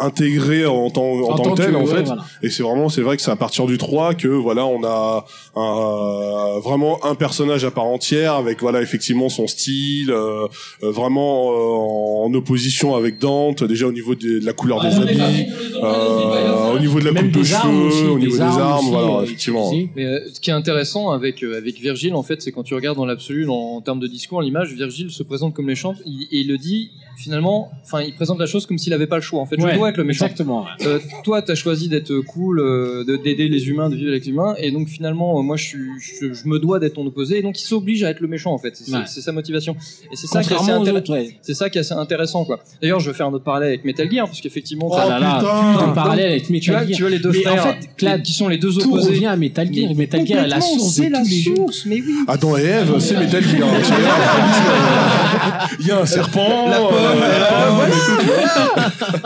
[0.00, 2.02] intégré en tant, en, tant que tel, en ouais, fait.
[2.04, 2.24] voilà.
[2.42, 5.24] Et c'est vraiment, c'est vrai que c'est à partir du 3 que voilà, on a
[5.56, 10.46] un, vraiment un personnage à part entière avec voilà effectivement son style, euh,
[10.82, 14.94] euh, vraiment euh, en opposition avec Dante déjà au niveau de, de la couleur des
[14.94, 15.46] habits,
[15.82, 19.18] euh, au niveau de la coupe de cheveux, aussi, au niveau des armes, aussi, voilà
[19.18, 19.72] euh, effectivement.
[19.96, 22.74] Mais euh, ce qui est intéressant avec euh, avec Virgile, en fait, c'est quand tu
[22.74, 25.96] regardes dans l'absolu, en, en termes de discours, l'image, Virgile se présente comme méchante.
[26.06, 29.16] Il, et il le dit finalement, enfin, il présente la chose comme s'il avait pas
[29.16, 29.40] le choix.
[29.40, 30.26] En fait, je dois être le méchant.
[30.26, 30.62] Exactement.
[30.64, 30.86] ouais.
[30.86, 34.30] Euh, toi, t'as choisi d'être cool, euh, de- d'aider les humains, de vivre avec les
[34.30, 37.38] humains, et donc finalement, euh, moi, je, suis, je, je me dois d'être ton opposé,
[37.38, 38.76] et donc il s'oblige à être le méchant en fait.
[38.76, 39.00] C'est Ouais.
[39.06, 39.76] sa motivation.
[40.12, 41.14] Et c'est ça qui est assez intéressant.
[41.42, 42.60] C'est ça qui est assez intéressant, quoi.
[42.82, 45.18] D'ailleurs, je vais faire un autre parallèle avec Metal Gear, parce qu'effectivement, Oh, t'as- là
[45.18, 45.72] là, putain.
[45.78, 46.96] putain parallèle avec tu Metal Gear.
[46.96, 49.08] tu as les deux Mais en frères, fait, Clad, qui sont les deux Tout opposés.
[49.10, 49.90] revient à Metal Gear.
[49.90, 51.56] et Metal Gear est la source de c'est la tous les jeux.
[51.56, 52.14] source, mais oui.
[52.28, 53.68] Adam et Eve, c'est Metal Gear.
[53.68, 53.78] Vois.
[55.80, 56.68] Il y a un serpent.
[57.04, 57.84] Euh,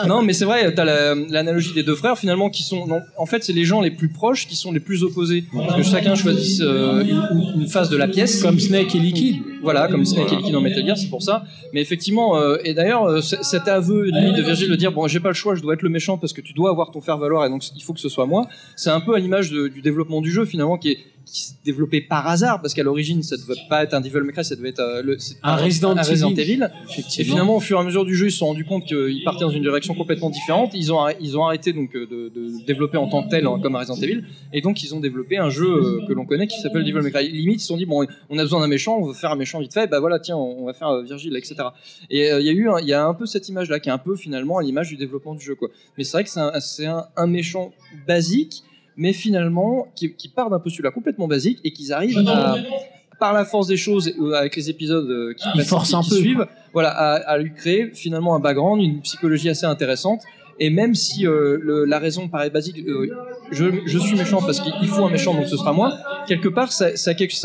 [0.07, 2.87] non, mais c'est vrai, t'as la- l'analogie des deux frères finalement qui sont.
[2.87, 5.45] non, en fait, c'est les gens les plus proches qui sont les plus opposés.
[5.53, 8.43] Parce que chacun choisit euh, une, une face de la pièce.
[8.43, 9.37] Comme Snake et Liquid.
[9.63, 11.45] Voilà, comme Snake et Liquid dans Metal Gear, c'est pour ça.
[11.73, 15.07] Mais effectivement, euh, et d'ailleurs, euh, c- cet aveu limite de Virgile de dire bon,
[15.09, 17.01] j'ai pas le choix, je dois être le méchant parce que tu dois avoir ton
[17.01, 18.47] faire valoir et donc il faut que ce soit moi.
[18.77, 20.99] C'est un peu à l'image de- du développement du jeu finalement qui est
[21.31, 24.33] qui s'est développé par hasard parce qu'à l'origine ça devait pas être un Devil May
[24.33, 26.69] Cry, ça devait être euh, le, Un Resident un Resident Evil.
[27.19, 29.23] Et finalement, au fur et à mesure du jeu, ils se sont rendus compte qu'ils
[29.25, 30.73] partaient dans une direction complètement différente.
[30.75, 33.59] Ils ont, ils ont arrêté donc euh, de, de développer en tant que tel hein,
[33.63, 36.47] comme un Resident Evil, et donc ils ont développé un jeu euh, que l'on connaît
[36.47, 37.29] qui s'appelle Devil May Cry.
[37.31, 39.37] Limite, ils se sont dit bon, on a besoin d'un méchant, on veut faire un
[39.37, 41.57] méchant vite fait, bah voilà, tiens, on, on va faire euh, Virgile, etc.
[42.11, 43.93] Et il y a eu, un- il y a un peu cette image-là qui est
[43.93, 45.69] un peu finalement à l'image du développement du jeu, quoi.
[45.97, 47.73] Mais c'est vrai que c'est un, c'est un, un méchant
[48.07, 48.63] basique,
[48.99, 52.57] mais finalement qui, qui part d'un postulat complètement basique et qu'ils arrivent à
[53.21, 55.49] par la force des choses, euh, avec les épisodes euh, qui,
[56.09, 60.21] peu, suivent, voilà, à, à lui créer finalement un background, une psychologie assez intéressante.
[60.61, 63.11] Et même si euh, le- la raison paraît basique, euh,
[63.51, 65.97] je, je suis méchant parce qu'il faut un méchant, donc ce sera moi.
[66.29, 66.97] Quelque part, ça,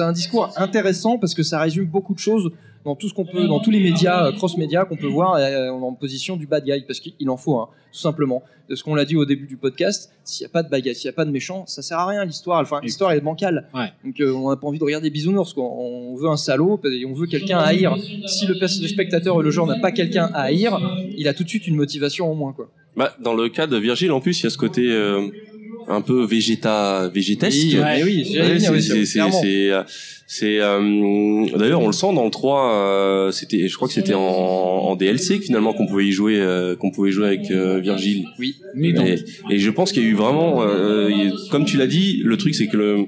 [0.04, 2.52] un discours intéressant parce que ça résume beaucoup de choses
[2.86, 5.70] dans tout ce qu'on peut, dans tous les médias, euh, cross-médias qu'on peut voir euh,
[5.70, 8.44] en position du bad guy, parce qu'il en faut, hein, tout simplement.
[8.70, 10.82] De ce qu'on l'a dit au début du podcast, s'il n'y a pas de bad
[10.82, 12.62] guy, s'il n'y a pas de méchant, ça sert à rien l'histoire.
[12.62, 13.68] Enfin, l'histoire est bancale.
[13.74, 13.92] Ouais.
[14.06, 15.66] Donc euh, on n'a pas envie de regarder bisounours, quoi.
[15.66, 17.98] On veut un salaud et on veut quelqu'un à haïr.
[18.26, 20.80] Si le, spectateur et le joueur n'a pas quelqu'un à haïr,
[21.18, 22.70] il a tout de suite une motivation en moins, quoi.
[22.96, 25.28] Bah, dans le cas de Virgile, en plus, il y a ce côté euh,
[25.88, 27.58] un peu végéta, végétesque.
[28.04, 28.82] Oui, oui, oui,
[29.42, 29.84] c'est- euh,
[30.26, 34.14] c'est, euh, d'ailleurs, on le sent dans le 3, euh, c'était, je crois que c'était
[34.16, 38.26] en, en DLC finalement qu'on pouvait y jouer, euh, qu'on pouvait jouer avec euh, Virgile.
[38.40, 38.56] Oui.
[38.76, 41.10] Mais Et, et je pense qu'il y a eu vraiment, euh,
[41.52, 43.06] comme tu l'as dit, le truc c'est que le,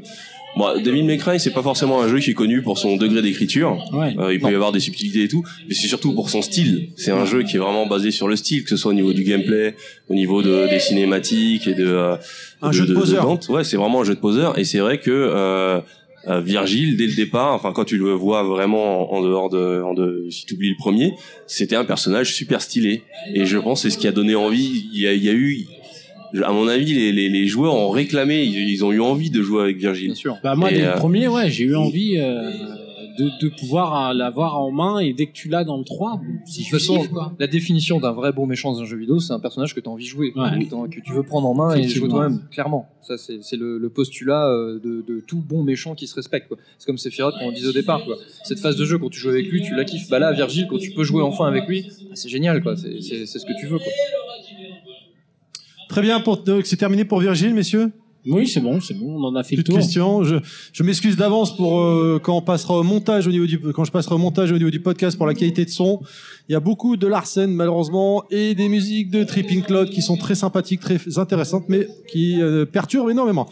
[0.55, 3.21] bon, Devil May Cry c'est pas forcément un jeu qui est connu pour son degré
[3.21, 3.83] d'écriture.
[3.93, 4.15] Ouais.
[4.17, 6.89] Euh, il peut y avoir des subtilités et tout, mais c'est surtout pour son style.
[6.95, 9.13] C'est un jeu qui est vraiment basé sur le style, que ce soit au niveau
[9.13, 9.75] du gameplay,
[10.09, 12.15] au niveau de, des cinématiques et de euh,
[12.61, 13.23] Un jeu de poseur.
[13.23, 13.47] Dante.
[13.49, 14.57] Ouais, c'est vraiment un jeu de poseur.
[14.57, 15.79] Et c'est vrai que euh,
[16.27, 19.83] euh, Virgile, dès le départ, enfin quand tu le vois vraiment en, en dehors de,
[19.83, 21.13] en de, si tu oublies le premier,
[21.45, 23.03] c'était un personnage super stylé.
[23.33, 24.89] Et je pense que c'est ce qui a donné envie.
[24.91, 25.65] Il y a, il y a eu,
[26.43, 29.41] à mon avis, les, les, les joueurs ont réclamé, ils, ils ont eu envie de
[29.41, 30.07] jouer avec Virgile.
[30.07, 30.37] Bien sûr.
[30.43, 32.51] Bah moi, Et, dès euh, le premier, ouais, j'ai eu envie euh,
[33.17, 36.19] de, de pouvoir euh, l'avoir en main et dès que tu l'as dans le 3,
[36.45, 37.33] si De toute je façon, kiffe, quoi.
[37.39, 39.87] La définition d'un vrai bon méchant dans un jeu vidéo, c'est un personnage que tu
[39.87, 40.49] as envie de jouer, Ouais.
[40.89, 42.89] que tu veux prendre en main et jouer toi-même, clairement.
[43.01, 46.51] Ça, c'est le, le postulat euh, de, de tout bon méchant qui se respecte.
[46.79, 48.03] C'est comme Sephiroth qu'on disait au départ.
[48.03, 48.15] Quoi.
[48.43, 50.09] Cette phase de jeu, quand tu joues avec lui, tu la kiffes.
[50.09, 52.63] Bah là, Virgile, quand tu peux jouer enfin avec lui, ah, c'est génial.
[52.63, 52.75] quoi.
[52.75, 53.77] C'est ce que tu veux.
[53.77, 53.87] Quoi.
[55.89, 57.91] Très bien, pour, donc, c'est terminé pour Virgile, messieurs?
[58.27, 59.77] Oui, c'est bon, c'est bon, on en a fait le tour.
[59.77, 60.23] questions.
[60.23, 60.37] Je,
[60.73, 63.91] je m'excuse d'avance pour euh, quand on passera au montage au niveau du quand je
[63.91, 66.01] passerai au montage au niveau du podcast pour la qualité de son.
[66.49, 70.17] Il y a beaucoup de Larsen malheureusement et des musiques de Tripping Cloud qui sont
[70.17, 73.47] très sympathiques, très intéressantes, mais qui euh, perturbent énormément.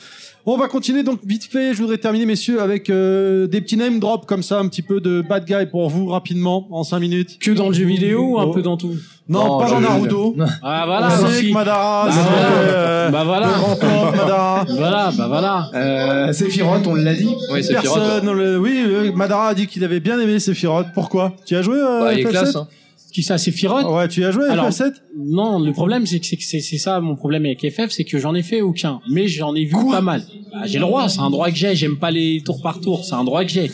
[0.46, 1.74] On va continuer donc vite fait.
[1.74, 5.00] Je voudrais terminer messieurs avec euh, des petits name drops comme ça, un petit peu
[5.00, 7.40] de bad guy pour vous rapidement en 5 minutes.
[7.40, 8.52] Que dans le jeu vidéo ou un Oh.
[8.52, 8.94] peu dans tout?
[9.30, 10.36] Non, Non, pas dans Naruto.
[10.62, 11.48] Ah On voilà, sait aussi.
[11.48, 12.48] que Madara, Bah c'est, voilà.
[12.58, 13.48] euh, Bah voilà.
[13.48, 14.66] le Madara.
[14.68, 15.70] Voilà, bah voilà.
[15.76, 17.30] Euh, Sephiroth, on l'a dit.
[17.50, 18.00] Oui, Sephiroth.
[18.02, 20.88] Personne, le- oui, euh, Madara a dit qu'il avait bien aimé Sephiroth.
[20.94, 21.32] Pourquoi?
[21.46, 22.30] Tu as joué euh, Bah, il est FF7?
[22.32, 22.56] classe.
[22.58, 22.68] Hein.
[23.14, 26.20] Qui ça, c'est Firotte Ouais, tu y as joué Alors, FF7 Non, le problème c'est
[26.20, 29.54] que c'est ça mon problème avec FF, c'est que j'en ai fait aucun, mais j'en
[29.54, 30.24] ai vu pas mal.
[30.52, 31.76] Bah, j'ai le droit, c'est un droit que j'ai.
[31.76, 33.72] J'aime pas les tours par tour, c'est un droit que j'ai.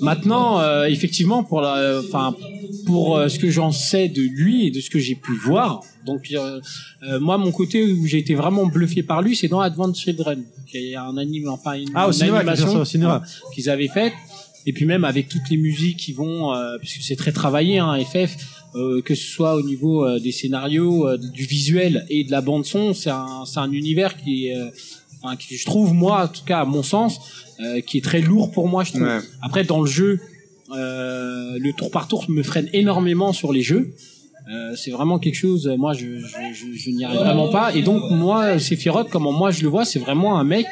[0.00, 2.34] Maintenant, euh, effectivement, pour la, enfin,
[2.86, 5.82] pour euh, ce que j'en sais de lui et de ce que j'ai pu voir,
[6.06, 6.60] donc euh,
[7.02, 10.44] euh, moi, mon côté où j'ai été vraiment bluffé par lui, c'est dans Advent Children,
[10.66, 12.84] qui est un anime, enfin une, Ah, au une cinéma, animation
[13.52, 14.12] qu'ils avaient faite.
[14.66, 17.96] Et puis même avec toutes les musiques qui vont, euh, puisque c'est très travaillé, hein,
[18.04, 18.36] FF,
[18.74, 22.40] euh, que ce soit au niveau euh, des scénarios, euh, du visuel et de la
[22.40, 24.68] bande son, c'est un, c'est un univers qui est, euh,
[25.22, 27.20] enfin, qui je trouve moi, en tout cas à mon sens,
[27.60, 29.02] euh, qui est très lourd pour moi, je trouve.
[29.04, 29.20] Ouais.
[29.40, 30.20] Après dans le jeu,
[30.74, 33.94] euh, le tour par tour me freine énormément sur les jeux.
[34.48, 37.74] Euh, c'est vraiment quelque chose, moi je, je, je, je n'y arrive vraiment pas.
[37.74, 40.66] Et donc moi, Sephiroth, comment moi je le vois, c'est vraiment un mec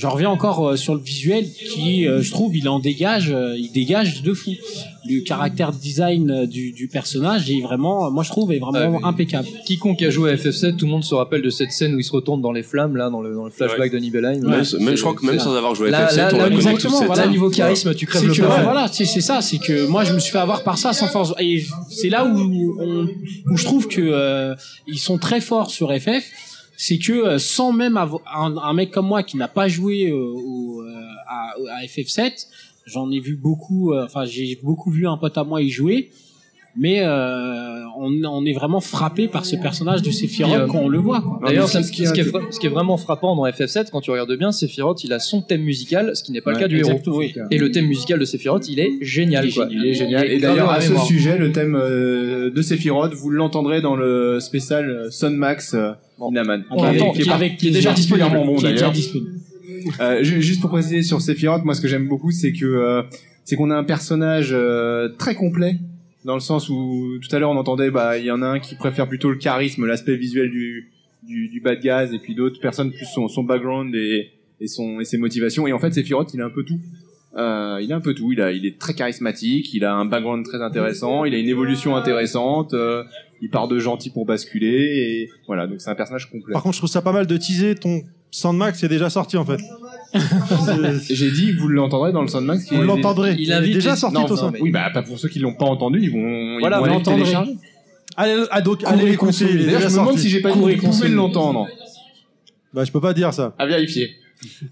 [0.00, 1.44] je reviens encore euh, sur le visuel
[1.74, 4.52] qui, euh, je trouve, il en dégage, euh, il dégage de fou.
[5.10, 9.04] Le caractère design du, du personnage est vraiment, moi je trouve, est vraiment Ouais, mais-
[9.08, 9.48] impeccable.
[9.66, 12.04] Quiconque a joué à FF7, tout le monde se rappelle de cette scène où il
[12.04, 14.40] se retourne dans les flammes, là, dans le, dans le flashback de Nibelheim.
[14.40, 16.46] Même, même je crois que même sans avoir joué à Là, FF7, là, on là,
[16.48, 17.30] exactement, voilà, Là, scène.
[17.32, 20.12] niveau charisme, tu crèves le que, ouais, voilà, c'est c'est ça, c'est que moi je
[20.12, 21.32] me suis fait avoir par ça sans force.
[21.40, 23.08] Et c'est là où, on-
[23.50, 24.54] où je trouve que euh,
[24.86, 26.24] ils sont très forts sur FF,
[26.80, 30.08] c'est que euh, sans même avoir un, un mec comme moi qui n'a pas joué
[30.10, 30.92] euh, au, euh,
[31.28, 31.50] à,
[31.80, 32.46] à FF7,
[32.86, 36.10] j'en ai vu beaucoup, euh, enfin j'ai beaucoup vu un pote à moi y jouer.
[36.80, 40.88] Mais euh, on, on est vraiment frappé par ce personnage de Sephiroth euh, quand on
[40.88, 41.40] le voit.
[41.44, 42.02] D'ailleurs, ce ce, qui
[42.66, 46.14] est vraiment frappant dans FF7, quand tu regardes bien, Sephiroth, il a son thème musical,
[46.14, 46.90] ce qui n'est pas le cas du héros.
[46.90, 47.34] Exactement, oui.
[47.50, 49.46] Et le thème musical de Sephiroth, il est génial.
[49.46, 49.68] Il est quoi.
[49.68, 49.84] génial.
[49.84, 50.26] Il est génial.
[50.26, 51.06] il est Et d'ailleurs, à ce mémoire.
[51.06, 56.30] sujet, le thème euh, de Sephiroth, vous l'entendrez dans le spécial Sun Max euh, Bon.
[56.30, 56.64] Inaman.
[56.64, 58.92] Qui est, qui- avec qui est déjà particulièrement bon Qui est déjà d'ailleurs.
[58.92, 59.30] disponible.
[60.00, 63.02] Euh, ju- juste pour préciser sur Sephiroth, moi ce que j'aime beaucoup, c'est que euh,
[63.44, 65.76] c'est qu'on a un personnage euh, très complet
[66.24, 68.58] dans le sens où tout à l'heure on entendait, bah il y en a un
[68.58, 70.90] qui préfère plutôt le charisme, l'aspect visuel du,
[71.22, 74.30] du du bad guys, et puis d'autres personnes plus son son background et
[74.60, 75.66] et son et ses motivations.
[75.68, 76.80] Et en fait, Sephiroth, il a un peu tout.
[77.38, 78.32] Euh, il a un peu tout.
[78.32, 79.72] Il a, il est très charismatique.
[79.72, 81.24] Il a un background très intéressant.
[81.24, 82.74] Il a une évolution intéressante.
[82.74, 83.04] euh,
[83.40, 84.68] il part de gentil pour basculer.
[84.68, 85.66] Et voilà.
[85.66, 86.52] Donc c'est un personnage complet.
[86.52, 89.44] Par contre, je trouve ça pas mal de teaser ton Sandmax est déjà sorti en
[89.44, 89.60] fait.
[91.10, 92.72] J'ai dit que vous l'entendrez dans le Soundmax.
[92.72, 93.36] Vous l'entendrez.
[93.38, 95.28] il est invite déjà sorti non, ton non, Sand- mais- Oui, bah pas pour ceux
[95.28, 97.34] qui l'ont pas entendu, ils vont, Voilà, ils vont vous l'entendrez.
[98.16, 99.46] Allez, ah, donc, Courez allez l'écouter.
[99.48, 101.10] je me demande si j'ai pas pouvez consommer.
[101.10, 101.68] l'entendre.
[102.74, 103.54] Bah, je peux pas dire ça.
[103.58, 104.10] À vérifier.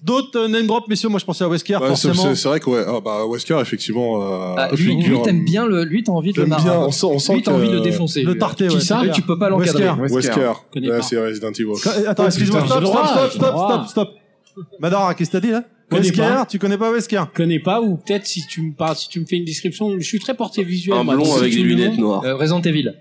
[0.02, 1.08] D'autres euh, name drop, messieurs.
[1.08, 2.22] Moi, je pensais à Wesker, Ouais, c'est forcément.
[2.22, 4.22] c'est- c'est vrai que ouais, ah, bah, Wesker effectivement.
[4.22, 6.78] Euh, Ah, lui, lui, figure- t'aimes bien le, lui, t'as envie de le J'aime bien.
[6.80, 8.22] On sent, on sent Lui, t'as envie de le défoncer.
[8.22, 8.38] Le lui.
[8.38, 8.80] tarté, Qui ouais.
[8.80, 9.88] ça c'est tu peux pas l'encadrer.
[9.88, 10.14] Wesker.
[10.14, 10.52] Wesker.
[10.72, 11.02] Connais Ouais, pas.
[11.02, 12.06] c'est Resident Evil.
[12.06, 13.86] Attends, excuse-moi, putain, stop, j'ai stop, droit, stop, j'ai stop, droit.
[13.88, 14.68] stop, stop.
[14.80, 16.46] Madara, qu'est-ce que t'as dit là Connais Wesker, pas.
[16.46, 19.24] tu connais pas Wesker connais pas ou peut-être si tu me parles, si tu me
[19.26, 20.96] fais une description, je suis très porté visuel.
[20.98, 22.24] Un moi, blond donc si avec tu des me lunettes noires.
[22.24, 22.92] Euh, Resident Evil.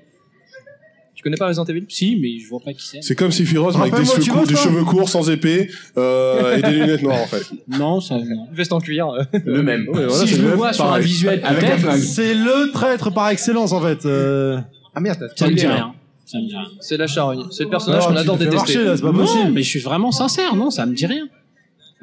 [1.26, 3.02] Tu connais pas Resident Evil Si, mais je vois pas qui c'est.
[3.02, 5.10] C'est comme Sephiroth mais avec des Rappelle-moi, cheveux tu courts, bosses, des toi cheveux courts
[5.10, 7.43] sans épée euh, et des lunettes noires en fait.
[7.68, 8.19] Non, ça.
[8.19, 8.45] Non.
[8.53, 9.10] Veste en cuir.
[9.10, 9.23] euh.
[9.43, 9.88] Le même.
[9.89, 11.03] Ouais, voilà, si c'est je le même, vois sur un pareil.
[11.06, 11.99] visuel, Avec un peut-être, flingue.
[11.99, 14.06] C'est le traître par excellence en fait.
[14.06, 14.60] Euh...
[14.93, 15.93] Ah merde, t'as ça me dit spoilé, rien.
[16.27, 16.68] Ça me dit rien.
[16.80, 17.43] C'est la charogne.
[17.49, 18.73] C'est le personnage Alors, qu'on tu adore te fais détester.
[18.76, 19.52] marcher, là, c'est pas Non, possible.
[19.52, 21.27] mais je suis vraiment sincère, non, ça me dit rien.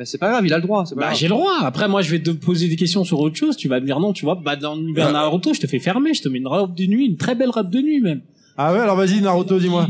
[0.00, 0.84] Mais c'est pas grave, il a le droit.
[0.84, 1.18] c'est pas Bah, grave.
[1.18, 1.52] j'ai le droit.
[1.62, 3.56] Après, moi, je vais te poser des questions sur autre chose.
[3.56, 4.34] Tu vas me dire non, tu vois.
[4.34, 6.12] Bah, dans l'univers Naruto, je te fais fermer.
[6.12, 8.22] Je te mets une robe de nuit, une très belle robe de nuit, même.
[8.56, 9.88] Ah ouais, alors vas-y, Naruto, dis-moi.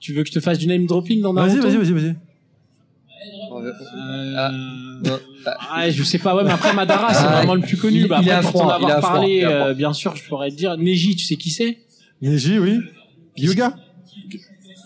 [0.00, 2.06] Tu veux que je te fasse du name dropping dans Vas-y, Naruto vas-y, vas-y, vas-y.
[2.06, 4.34] Euh, Euh...
[4.36, 4.50] Ah.
[5.04, 7.76] non, ah, Ah, je sais pas, ouais, mais après Madara, c'est Ah, vraiment le plus
[7.76, 7.98] connu.
[8.00, 9.50] il- bah, il est après, à pour froid, il est avoir froid, parlé, il à
[9.50, 9.66] froid.
[9.68, 10.76] euh, bien sûr, je pourrais te dire.
[10.76, 11.78] Neji, tu sais qui c'est?
[12.20, 12.80] Neji, oui.
[13.36, 13.74] Yoga?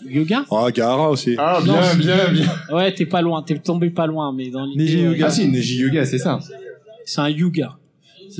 [0.07, 0.45] Yoga?
[0.51, 1.35] Ah, Gaara aussi.
[1.37, 2.45] Ah, Non, bien, bien, bien.
[2.71, 5.25] Ouais, t'es pas loin, t'es tombé pas loin, mais dans l'idée, Neji Yoga.
[5.27, 6.39] Ah si, Neji Yoga, c'est ça.
[7.05, 7.77] c'est un Yuga.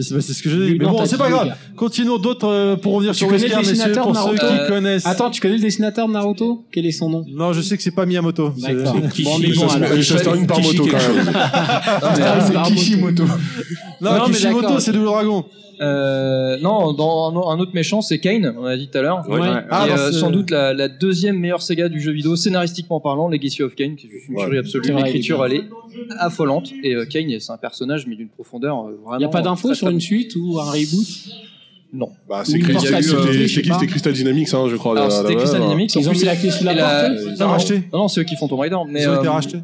[0.01, 0.75] C'est ce que je dis.
[0.79, 1.55] Mais bon, c'est dit pas grave.
[1.75, 5.05] Continuons d'autres euh, pour revenir sur le Wesker, messieurs, pour ceux qui Euh, connaissent.
[5.05, 7.25] Attends, tu connais le dessinateur de Naruto Quel est son nom?
[7.29, 8.53] Non, je sais que c'est pas Miyamoto.
[8.57, 8.93] C'est- D'accord.
[8.95, 9.01] Bon,
[9.39, 10.47] Mais bon, alors.
[10.47, 11.25] par moto quand même.
[11.25, 12.69] non, mais, c'est Naruto.
[12.75, 13.23] Kishimoto.
[14.01, 15.45] Non, Kishimoto, c'est Double Dragon.
[15.81, 19.23] Euh, non, dans un, un autre méchant, c'est Kane, on a dit tout à l'heure.
[19.29, 19.39] Ouais.
[19.39, 19.47] Ouais.
[19.69, 22.35] Ah, qui est euh, c'est- sans doute la, la deuxième meilleure saga du jeu vidéo,
[22.35, 24.43] scénaristiquement parlant, Legacy of Kane, qui est juste une Ouais.
[24.45, 24.93] tuerie absolue.
[24.93, 25.63] L'écriture, elle est
[26.17, 26.71] affolante.
[26.83, 29.17] Et euh, Kane, c'est un personnage, mais d'une profondeur euh, vraiment.
[29.19, 31.07] Il y a pas d'infos sur une suite ou un reboot?
[31.91, 32.09] Non.
[32.29, 35.09] Bah, c'est c'était Crystal Dynamics, hein, je crois.
[35.09, 35.35] C'était.
[35.35, 35.95] Crystal Dynamics.
[35.95, 37.75] Ils en ont plus, mis la clé sous la porte Ils ont racheté.
[37.91, 38.75] Non, non, c'est eux qui font Tomb Raider.
[38.87, 39.57] Mais, Ils ont été euh, rachetés.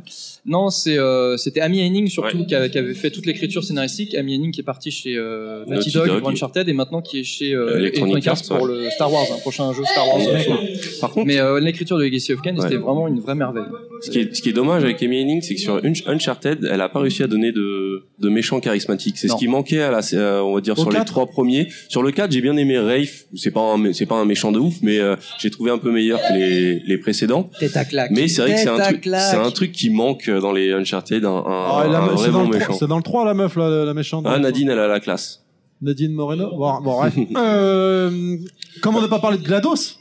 [0.48, 2.46] Non, c'est euh, c'était Amy Henning surtout Ouais.
[2.46, 4.14] qui, avait, qui avait fait toute l'écriture scénaristique.
[4.14, 6.20] Amy Henning qui est parti chez euh, Naughty Naughty Dog, Dog.
[6.20, 9.40] pour Uncharted et maintenant qui est chez euh, Electronic Arts pour le Star Wars, un
[9.40, 10.20] prochain jeu Star Wars.
[10.32, 10.60] D'accord.
[11.02, 12.54] Par contre, Mais euh, l'écriture de Legacy of Ouais.
[12.62, 13.64] c'était vraiment une vraie merveille.
[14.02, 16.68] ce qui est, ce qui est dommage avec Amy Henning, c'est que sur Unch- Uncharted,
[16.72, 19.18] elle a pas réussi à donner de, de méchants charismatiques.
[19.18, 21.68] C'est ce qui manquait à la, euh, on va dire, Au sur les trois premiers.
[21.90, 23.26] Sur le 4, j'ai bien aimé Rafe.
[23.36, 25.92] C'est pas un, c'est pas un méchant de ouf, mais euh, j'ai trouvé un peu
[25.92, 27.50] meilleur que les, les précédents.
[27.60, 28.12] Tête à claque.
[28.12, 31.26] Mais c'est vrai que c'est un truc, c'est un truc qui manque dans les Uncharted,
[31.26, 32.66] un, un, Ah, la- un c'est vrai dans, bon le méchant.
[32.68, 34.26] 3, c'est dans le 3, la meuf, là, la méchante.
[34.28, 35.42] Ah, Nadine, elle a la classe.
[35.82, 36.52] Nadine Moreno.
[36.56, 37.14] Bon, bon bref.
[37.38, 38.38] euh,
[38.82, 39.98] comment ne pas parler de GLaDOS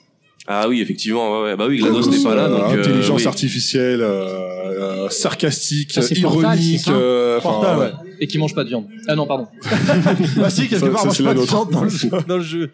[0.47, 1.57] Ah oui, effectivement, ouais, ouais.
[1.57, 3.27] bah oui, GLaDOS n'est pas là, donc euh, Intelligence oui.
[3.27, 6.89] artificielle, euh, euh, sarcastique, Ça, Portal, ironique.
[6.89, 7.93] euh, Portal, ouais.
[8.25, 8.87] Et qui mange pas de viande.
[9.07, 9.47] Ah non, pardon.
[10.39, 11.69] Bah si, quelque part, la crois nôtre.
[11.69, 12.09] que dans le jeu.
[12.27, 12.71] Dans le jeu.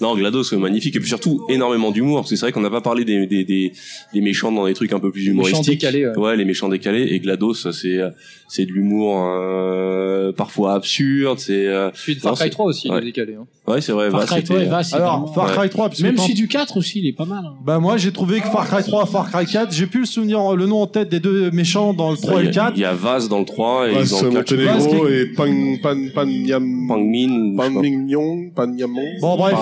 [0.00, 0.96] Non, GLaDOS, magnifique.
[0.96, 2.20] Et puis surtout, énormément d'humour.
[2.20, 3.72] Parce que c'est vrai qu'on n'a pas parlé des, des, des,
[4.14, 5.80] des méchants dans des trucs un peu plus Méchants humoristiques.
[5.82, 6.16] décalés, ouais.
[6.16, 7.02] Ouais, les méchants décalés.
[7.10, 7.98] Et GLaDOS, c'est,
[8.48, 11.38] c'est de l'humour, euh, parfois absurde.
[11.38, 12.98] C'est, euh, Celui de Far Cry c'est- 3 aussi, il ouais.
[12.98, 13.34] est décalé.
[13.34, 13.46] Hein.
[13.66, 14.10] ouais, c'est vrai.
[14.10, 16.34] Far Cry c'était- 3 et va, c'est Alors, Far Cry 3, parce que Même si
[16.34, 17.44] du 4 aussi, il est pas mal.
[17.44, 17.54] hein.
[17.64, 20.54] Bah moi j'ai trouvé que Far Cry 3, Far Cry 4, j'ai plus le souvenir,
[20.54, 22.72] le nom en tête des deux méchants dans le 3 il et le a- 4.
[22.76, 24.46] Il y a Vaz dans le 3 et Vaz, dans le 4,
[24.78, 27.56] Monténégro et Pan, Pan, Pan, Yam, Pang Min.
[27.56, 27.80] Pan je sais pas.
[27.80, 29.02] Mignon, Pan Yamon.
[29.20, 29.54] Bon bref,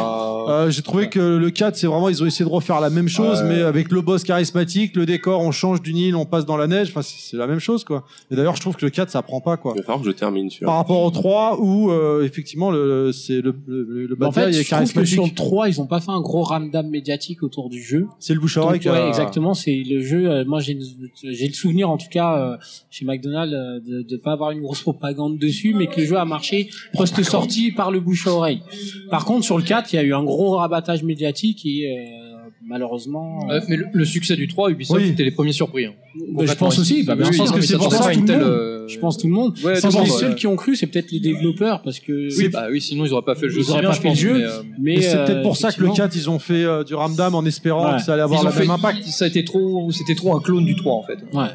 [0.49, 3.09] euh, j'ai trouvé que le 4 c'est vraiment ils ont essayé de refaire la même
[3.09, 3.49] chose Ouais.
[3.57, 6.67] mais avec le boss charismatique, le décor, on change d'une île, on passe dans la
[6.67, 8.05] neige, enfin c'est la même chose quoi.
[8.31, 9.73] Et d'ailleurs je trouve que le 4 ça prend pas quoi.
[9.75, 10.67] Il va falloir que je termine sur.
[10.67, 14.51] Par rapport au 3 où euh, effectivement le c'est le le, le Mais en fait,
[14.51, 15.13] guy est je trouve que charismatique.
[15.15, 18.07] sur le 3, ils ont pas fait un gros ramdam médiatique autour du jeu.
[18.21, 20.31] C'est le bouche à oreille ouais, a- exactement, c'est le jeu.
[20.31, 22.57] euh, moi, j'ai le souvenir, en tout cas, euh,
[22.91, 26.25] chez McDonald's, de, de pas avoir une grosse propagande dessus, mais que le jeu a
[26.25, 28.63] marché post sortie par le bouche à oreille.
[29.11, 32.49] Par contre, sur le 4, il y a eu un gros rabattage médiatique et euh,
[32.67, 35.09] malheureusement, Euh, mais le, le succès du 3, Ubisoft, Oui.
[35.09, 35.87] c'était les premiers surpris.
[35.87, 35.93] hein.
[36.33, 37.03] bah, je pense aussi.
[37.05, 38.31] Bah, bien Oui, sûr, oui, que c'est pour ça tout le monde.
[38.31, 39.53] euh, je pense tout le monde.
[39.65, 40.35] Ouais, tout les monde, seuls ouais.
[40.37, 43.23] qui ont cru, c'est peut-être les développeurs parce que Oui, bah oui, sinon ils auraient
[43.25, 44.35] pas fait le jeu Ils si auraient bien, pas je fait le pense, jeu.
[44.35, 46.65] mais, euh, mais c'est euh, peut-être pour ça que le effectivement, 4 ils ont fait
[46.65, 47.97] euh, du ramdam en espérant Ouais.
[47.99, 49.03] que ça allait avoir le même fait- impact.
[49.05, 51.19] Ça a été trop, c'était trop un clone du 3 en fait.
[51.33, 51.47] Ouais.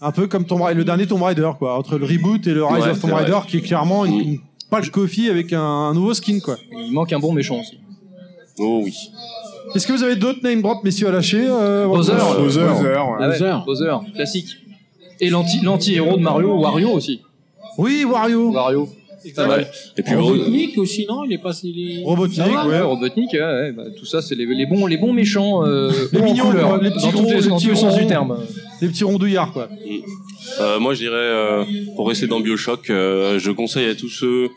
[0.00, 1.78] Un peu comme Tomb Raider, le dernier Tomb Raider, quoi.
[1.78, 3.24] Entre le reboot et le Rise Ouais, of Tomb vrai.
[3.24, 4.38] Raider, qui est clairement une, une
[4.70, 6.56] pâle coffee avec un, un nouveau skin, quoi.
[6.70, 7.78] Il manque un bon méchant aussi.
[8.58, 8.94] Oh oui.
[9.74, 12.12] Est-ce que vous avez d'autres name drops, messieurs, à lâcher euh, Bowser.
[12.12, 12.60] Bowser.
[12.60, 13.54] Ah ouais, Bowser.
[13.64, 14.48] Bowser, classique.
[15.20, 17.22] Et l'anti, l'anti-héros de Mario, Wario aussi.
[17.78, 18.52] Oui, Wario.
[18.52, 18.88] Wario.
[19.96, 21.24] Et puis, Robotnik aussi, non?
[21.24, 22.02] Il est passé les.
[22.04, 22.80] Robotnik, Ça va ouais.
[22.80, 26.20] Robotnik, ouais, ouais, bah, tout ça, c'est les, les bons, les bons méchants, euh, Les
[26.22, 28.38] mignons, couleur, quoi, les petits gros, les, les petits sens du terme.
[28.80, 29.68] Les petits rondouillards, quoi.
[30.60, 31.64] Euh, moi, je dirais, euh,
[31.96, 34.48] pour rester dans Bioshock, euh, je conseille à tous ceux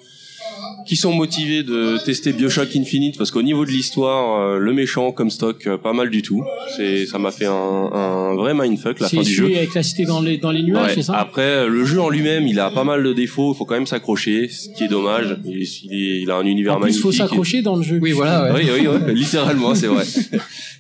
[0.88, 5.12] qui sont motivés de tester Bioshock Infinite, parce qu'au niveau de l'histoire, euh, le méchant
[5.12, 6.44] comme stock, euh, pas mal du tout.
[6.76, 9.44] C'est, ça m'a fait un, un vrai mindfuck la fin C'est du jeu.
[9.44, 10.94] celui avec la cité dans les, dans les nuages, Ouais.
[10.96, 11.16] c'est ça?
[11.18, 13.54] Après, le jeu en lui-même, il a pas mal de défauts.
[13.54, 15.38] Il faut quand même s'accrocher, ce qui est dommage.
[15.46, 17.02] Il, il est- il a un univers En plus, il magnifique.
[17.04, 18.00] faut s'accrocher dans le jeu.
[18.02, 18.62] Oui, voilà, ouais.
[18.64, 20.06] Oui, oui, oui, littéralement, c'est vrai.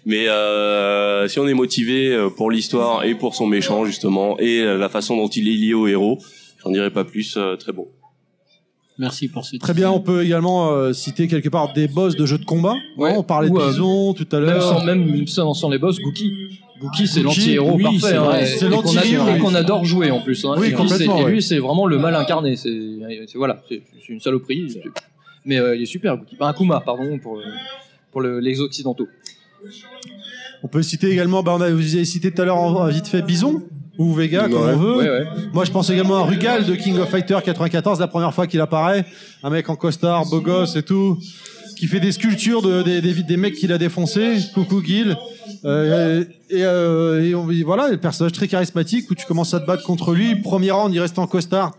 [0.05, 4.61] Mais euh, si on est motivé euh, pour l'histoire et pour son méchant justement et
[4.61, 6.19] euh, la façon dont il est lié au héros,
[6.63, 7.35] j'en dirai pas plus.
[7.37, 7.87] euh, très bon.
[8.99, 12.25] Merci pour ce Très bien, on peut également euh, citer quelque part des boss de
[12.25, 12.75] jeux de combat.
[12.97, 13.13] Ouais.
[13.17, 14.61] On parlait Ou, de euh, Bison tout à Même l'heure.
[14.79, 16.59] sans, même sans, sans les boss, Gookie.
[16.81, 17.99] Gookie, c'est Gookie, l'anti-héros oui, parfait.
[18.01, 19.39] c'est hein, vrai, et- c'est et qu'on l'anti-héros, adore- et oui.
[19.39, 20.43] qu'on adore jouer en plus.
[20.45, 20.55] Hein.
[20.57, 21.31] Oui, Et lui, complètement, c'est- Et ouais.
[21.31, 22.55] lui, c'est vraiment le mal incarné.
[22.57, 22.69] C'est
[23.27, 24.69] c'est- voilà, c'est c'est une saloperie.
[24.69, 24.83] c'est-
[25.45, 26.35] Mais euh, il est super, Gookie.
[26.37, 27.43] Enfin, Akuma, pardon, pour, le-
[28.11, 29.07] pour le- les occidentaux.
[30.63, 33.07] On peut citer également, bah, on a, vous avez cité tout à l'heure en- vite
[33.07, 33.61] fait Bison
[33.99, 34.73] ou Vega, comme Ouais.
[34.73, 34.95] on veut.
[34.97, 35.25] Ouais, ouais.
[35.53, 38.61] Moi, je pense également à Rugal de King of Fighter 94, la première fois qu'il
[38.61, 39.05] apparaît.
[39.43, 41.17] Un mec en costard, beau gosse et tout,
[41.77, 44.37] qui fait des sculptures de, des, des, des mecs qu'il a défoncés.
[44.53, 45.15] Coucou Gil.
[45.65, 49.59] Euh, et, euh, et on- et voilà, le personnage très charismatique où tu commences à
[49.59, 50.35] te battre contre lui.
[50.37, 51.73] Premier round, il reste en costard.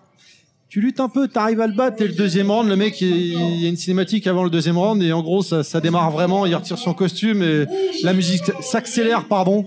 [0.68, 3.08] Tu luttes un peu, t'arrives à le battre, et le deuxième round, le mec, il
[3.08, 6.12] il y a une cinématique avant le deuxième round, et en gros, ça, ça démarre
[6.12, 7.64] vraiment, il retire son costume, et
[8.04, 9.66] la musique s'accélère, pardon.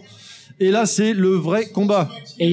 [0.59, 2.09] Et là, c'est le vrai combat.
[2.39, 2.49] Et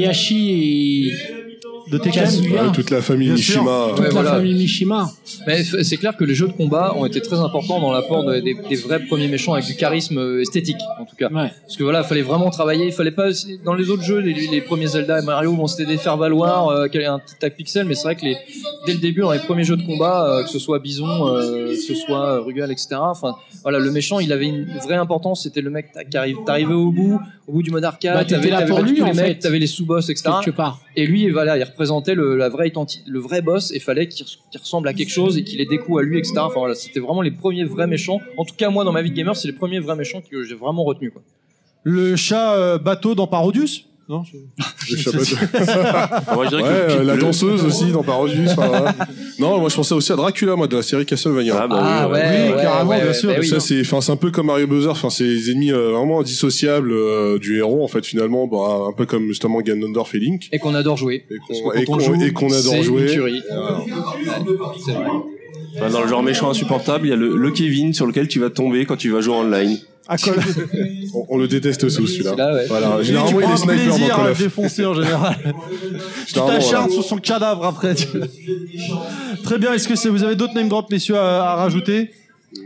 [1.91, 2.25] de Tekken.
[2.25, 3.63] Ouais, toute la famille Bien sûr.
[3.63, 3.87] Mishima.
[3.91, 4.31] toute Ouais, la voilà.
[4.33, 5.11] famille Mishima.
[5.47, 8.41] Mais c'est clair que les jeux de combat ont été très importants dans l'apport de-
[8.41, 11.29] des, des vrais premiers méchants avec du charisme euh, esthétique, en tout cas.
[11.31, 11.51] Ouais.
[11.63, 12.87] Parce que voilà, fallait vraiment travailler.
[12.87, 13.29] Il fallait pas
[13.65, 16.69] dans les autres jeux, les, les premiers Zelda et Mario, bon, c'était des faire valoir,
[16.69, 18.37] euh, qu'il y ait un petit tac pixel, mais c'est vrai que les,
[18.87, 21.71] dès le début, dans les premiers jeux de combat, euh, que ce soit Bison, euh,
[21.71, 22.89] que ce soit Rugal, etc.
[23.01, 25.43] Enfin, voilà, le méchant, il avait une vraie importance.
[25.43, 28.51] C'était le mec qui arrive, t'arrivais au bout, au bout du mode arcade, Bah, t'avais
[28.51, 29.35] là pour lui, les en mecs, fait.
[29.39, 30.31] t'avais les sous-boss, etc.
[30.45, 30.81] Quelque part.
[30.97, 32.71] Et lui, voilà, il représentait le, la vraie
[33.07, 35.67] le vrai boss, et fallait qu'il res- qu'il ressemble à quelque chose et qu'il ait
[35.67, 36.35] des coups à lui, etc.
[36.41, 38.21] Enfin voilà, c'était vraiment les premiers vrais méchants.
[38.37, 40.45] En tout cas, moi, dans ma vie de gamer, c'est les premiers vrais méchants que
[40.45, 41.11] j'ai vraiment retenus.
[41.13, 41.23] Quoi.
[41.85, 43.87] Le chat euh, bateau dans Parodius?
[44.11, 44.39] Non je-
[44.97, 45.13] Je sais
[45.65, 46.23] pas.
[46.35, 48.51] Moi, je dirais Ouais, que euh, la le- danseuse aussi dans Parodius.
[48.51, 48.93] enfin,
[49.39, 51.55] non, moi je pensais aussi à Dracula, moi, de la série Castlevania.
[51.57, 52.49] Ah, bah, oui, ouais.
[52.57, 53.29] Oui, carrément, bien sûr.
[53.31, 53.47] bah oui.
[53.47, 54.89] Ça c'est, enfin c'est un peu comme Mario Bowser.
[54.89, 58.93] Enfin c'est les ennemis euh, vraiment indissociables euh, du héros en fait finalement, bah, un
[58.93, 60.49] peu comme justement Ganondorf et Link.
[60.51, 61.25] Et qu'on adore jouer.
[61.31, 61.37] Et
[62.33, 63.07] qu'on, adore c'est une jouer.
[63.07, 63.43] tuerie.
[64.85, 65.05] C'est vrai.
[65.77, 68.39] Enfin, dans le genre méchant insupportable, il y a le, le Kevin sur lequel tu
[68.41, 69.79] vas tomber quand tu vas jouer en online.
[70.09, 70.35] À Call
[71.15, 72.35] On, on le déteste tous celui-là.
[72.55, 72.67] Ouais.
[72.67, 74.39] Voilà, généralement il est sniper dans plaisir Call à le of.
[74.39, 75.37] défoncer en général.
[76.27, 76.89] tu t'acharnes voilà.
[76.89, 77.95] sur son cadavre après.
[79.45, 82.11] Très bien, est-ce que c'est- vous avez d'autres name drops, messieurs, à, à rajouter?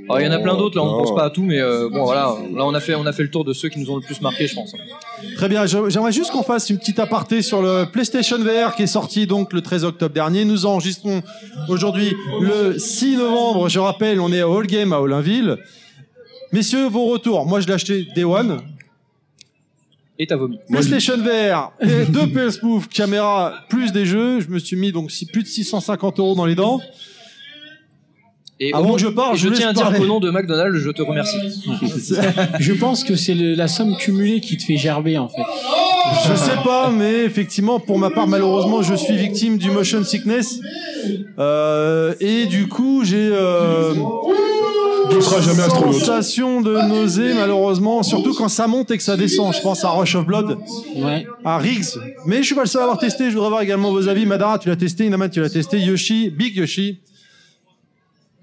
[0.09, 1.61] Alors, il y en a plein d'autres, là, on ne pense pas à tout, mais
[1.61, 2.37] euh, bon, voilà.
[2.55, 4.03] Là, on a, fait, on a fait le tour de ceux qui nous ont le
[4.03, 4.75] plus marqué, je pense.
[5.37, 8.87] Très bien, j'aimerais juste qu'on fasse une petite aparté sur le PlayStation VR qui est
[8.87, 10.47] sorti donc le 13 octobre dernier.
[10.47, 11.23] Nous enregistrons
[11.69, 13.69] aujourd'hui le 6 novembre.
[13.69, 15.59] Je rappelle, on est à All Game à Olinville.
[16.53, 17.45] Messieurs, vos retours.
[17.47, 18.63] Moi, je l'ai acheté Day One.
[20.19, 20.59] Et t'as vomi.
[20.71, 21.73] PlayStation VR,
[22.09, 24.41] deux PS Move, caméra, plus des jeux.
[24.41, 26.81] Je me suis mis donc plus de 650 euros dans les dents.
[28.61, 30.91] Et Avant que je parle, je je tiens à dire qu'au nom de McDonald's, je
[30.91, 31.37] te remercie.
[32.61, 35.43] Je pense que c'est le- la somme cumulée qui te fait gerber en fait.
[36.29, 40.61] Je sais pas, mais effectivement, pour ma part, malheureusement, je suis victime du motion sickness.
[41.39, 43.95] Euh, et du coup, j'ai euh,
[45.11, 45.95] Tu seras jamais astronaute.
[45.95, 49.53] sensation de nausée, malheureusement, surtout quand ça monte et que ça descend.
[49.55, 50.59] Je pense à Rush of Blood,
[50.97, 51.27] Ouais.
[51.45, 51.99] à Riggs.
[52.27, 53.25] Mais je suis pas le seul à avoir testé.
[53.27, 54.27] Je voudrais avoir également vos avis.
[54.27, 55.07] Madara, tu l'as testé.
[55.07, 55.79] Inaman, tu l'as testé.
[55.81, 57.01] Yoshi, Big Yoshi.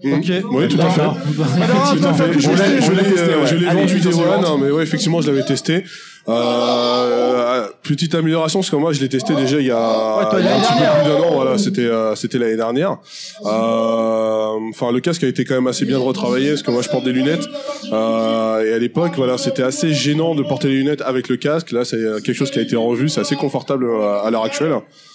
[0.03, 0.31] Ok.
[0.51, 1.01] Oui, tout à fait.
[1.59, 2.39] Madara, Tout à fait.
[2.39, 4.07] Je l'ai, je l'ai, euh, je l'ai Allez, vendu
[4.45, 5.83] hein, mais ouais, effectivement, je l'avais testé.
[6.29, 10.45] Euh, petite amélioration parce que moi, je l'ai testé déjà il y a toi, il
[10.45, 11.33] y a un petit peu plus d'un an.
[11.33, 12.97] Voilà, c'était euh, c'était l'année dernière.
[13.45, 14.29] Euh,
[14.73, 17.03] Enfin, le casque a été quand même assez bien retravaillé parce que moi, je porte
[17.05, 17.45] des lunettes.
[17.91, 21.71] Euh, et à l'époque, voilà, c'était assez gênant de porter les lunettes avec le casque.
[21.71, 23.09] Là, c'est euh, quelque chose qui a été revu.
[23.09, 24.73] C'est assez confortable euh, à l'heure actuelle.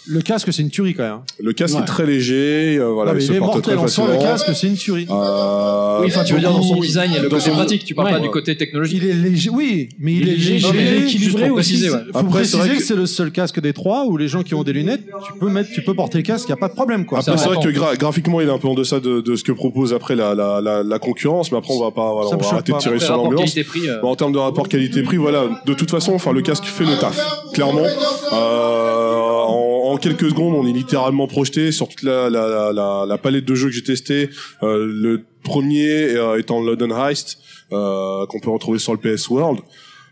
[0.08, 1.18] Le casque, c'est une tuerie quand même.
[1.40, 1.82] Le casque Ouais.
[1.82, 2.76] est très léger.
[2.78, 3.74] euh, voilà, Non, mais il se porte mortel.
[3.74, 4.10] très facilement.
[4.12, 5.06] le casque, c'est une tuerie.
[5.10, 8.08] Euh, Oui, enfin, tu veux dire dans son design et le côté pratique, tu parles
[8.08, 8.14] Ouais.
[8.14, 8.98] pas du côté technologique.
[9.02, 10.58] Il est léger, oui, mais il, Il est est léger,
[11.04, 11.72] équilibré aussi.
[11.74, 11.98] préciser, ouais.
[12.12, 14.54] Faut Après, préciser que, que- c'est le seul casque des trois où les gens qui
[14.54, 16.74] ont des lunettes, tu peux mettre, tu peux porter le casque, y a pas de
[16.74, 17.18] problème quoi.
[17.20, 19.44] Après, c'est vrai que gra- graphiquement, il est un peu en deçà de, de ce
[19.44, 22.36] que propose après la, la, la, la concurrence, mais après, on va pas, voilà, on
[22.36, 22.78] va arrêter de pas.
[22.82, 23.56] tirer Après, sur rapport l'ambiance.
[23.56, 26.84] euh, Bon, en termes de rapport qualité-prix, voilà, de toute façon, enfin, le casque fait
[26.84, 27.18] le taf,
[27.52, 27.86] clairement.
[28.32, 33.04] Euh, en, en quelques secondes, on est littéralement projeté sur toute la, la, la, la,
[33.06, 34.30] la palette de jeux que j'ai testé.
[34.62, 37.38] Euh, le premier euh, étant London Heist,
[37.72, 39.60] euh, qu'on peut retrouver sur le PS World.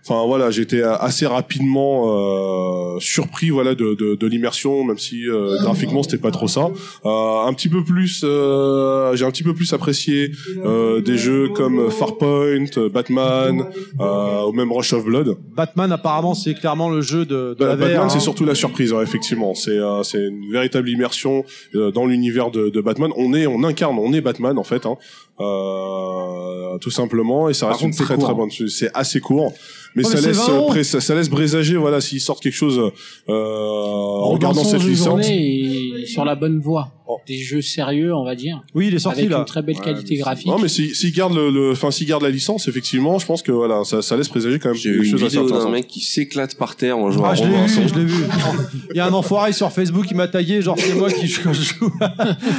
[0.07, 5.57] Enfin voilà, j'étais assez rapidement euh, surpris voilà de, de, de l'immersion, même si euh,
[5.63, 6.69] graphiquement c'était pas trop ça.
[7.07, 10.31] Euh, un petit peu plus, euh, j'ai un petit peu plus apprécié
[10.65, 13.67] euh, des jeux comme Farpoint, Batman,
[14.01, 15.37] euh, ou même Rush of Blood.
[15.57, 17.81] Batman apparemment c'est clairement le jeu de, de la VR.
[17.81, 18.09] Batman, hein.
[18.11, 19.55] c'est surtout la surprise, ouais, effectivement.
[19.55, 21.45] C'est euh, c'est une véritable immersion
[21.75, 23.11] euh, dans l'univers de, de Batman.
[23.17, 24.97] On est, on incarne, on est Batman en fait, hein,
[25.41, 27.49] euh, tout simplement.
[27.49, 28.37] Et ça Par reste une contre, très court, très hein.
[28.37, 28.51] bonne.
[28.69, 29.53] C'est assez court,
[29.95, 30.65] mais Oh, ça mais laisse 20 euros.
[30.67, 32.79] euh, pré- ça, ça laisse présager, voilà, s'ils sortent quelque chose
[33.29, 35.27] euh, en regardant cette licence.
[35.29, 36.91] et sur la bonne voie.
[37.07, 37.19] Oh.
[37.27, 38.63] Des jeux sérieux, on va dire.
[38.75, 39.39] Oui, il est sorti avec là.
[39.41, 40.47] une très belle qualité graphique.
[40.47, 43.53] Non, mais s'ils s'ils gardent le, le, enfin, gardent la licence, effectivement, je pense que
[43.53, 45.73] voilà, ça, ça laisse présager quand même des une assez vidéo d'un intéressantes.
[45.73, 48.25] mec qui s'éclate par terre en jouant Ah, à je l'ai vu, je l'ai vu.
[48.91, 51.53] Il y a un enfoiré sur Facebook qui m'a tagué, genre c'est moi qui joue
[51.53, 51.91] joue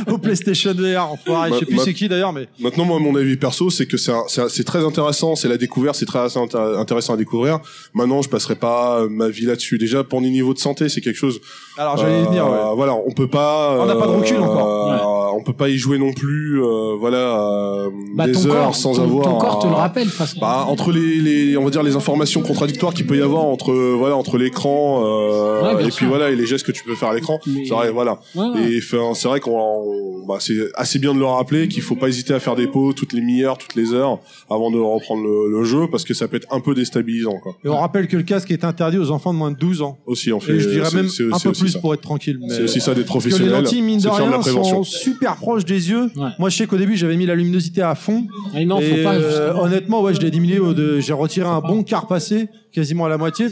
[0.08, 1.50] au PlayStation VR, enfoiré.
[1.54, 3.98] Je sais plus Ma- c'est qui d'ailleurs, mais Maintenant, moi, mon avis perso, c'est que
[3.98, 7.14] c'est un- c'est un- c'est très intéressant, c'est la découverte, c'est très assez intér- intéressant
[7.14, 7.60] à découvrir.
[7.96, 9.80] Maintenant, je passerai pas ma vie là-dessus.
[9.80, 11.40] Déjà, pour les niveaux de santé, c'est quelque chose.
[11.77, 12.45] Alors j'allais y venir.
[12.45, 12.76] euh, Ouais.
[12.76, 13.77] Voilà, on peut pas.
[13.80, 15.24] On n'a pas de recul euh, encore.
[15.38, 16.62] On peut pas y jouer non plus.
[16.64, 19.26] euh, voilà, euh, Bah, des heures corps, sans ton, avoir.
[19.26, 20.40] ton corps te le rappelle, de toute façon.
[20.40, 23.74] Bah, entre les, les, on va dire les informations contradictoires qu'il peut y avoir entre,
[23.98, 25.95] voilà, entre l'écran euh, Ouais, et sûr.
[25.98, 27.40] puis voilà et les gestes que tu peux faire à l'écran.
[27.48, 28.20] Mais- C'est vrai, voilà.
[28.36, 28.72] Ouais, ouais.
[28.74, 31.95] Et enfin, c'est vrai qu'on, on- bah, c'est assez bien de le rappeler qu'il faut
[31.95, 35.24] pas hésiter à faire des pauses toutes les demi-heures, toutes les heures avant de reprendre
[35.24, 37.56] le, le jeu parce que ça peut être un peu déstabilisant, quoi.
[37.64, 39.98] Et on rappelle que le casque est interdit aux enfants de moins de 12 ans.
[40.06, 40.53] Aussi, en fait.
[40.53, 41.80] Et je dirais même c'est- un peu aussi plus ça.
[41.80, 42.40] pour être tranquille.
[42.41, 44.30] mais- C'est aussi ça d'être Parce que les lentilles, mine de c'est de faire de
[44.30, 44.84] rien, la prévention.
[44.84, 46.11] sont super proches des yeux.
[46.15, 46.30] Ouais.
[46.38, 48.27] Moi, je sais qu'au début, j'avais mis la luminosité à fond.
[48.56, 49.15] Et non, et faut pas.
[49.15, 50.60] euh, honnêtement, ouais, je l'ai diminué.
[50.60, 50.99] De...
[50.99, 53.47] J'ai retiré un bon quart passé, quasiment à la moitié,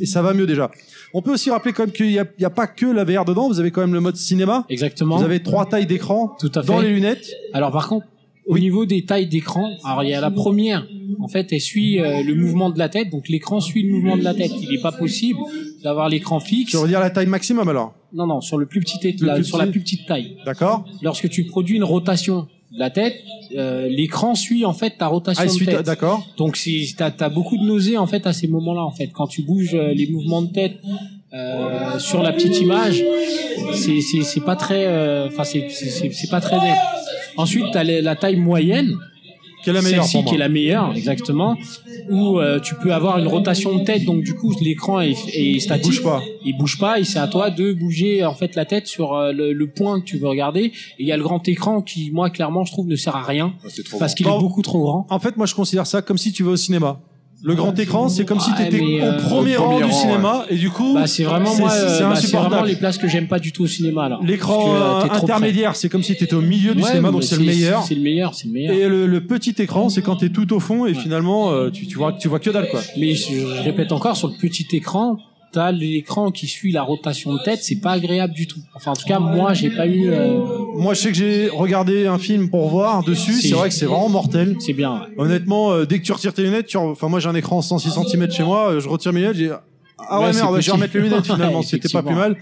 [0.00, 0.70] et ça va mieux déjà.
[1.14, 3.48] On peut aussi rappeler quand même qu'il n'y a, pas que la VR dedans.
[3.48, 4.64] Vous avez quand même le mode cinéma.
[4.68, 5.16] Exactement.
[5.16, 7.30] Vous avez trois tailles d'écran dans les lunettes.
[7.52, 8.06] Alors par contre,
[8.46, 10.86] au niveau des tailles d'écran, alors il y a la première,
[11.20, 14.16] en fait, elle suit euh, le mouvement de la tête, donc l'écran suit le mouvement
[14.16, 14.52] de la tête.
[14.60, 15.38] Il n'est pas possible
[15.82, 16.72] d'avoir l'écran fixe.
[16.72, 17.94] Je veux dire la taille maximum alors.
[18.12, 20.36] Non, non, sur le plus petit, Le la- plus sur la plus petite taille.
[20.46, 23.16] D'accord Lorsque tu produis une rotation de la tête,
[23.56, 25.82] euh, l'écran suit en fait ta rotation Ah, de suit- tête.
[25.86, 26.26] d'accord.
[26.36, 29.26] Donc si t'as as beaucoup de nausées en fait à ces moments-là en fait quand
[29.26, 30.76] tu bouges euh, les mouvements de tête
[31.34, 33.02] euh, sur la petite image,
[33.74, 36.76] c'est c'est c'est pas très euh, enfin c'est c'est pas très net.
[37.36, 38.94] Ensuite t'as la taille moyenne,
[39.68, 41.56] Quelle est la meilleure celle-ci qui est la meilleure exactement,
[42.10, 45.58] où euh, tu peux avoir une rotation de tête donc du coup l'écran est, est
[45.60, 46.22] statique, bouge pas.
[46.44, 49.32] il bouge pas et c'est à toi de bouger en fait la tête sur euh,
[49.32, 50.64] le, le point que tu veux regarder.
[50.66, 53.22] Et il y a le grand écran qui moi clairement je trouve ne sert à
[53.22, 53.68] rien Ah,
[53.98, 55.06] parce qu'il est beaucoup trop grand.
[55.10, 57.00] En fait, moi, je considère ça comme si tu vas au cinéma.
[57.42, 60.56] Le grand écran, c'est comme si t'étais mais, au euh, premier rang du cinéma et
[60.56, 63.28] du coup, Bah, c'est vraiment c'est- moi, c'est euh, bah, vraiment les places que j'aime
[63.28, 64.18] pas du tout au cinéma là.
[64.24, 67.44] l'écran euh, intermédiaire, c'est comme si t'étais au milieu du Ouais, cinéma, donc c'est le
[67.44, 67.84] meilleur.
[67.84, 68.74] C'est le meilleur, c'est le meilleur.
[68.74, 71.86] Et le, le petit écran, c'est quand t'es tout au fond et finalement euh, tu,
[71.86, 72.80] tu vois tu vois que dalle quoi.
[72.96, 75.18] Mais je, je répète encore, sur le petit écran,
[75.52, 78.60] t'as l'écran qui suit la rotation de tête, c'est pas agréable du tout.
[78.74, 80.10] Enfin, en tout cas, moi, j'ai pas eu.
[80.10, 80.38] euh,
[80.76, 83.32] Moi, je sais que j'ai regardé un film pour voir dessus.
[83.40, 84.56] C'est- vrai que c'est vraiment mortel.
[84.60, 84.92] C'est bien.
[84.94, 85.06] ouais.
[85.18, 87.60] Honnêtement, euh, dès que tu retires tes lunettes, tu re- enfin moi j'ai un écran
[87.62, 89.50] 106 cm chez moi, euh, je retire mes lunettes, j'ai
[90.10, 92.36] ah ouais, merde, je vais remettre les lunettes finalement, Ouais, c'était pas plus mal.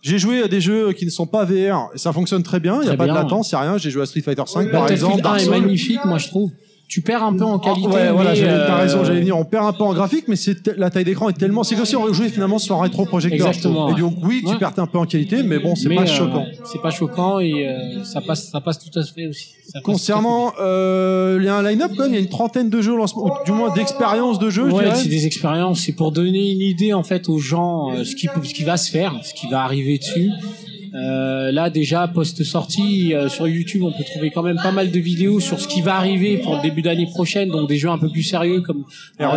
[0.00, 2.80] J'ai joué à des jeux qui ne sont pas VR, et ça fonctionne très bien,
[2.82, 3.76] il y a pas de latence, c'est rien.
[3.78, 5.50] J'ai joué à Street Fighter 5 par exemple, Battlefield 1 Dark est Souls.
[5.60, 6.50] magnifique, moi, je trouve.
[6.92, 7.88] Tu perds un peu en qualité.
[7.88, 9.38] ouais, voilà, t'as euh, raison, j'allais venir.
[9.38, 11.86] On perd un peu en graphique, mais c'est la taille d'écran est tellement, c'est comme
[11.86, 13.46] si on jouait finalement sur un rétroprojecteur.
[13.46, 13.88] Exactement.
[13.88, 16.44] Et donc oui, tu perds un peu en qualité, mais bon, c'est pas euh, choquant.
[16.70, 19.54] C'est pas choquant et euh, ça passe, ça passe tout à fait aussi.
[19.66, 22.68] Ça Concernant euh, il y a un line-up quand même, il y a une trentaine
[22.68, 24.68] de jeux, au lancement, ou du moins d'expériences de jeux.
[24.68, 28.04] je Ouais, c'est des expériences, c'est pour donner une idée en fait aux gens euh,
[28.04, 30.30] ce qui ce qui va se faire, ce qui va arriver dessus.
[30.94, 35.00] Euh, là déjà post sortie sur YouTube, on peut trouver quand même pas mal de
[35.00, 37.98] vidéos sur ce qui va arriver pour le début d'année prochaine, donc des jeux un
[37.98, 38.84] peu plus sérieux comme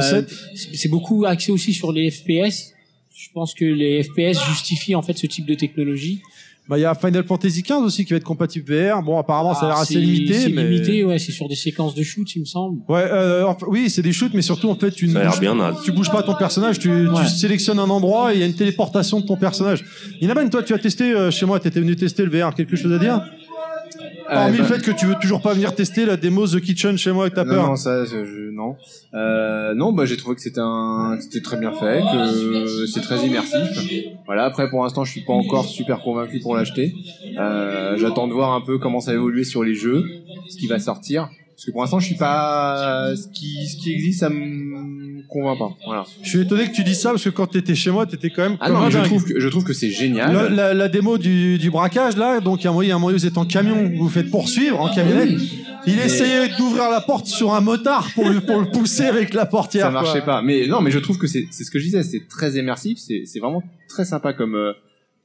[0.02, 0.30] c'est
[0.74, 2.74] c'est beaucoup axé aussi sur les FPS.
[3.16, 6.22] Je pense que les FPS justifient en fait ce type de technologie.
[6.68, 9.04] Bah, il y a Final Fantasy XV aussi qui va être compatible VR.
[9.04, 10.34] Bon, apparemment, ça a l'air Ah, assez limité.
[10.34, 10.64] C'est mais...
[10.68, 12.80] limité, ouais, c'est sur des séquences de shoot, il me semble.
[12.90, 15.28] Ouais, euh, enfin, oui, c'est des shoots, mais surtout, en fait, tu ne Ça a
[15.30, 15.76] bouges, bien naze.
[15.84, 17.22] tu bouges pas ton personnage, tu, Ouais.
[17.24, 19.86] tu sélectionnes un endroit et il y a une téléportation de ton personnage.
[20.22, 22.76] Inaman, toi, tu as testé euh, chez moi, tu étais venu tester le VR, quelque
[22.76, 23.22] chose à dire?
[24.30, 26.98] Hormis bah, le fait que tu veux toujours pas venir tester la démo The Kitchen
[26.98, 27.68] chez moi avec ta non, peur.
[27.68, 28.76] non, ça, je, non.
[29.14, 33.26] Euh, non, bah, j'ai trouvé que c'était un, c'était très bien fait, que c'est très
[33.26, 33.60] immersif.
[34.26, 34.46] Voilà.
[34.46, 36.94] Après, pour l'instant, je suis pas encore super convaincu pour l'acheter.
[37.38, 40.04] Euh, j'attends de voir un peu comment ça va évoluer sur les jeux,
[40.50, 41.30] ce qui va sortir.
[41.56, 44.65] Parce que pour l'instant, je suis pas, ce qui, ce qui existe, ça me
[45.28, 45.70] convainc pas.
[45.86, 46.06] Voilà.
[46.24, 48.44] Je suis étonné que tu dises ça parce que quand t'étais chez moi, t'étais quand
[48.44, 49.06] même Ah non, mais je dingue.
[49.08, 50.34] trouve que, je trouve que c'est génial.
[50.34, 53.00] La, la- la démo du, du braquage là, donc il y a un moyen, un
[53.00, 55.40] moyen vous êtes en camion, vous vous faites poursuivre en camionnette.
[55.88, 59.46] Il essayait d'ouvrir la porte sur un motard pour le, pour le pousser avec la
[59.46, 59.86] portière.
[59.86, 60.38] ça marchait quoi.
[60.38, 60.42] pas.
[60.42, 62.98] Mais non, mais je trouve que c'est c'est ce que je disais, c'est très immersif,
[62.98, 64.74] c'est c'est vraiment très sympa comme euh,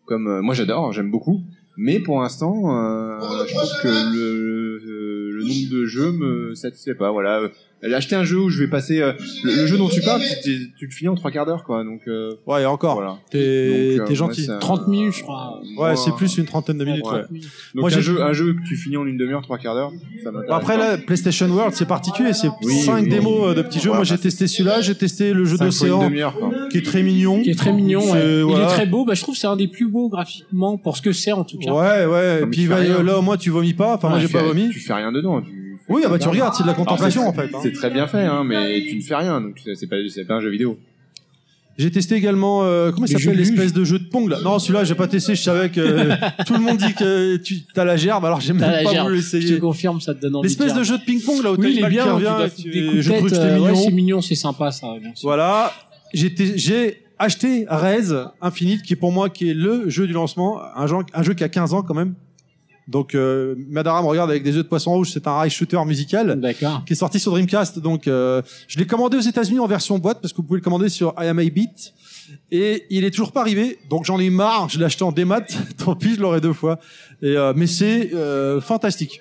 [0.07, 1.41] comme euh, moi j'adore, j'aime beaucoup.
[1.79, 3.19] Mais pour l'instant, euh,
[3.49, 7.11] je trouve que le, le, le nombre de jeux me satisfait pas.
[7.11, 7.41] Voilà,
[7.83, 9.13] acheter un jeu où je vais passer euh,
[9.45, 11.83] le, le jeu dont tu parles, tu, tu- le finis en trois quarts d'heure, quoi.
[11.85, 12.95] Donc euh, Ouais, et encore.
[12.95, 13.19] voilà.
[13.31, 14.45] T'es euh, t'es gentil.
[14.45, 15.61] ça- 30 minutes, je crois.
[15.79, 17.05] Ouais, c'est plus une trentaine de minutes.
[17.07, 17.13] Ouais.
[17.13, 17.19] ouais.
[17.21, 17.49] 30 minutes.
[17.75, 19.75] Donc Moi, un j'ai- jeu, un jeu que tu finis en une demi-heure, trois quarts
[19.75, 19.93] d'heure,
[20.51, 20.97] après pas.
[20.97, 23.09] là, PlayStation World, c'est particulier, c'est Oui, cinq oui.
[23.09, 23.91] démos euh, de petits jeux.
[23.91, 26.51] Ouais, Moi, j'ai bah, testé celui-là, j'ai testé le jeu d'océan, demi-heure, quoi.
[26.71, 27.43] qui est très mignon.
[27.43, 28.43] Qui est très mignon, ouais.
[28.43, 28.65] voilà.
[28.65, 30.97] Il est très beau, bah, je trouve que c'est un des plus beaux graphiquement pour
[30.97, 31.73] ce que c'est en tout cas.
[31.73, 32.43] Ouais, ouais.
[32.43, 33.95] Et puis là, au moins, tu vomis pas.
[33.95, 34.69] Enfin, moi, j'ai pas vomi.
[34.71, 35.41] Tu fais rien dedans.
[35.91, 37.51] Oui, ah bah, tu regardes, c'est de la contemplation, en fait.
[37.55, 37.59] hein.
[37.63, 40.35] C'est très bien fait, hein, mais tu ne fais rien, donc c'est pas, c'est pas
[40.35, 40.79] un jeu vidéo.
[41.79, 44.29] J'ai testé également, euh, comment il Les s'appelle jeux de l'espèce de jeu de Pong
[44.29, 44.39] là?
[44.45, 45.35] Non, celui-là, j'ai pas testé.
[45.35, 46.11] Je savais que
[46.45, 49.07] tout le monde dit que tu as la gerbe, alors j'ai même la pas gerbe.
[49.09, 49.59] voulu Je te l'essayer.
[49.61, 51.79] confirme, ça te donne envie L'espèce de jeu de ping-pong là où t'as Oui, il
[51.79, 52.05] est balle qui bien.
[52.05, 52.35] tu revient.
[52.47, 53.75] et tu- des Je c'était euh, ouais, mignon.
[53.85, 54.89] c'est mignon, c'est sympa ça.
[55.01, 55.27] bien sûr.
[55.27, 55.73] Voilà.
[56.13, 58.09] J'ai té- j'ai acheté Rez
[58.43, 61.33] Infinite, qui est pour moi qui est le jeu du lancement, un jeu, un jeu
[61.33, 62.13] qui a 15 ans quand même.
[62.91, 65.79] Donc euh, Madara me regarde avec des yeux de poisson rouge, c'est un rail shooter
[65.87, 66.83] musical D'accord.
[66.85, 67.79] qui est sorti sur Dreamcast.
[67.79, 70.65] Donc euh, je l'ai commandé aux États-Unis en version boîte parce que vous pouvez le
[70.65, 71.95] commander sur IMABeat
[72.51, 73.79] et il est toujours pas arrivé.
[73.89, 75.43] Donc j'en ai marre, je l'ai acheté en démat.
[75.79, 76.81] Tant pis, je l'aurai deux fois.
[77.23, 79.21] Et euh, mais c'est euh, fantastique.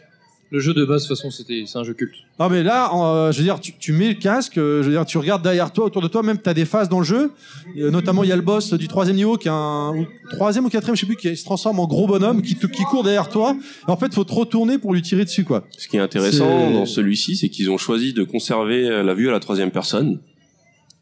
[0.51, 2.15] Le jeu de base, de toute façon, c'était, c'est un jeu culte.
[2.39, 4.93] Non mais là, euh, je veux dire, tu, tu mets le casque, euh, je veux
[4.93, 7.31] dire, tu regardes derrière toi, autour de toi, même t'as des phases dans le jeu.
[7.77, 10.65] Euh, notamment, il y a le boss du troisième niveau qui est un ou- troisième
[10.65, 13.03] ou quatrième, je sais plus, qui se transforme en gros bonhomme, qui, te- qui court
[13.03, 13.55] derrière toi.
[13.87, 15.65] Et en fait, faut te retourner pour lui tirer dessus, quoi.
[15.77, 19.29] Ce qui est intéressant C'est- dans celui-ci, c'est qu'ils ont choisi de conserver la vue
[19.29, 20.19] à la troisième personne.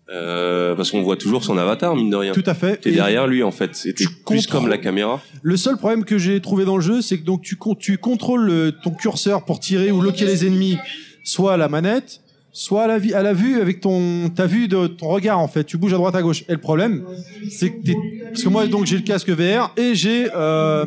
[0.10, 2.32] Euh, parce qu'on voit toujours son avatar, mine de rien.
[2.32, 2.78] Tout à fait.
[2.78, 3.76] T'es Et derrière lui, en fait.
[3.76, 5.22] C'était plus contrôles- comme la caméra.
[5.42, 7.98] Le seul problème que j'ai trouvé dans le jeu, c'est que donc tu, con- tu
[7.98, 10.78] contrôles le- ton curseur pour tirer ou loquer les ennemis,
[11.26, 12.22] soit à la manette,
[12.60, 15.64] soit à la, à la vue avec ton ta vue de ton regard en fait.
[15.64, 16.44] Tu bouges à droite à gauche.
[16.50, 17.04] Et le problème,
[17.52, 17.96] c'est que t'es-
[18.30, 20.86] parce que moi donc j'ai le casque VR et j'ai euh,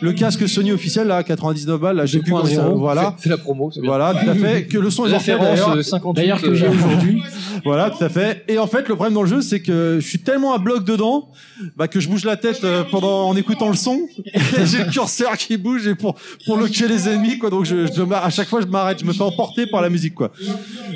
[0.00, 2.78] le casque Sony officiel là, 99 balles, là, j'ai plus comment ça- 2.0.
[2.78, 3.14] Voilà.
[3.18, 3.90] Fais la promo, c'est bien.
[3.90, 4.64] Voilà, tout à fait.
[4.64, 5.76] Que le son est d'ailleurs.
[5.76, 6.22] euh, 58.
[6.22, 7.22] D'ailleurs que j'ai euh, aujourd'hui.
[7.64, 8.44] Voilà, tout à fait.
[8.48, 10.84] Et en fait, le problème dans le jeu, c'est que je suis tellement à bloc
[10.84, 11.30] dedans,
[11.76, 14.00] bah, que je bouge la tête euh, pendant en écoutant le son.
[14.34, 16.14] Et j'ai le curseur qui bouge et pour
[16.44, 17.48] pour loquer les ennemis, quoi.
[17.50, 20.14] Donc je, je à chaque fois, je m'arrête, je me fais emporter par la musique,
[20.14, 20.30] quoi.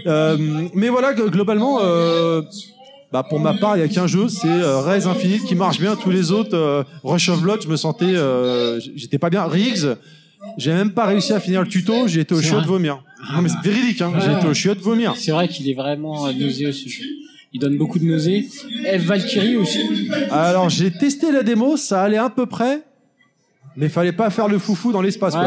[0.07, 0.37] Euh,
[0.75, 1.79] mais voilà, que globalement.
[1.83, 2.43] Euh,
[3.11, 5.81] bah pour ma part, il y a qu'un jeu, c'est euh, Rise Infinite qui marche
[5.81, 5.97] bien.
[5.97, 9.45] Tous les autres, euh, Rush of Blood, je me sentais, euh, j'étais pas bien.
[9.47, 9.97] Riggs,
[10.59, 12.07] j'ai même pas réussi à finir le tuto.
[12.07, 13.03] J'ai été au vrai de vomir.
[13.33, 14.13] Non, mais c'est véridique, hein.
[14.15, 14.21] Ouais.
[14.43, 15.15] J'ai- Je suis hâte de vomir.
[15.17, 17.05] C'est vrai qu'il est vraiment euh, nauséeux ce jeu.
[17.55, 18.47] Il donne beaucoup de nausées.
[18.85, 19.81] Eve Valkyrie aussi.
[20.31, 22.83] Alors, j'ai testé la démo, ça allait à peu près.
[23.77, 25.35] Mais fallait pas faire le foufou dans l'espace.
[25.35, 25.41] Ouais,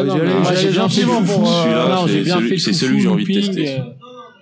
[0.59, 1.23] j'ai bien fait le foufou.
[1.41, 1.51] pour.
[1.51, 3.25] euh, Celui-là, non, c'est j'ai bien celui- fait le c'est foufou, celui que j'ai envie
[3.25, 3.77] de tester.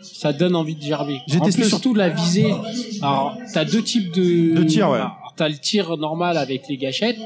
[0.02, 1.20] Ça donne envie de gerber.
[1.28, 2.54] J'ai testé surtout la visée.
[3.02, 4.56] Alors, t'as deux types de...
[4.56, 5.00] De tirs, ouais.
[5.36, 7.20] T'as le tir normal avec les gâchettes.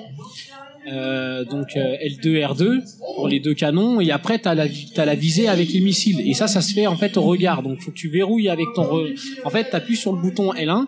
[0.91, 2.82] Euh, donc euh, L2, R2
[3.16, 6.34] pour les deux canons et après t'as la t'as la visée avec les missiles et
[6.34, 8.84] ça ça se fait en fait au regard donc faut que tu verrouilles avec ton
[8.84, 9.06] re...
[9.45, 10.88] en fait t'appuies sur le bouton L1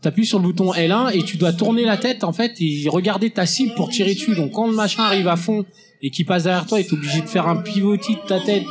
[0.00, 3.28] t'appuies sur le bouton L1 et tu dois tourner la tête en fait et regarder
[3.28, 5.66] ta cible pour tirer dessus donc quand le machin arrive à fond
[6.00, 8.64] et qu'il passe derrière toi et t'es obligé de faire un pivotis de ta tête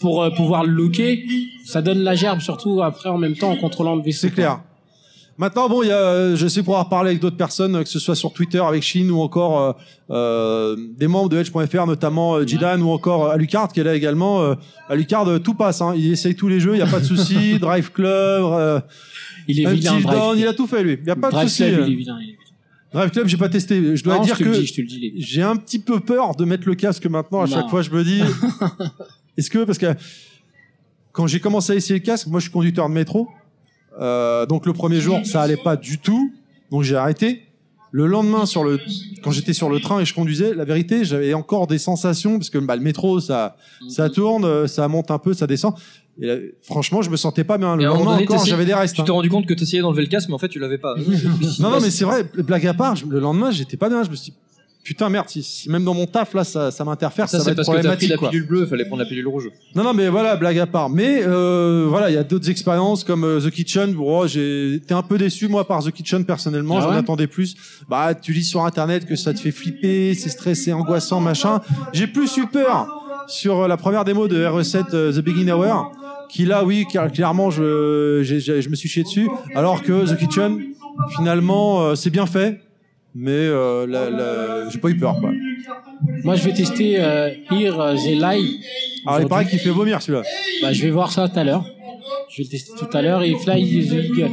[0.00, 1.24] pour euh, pouvoir le loquer
[1.64, 4.60] ça donne la gerbe surtout après en même temps en contrôlant le vaisseau C'est clair.
[5.38, 7.98] Maintenant, bon, y a, euh, je sais pouvoir parler avec d'autres personnes, euh, que ce
[7.98, 9.74] soit sur Twitter avec Chine ou encore
[10.10, 14.54] euh, des membres de Edge.fr, notamment Jidan ou encore Alucard qui est là également.
[14.90, 15.80] Alucard, tout passe.
[15.80, 15.94] Hein.
[15.96, 17.58] Il essaye tous les jeux, il y a pas de souci.
[17.60, 18.82] Drive Club,
[19.48, 20.14] il est vilain Club.
[20.36, 20.98] il a tout fait lui.
[21.00, 21.62] Il y a pas de souci.
[21.64, 22.40] Club, il est vilain, il est vilain.
[22.92, 23.96] Drive Club, j'ai pas testé.
[23.96, 24.52] Je dois Non, dire je que
[25.16, 27.40] j'ai un petit peu peur de mettre le casque maintenant.
[27.40, 27.54] À Non.
[27.54, 28.20] chaque fois, je me dis,
[29.40, 29.94] est-ce que parce que
[31.12, 33.28] quand j'ai commencé à essayer le casque, moi je suis conducteur de métro,
[34.00, 36.32] euh, donc le premier jour ça allait pas du tout,
[36.70, 37.46] donc j'ai arrêté.
[37.92, 38.78] Le lendemain, sur le,
[39.20, 42.48] quand j'étais sur le train et je conduisais, la vérité, j'avais encore des sensations parce
[42.48, 43.56] que bah, le métro, ça,
[43.88, 45.74] ça tourne, euh, ça monte un peu, ça descend.
[46.20, 47.74] Et là, franchement, je me sentais pas bien.
[47.74, 48.94] Le lendemain donné, encore, j'avais des restes.
[48.94, 49.04] Tu hein.
[49.04, 50.94] t'es rendu compte que t'essayais d'enlever le casque, mais en fait, tu l'avais pas.
[51.58, 54.04] Non, non, mais c'est vrai, blague à part, je- le lendemain, j'étais pas bien.
[54.04, 54.36] Je me suis dit,
[54.84, 57.50] putain, merde, si, même dans mon taf, là, ça, ça m'interfère, ça, Ça, va c'est
[57.50, 59.48] être parce que t'as pris problématique, la pilule bleue, fallait prendre la pilule rouge.
[59.74, 60.88] Non, non, mais voilà, blague à part.
[60.90, 63.92] Mais, euh, voilà, il y a d'autres expériences comme euh, The Kitchen.
[63.94, 66.78] Bon, j'ai été un peu déçu, moi, par The Kitchen, personnellement.
[66.78, 67.54] Ah J'en ouais attendais plus.
[67.88, 71.60] Bah, tu lis sur Internet que ça te fait flipper, c'est stressé, angoissant, machin.
[71.92, 72.86] J'ai plus eu peur
[73.28, 75.92] sur euh, la première démo de RE7 euh, The Begin Hour,
[76.30, 79.28] qui là, oui, car- clairement, je, j'ai- je me suis chié dessus.
[79.54, 80.58] Alors que The Kitchen,
[81.16, 82.60] finalement, c'est bien fait.
[83.14, 85.30] Mais euh, la, la- j'ai pas eu peur, quoi.
[86.24, 88.60] Moi, je vais tester euh, Here the Lie.
[89.06, 90.22] Alors, il paraît qu'il fait vomir, celui-là.
[90.62, 91.64] Bah, je vais voir ça tout à l'heure.
[92.30, 94.30] Je vais le tester tout à l'heure et Fly the Eagle.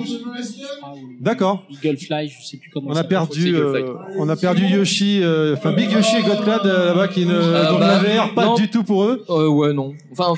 [0.84, 1.64] Ah, D'accord.
[1.72, 3.18] Eagle Fly, je sais plus comment On ça a s'appelle.
[3.18, 7.08] perdu, Eagle euh, on a perdu Yoshi, euh, enfin Big Yoshi et Godclad euh, là-bas
[7.08, 8.54] qui ne, Euh, dans bah, la VR, pas non.
[8.56, 9.26] du tout pour eux.
[9.30, 9.96] Euh, ouais, non.
[10.12, 10.34] Enfin,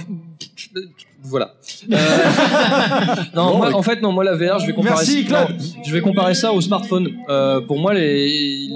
[1.23, 1.53] voilà.
[1.91, 1.95] Euh,
[3.35, 5.55] non, moi, en fait, non, moi, la VR, je vais comparer Merci, ça, non,
[5.85, 7.09] je vais comparer ça au smartphone.
[7.29, 8.69] Euh, pour moi, les,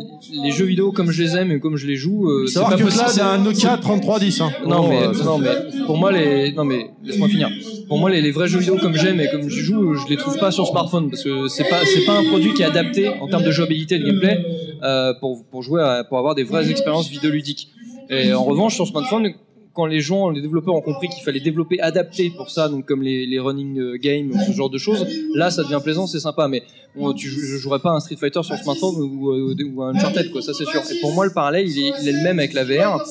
[0.43, 2.75] les jeux vidéo, comme je les aime et comme je les joue, euh, c'est pas
[2.75, 3.03] que possible.
[3.03, 4.41] là, c'est un Nokia 3310.
[4.41, 4.51] Hein.
[4.67, 5.49] Non, Oh, mais, euh, non, mais
[5.85, 7.49] pour moi, les, non, mais laisse-moi finir.
[7.87, 10.17] Pour moi, les, les vrais jeux vidéo comme j'aime et comme je joue, je les
[10.17, 13.09] trouve pas sur smartphone parce que c'est pas, c'est pas un produit qui est adapté
[13.09, 14.43] en termes de jouabilité et de gameplay
[14.83, 17.69] euh, pour, pour jouer, à- pour avoir des vraies expériences vidéoludiques.
[18.09, 19.29] Et en revanche, sur smartphone,
[19.73, 23.01] quand les gens, les développeurs ont compris qu'il fallait développer adapté pour ça, donc comme
[23.01, 26.47] les, running euh, games, ce genre de choses, là, ça devient plaisant, c'est sympa.
[26.47, 26.63] Mais
[26.95, 30.53] bon, tu, jouerais pas un Street Fighter sur smartphone ou, ou un Uncharted, quoi, ça
[30.53, 30.81] c'est sûr.
[30.91, 33.03] Et pour moi, le parallèle, il est, le même avec la VR.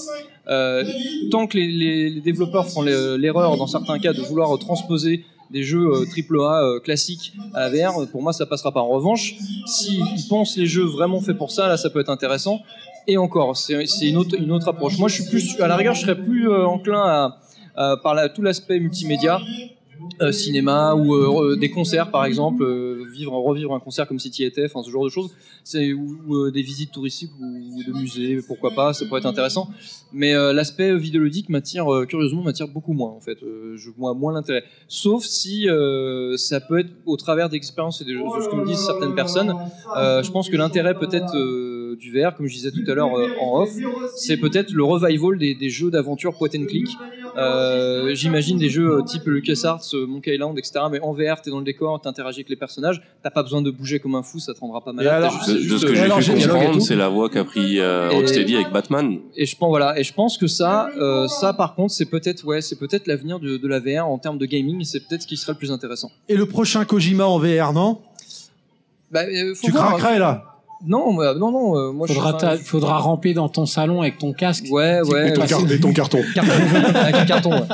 [0.49, 0.85] Euh,
[1.31, 5.87] tant que les, développeurs font le- l'erreur, dans certains cas, de vouloir transposer des jeux
[6.17, 8.81] AAA euh, classiques à la VR, pour moi ça passera pas.
[8.81, 9.35] En revanche,
[9.67, 12.61] s'ils pensent les jeux vraiment faits pour ça, là ça peut être intéressant.
[13.07, 14.99] Et encore, c'est une autre, approche.
[14.99, 17.39] Moi je suis plus, à la rigueur, je serais plus euh, enclin à,
[17.77, 19.41] à- tout l'aspect multimédia.
[20.21, 22.65] euh, cinéma ou euh, des concerts par exemple
[23.13, 25.31] vivre revivre un concert comme City était enfin ce genre de choses
[26.27, 29.69] ou, des visites touristiques ou de musées pourquoi pas ça pourrait être intéressant
[30.13, 35.25] mais l'aspect vidéoludique m'attire curieusement m'attire beaucoup moins en fait je vois moins l'intérêt sauf
[35.25, 35.69] si
[36.37, 39.55] ça peut être au travers d'expériences et de, ce que me disent certaines personnes
[39.95, 43.29] je pense que l'intérêt peut-être euh, du VR comme je disais tout à l'heure euh,
[43.41, 43.71] en off
[44.17, 46.89] c'est peut-être le revival des, des jeux d'aventure point and click
[47.37, 51.51] euh, j'imagine des jeux euh, type LucasArts euh, Monkey Island etc mais en VR t'es
[51.51, 54.39] dans le décor t'interagis avec les personnages t'as pas besoin de bouger comme un fou
[54.39, 56.81] ça te rendra pas malade alors, juste- De, ce que euh, j'ai comprendre, tout.
[56.81, 59.19] c'est la voie qu'a pris euh, Rocksteady avec Batman.
[59.37, 62.45] Et je pense voilà, et je pense que ça, euh, ça par contre, c'est peut-être
[62.45, 64.85] ouais, c'est peut-être l'avenir de, de la VR en termes de gaming.
[64.85, 66.11] C'est peut-être ce qui serait le plus intéressant.
[66.29, 67.99] Et le prochain Kojima en VR, non?
[69.11, 69.89] Bah, euh, faut Tu voir.
[69.97, 70.52] craquerais là?
[70.87, 71.77] Non, bah, non, non.
[71.77, 74.65] euh, moi, Faudra, je ta- suis faudra ramper dans ton salon avec ton casque.
[74.71, 75.29] Ouais, ouais.
[75.29, 76.19] Et ton, ouais, car- et ton carton.
[76.35, 76.51] carton,
[76.95, 77.51] avec un carton.
[77.53, 77.69] ouais.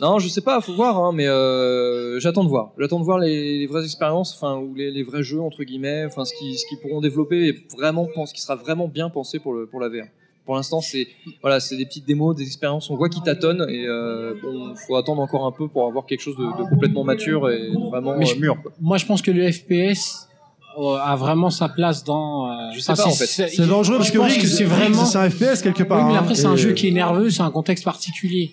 [0.00, 2.72] Non, je sais pas, faut voir, hein, mais euh, j'attends de voir.
[2.78, 6.04] J'attends de voir les, les vraies expériences, enfin, ou les, les vrais jeux entre guillemets,
[6.06, 9.38] enfin, ce qui, ce qu'ils pourront développer et vraiment pense, qui sera vraiment bien pensé
[9.38, 10.06] pour le, pour la VR.
[10.46, 11.06] Pour l'instant, c'est
[11.40, 12.90] voilà, c'est des petites démos, des expériences.
[12.90, 16.20] On voit qu'ils tâtonnent et euh, bon, faut attendre encore un peu pour avoir quelque
[16.20, 18.60] chose de, de complètement mature et vraiment Mais euh, je- mûr.
[18.60, 18.72] Quoi.
[18.78, 20.33] Moi, je pense que le FPS euh,
[20.76, 22.48] a vraiment sa place dans.
[22.50, 23.48] euh, Je sais pas, en c'est- fait.
[23.48, 25.04] C'est dangereux parce je que Riggs, que c'est vraiment.
[25.04, 25.98] c'est un FPS quelque part.
[26.06, 26.20] Oui, mais hein.
[26.22, 28.52] après, c'est un jeu qui est nerveux, c'est un contexte particulier.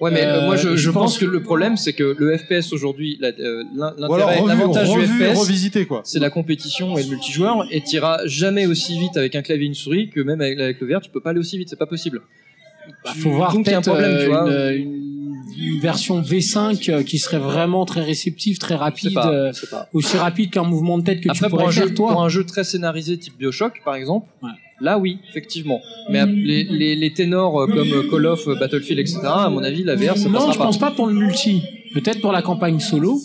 [0.00, 2.38] Ouais, mais euh, Euh, moi je, je pense pense- que le problème c'est que le
[2.38, 3.64] FPS aujourd'hui, euh,
[3.98, 9.18] l'intérêt, l'avantage du FPS, c'est la compétition et le multijoueur, et t'iras jamais aussi vite
[9.18, 11.30] avec un clavier et une souris que même avec, avec le VR, tu peux pas
[11.30, 12.22] aller aussi vite, c'est pas possible.
[13.04, 14.72] Bah, faut voir Donc, il y a un peut-être problème, euh, tu vois.
[14.72, 14.99] une, une-
[15.60, 19.66] une version V5 euh, qui serait vraiment très réceptive, très Je rapide, pas, euh, je
[19.66, 19.88] pas.
[19.92, 22.12] aussi rapide qu'un mouvement de tête que Après tu pour pourrais un, jeu, faire toi.
[22.12, 24.50] pour un jeu très scénarisé type Bioshock par exemple, Ouais.
[24.80, 25.80] là oui, effectivement.
[26.08, 29.94] Mais les, les, les ténors euh, comme Call of, Battlefield, etc., à mon avis, la
[29.96, 30.64] VR ça non, passera je pas.
[30.64, 31.62] pense pas pour le multi.
[31.94, 33.20] Peut-être pour la campagne solo,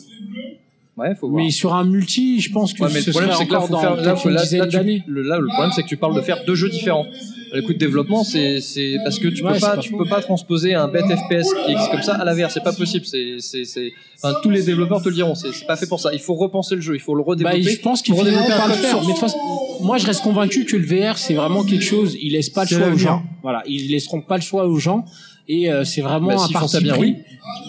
[0.97, 1.43] Ouais, faut voir.
[1.43, 3.51] mais sur un multi, je pense que Ouais, mais ce le problème serait c'est que
[3.51, 5.03] là, encore faut dans faire, là, peut-être faut- une là, dizaine là, tu- d'années.
[5.07, 7.05] le, là, le problème c'est que tu parles de faire deux jeux différents.
[7.53, 10.05] Le coup de développement, c'est, c'est parce que tu Ouais, peux pas, pas tu peux
[10.05, 13.05] pas transposer un bête FPS qui existe comme ça à la VR, c'est pas possible.
[13.05, 13.91] C'est, c'est, c'est,
[14.21, 16.11] enfin, tous les développeurs te le diront, c'est, c'est pas fait pour ça.
[16.13, 17.61] Il faut repenser le jeu, il faut le Bah, redévelopper.
[17.63, 18.95] je pense qu'il faut redévelopper un le faire.
[18.99, 19.37] Mais de toute façon,
[19.81, 22.17] moi, je reste convaincu que le VR, c'est vraiment quelque chose.
[22.21, 23.23] Ils laissent pas le choix aux gens.
[23.43, 25.05] Voilà, ils laisseront pas le choix aux gens.
[25.47, 27.01] Et euh, c'est vraiment Bah, parti ça bien, pris.
[27.01, 27.15] oui.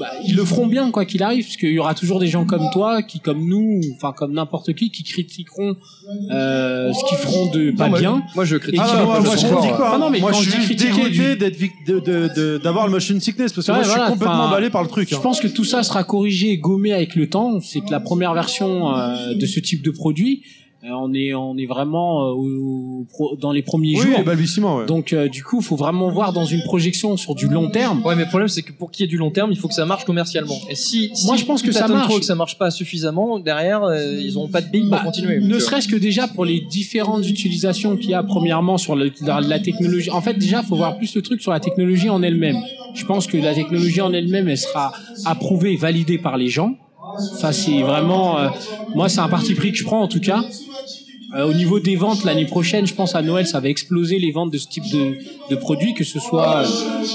[0.01, 2.47] Bah, ils le feront bien quoi qu'il arrive, parce qu'il y aura toujours des gens
[2.47, 5.77] comme toi, qui comme nous, enfin comme n'importe qui, qui critiqueront
[6.31, 8.23] euh, ce qu'ils feront de pas Non, moi, bien.
[8.35, 9.93] Moi, je critique Ah, va moi, moi, je critique pas.
[9.95, 13.67] Ah non, mais moi, quand je je suis dégoûté d'être d'avoir le motion sickness parce
[13.67, 15.09] que Ouais, moi, je suis complètement emballé par le truc.
[15.11, 15.21] Je hein.
[15.23, 17.61] pense que tout ça sera corrigé et gommé avec le temps.
[17.61, 20.43] C'est que la première version euh, de ce type de produit,
[20.91, 24.19] on est on est vraiment euh, au- dans les premiers Oui, jours.
[24.19, 24.87] les balbutiements, ouais.
[24.87, 28.03] Donc euh, du coup, faut vraiment voir dans une projection sur du long terme.
[28.05, 29.69] Ouais, mais le problème, c'est que pour qu'il y ait du long terme, il faut
[29.69, 30.57] que ça marche commercialement.
[30.71, 32.09] Et si, si Moi, je pense que ça marche.
[32.09, 35.07] trop que ça marche pas suffisamment, derrière, euh, ils ont pas de billes Bah, pour
[35.13, 35.41] continuer.
[35.41, 39.13] Ne euh, serait-ce que déjà pour les différentes utilisations qu'il y a premièrement sur le-
[39.23, 40.11] la, la technologie.
[40.11, 42.57] En fait, déjà, faut voir plus le truc sur la technologie en elle-même.
[42.95, 44.93] Je pense que la technologie en elle-même, elle sera
[45.25, 46.75] approuvée et validée par les gens.
[47.15, 48.51] Ça, c'est vraiment, euh,
[48.95, 50.47] moi, c'est un parti pris que je prends en tout cas.
[51.37, 54.33] Euh, au niveau des ventes l'année prochaine, je pense à Noël, ça va exploser les
[54.33, 55.19] ventes de ce type de,
[55.51, 56.65] de produits, que ce soit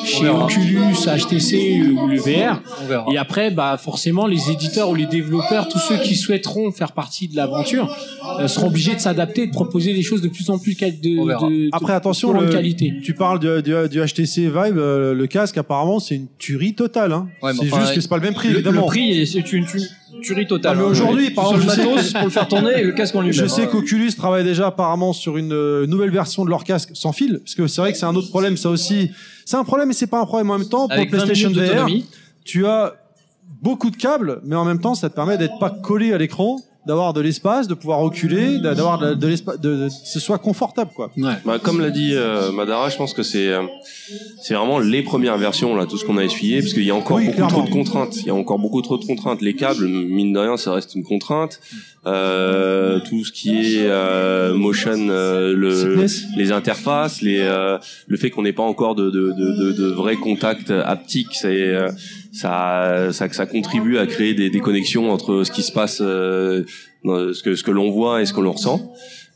[0.06, 0.28] chez.
[0.30, 2.62] Oculus, HTC ou le VR.
[2.84, 3.06] on verra.
[3.12, 7.28] Et après, bah forcément, les éditeurs ou les développeurs, tous ceux qui souhaiteront faire partie
[7.28, 7.96] de l'aventure,
[8.40, 10.86] euh, seront obligés de s'adapter et de proposer des choses de plus en plus de,
[10.86, 12.94] de, de Après, attention, le- qualité.
[13.04, 17.12] tu parles du, du, du HTC Vive, euh, le casque, apparemment, c'est une tuerie totale.
[17.12, 17.28] Hein.
[17.42, 18.82] Ouais, mais c'est enfin, juste que c'est pas le même prix, le, évidemment.
[18.82, 19.80] le prix, est- c'est une, tu-
[20.22, 20.74] tuerie totale.
[20.76, 20.90] Ah, mais hein.
[20.92, 23.34] aujourd'hui, par exemple, je sais- pour le faire tourner et le casque en lui-même.
[23.34, 27.14] Je sais qu'Oculus travaille déjà apparemment sur une euh, nouvelle version de leur casque sans
[27.14, 29.12] fil, parce que c'est vrai que c'est un autre problème, ça aussi.
[29.46, 30.88] C'est un problème, mais c'est pas un problème en même temps.
[30.88, 31.88] Pour Avec le 20 PlayStation VR,
[32.44, 32.94] tu as
[33.62, 36.60] beaucoup de câbles, mais en même temps, ça te permet d'être pas collé à l'écran,
[36.86, 40.40] d'avoir de l'espace, de pouvoir reculer, d'a- d'avoir de, de l'espace, de, de- ce soit
[40.40, 41.12] confortable, quoi.
[41.46, 43.62] Bah, comme l'a dit euh, Madara, je pense que c'est euh,
[44.42, 46.96] c'est vraiment les premières versions là, tout ce qu'on a essuyé, parce qu'il y a
[46.96, 47.58] encore Oui, beaucoup clairement.
[47.60, 48.18] trop de contraintes.
[48.18, 49.42] Il y a encore beaucoup trop de contraintes.
[49.42, 51.60] Les câbles, mine de rien, ça reste une contrainte.
[52.08, 56.06] Euh, tout ce qui est euh, motion, euh, le,
[56.36, 57.78] les interfaces, les, euh,
[58.08, 61.48] le fait qu'on n'ait pas encore de, de, de, de, de vrais contacts haptiques, c'est
[61.48, 61.90] euh,
[62.32, 66.64] ça, ça, ça contribue à créer des, des connexions entre ce qui se passe, euh,
[67.06, 68.94] ce que, ce que l'on voit et ce que l'on ressent.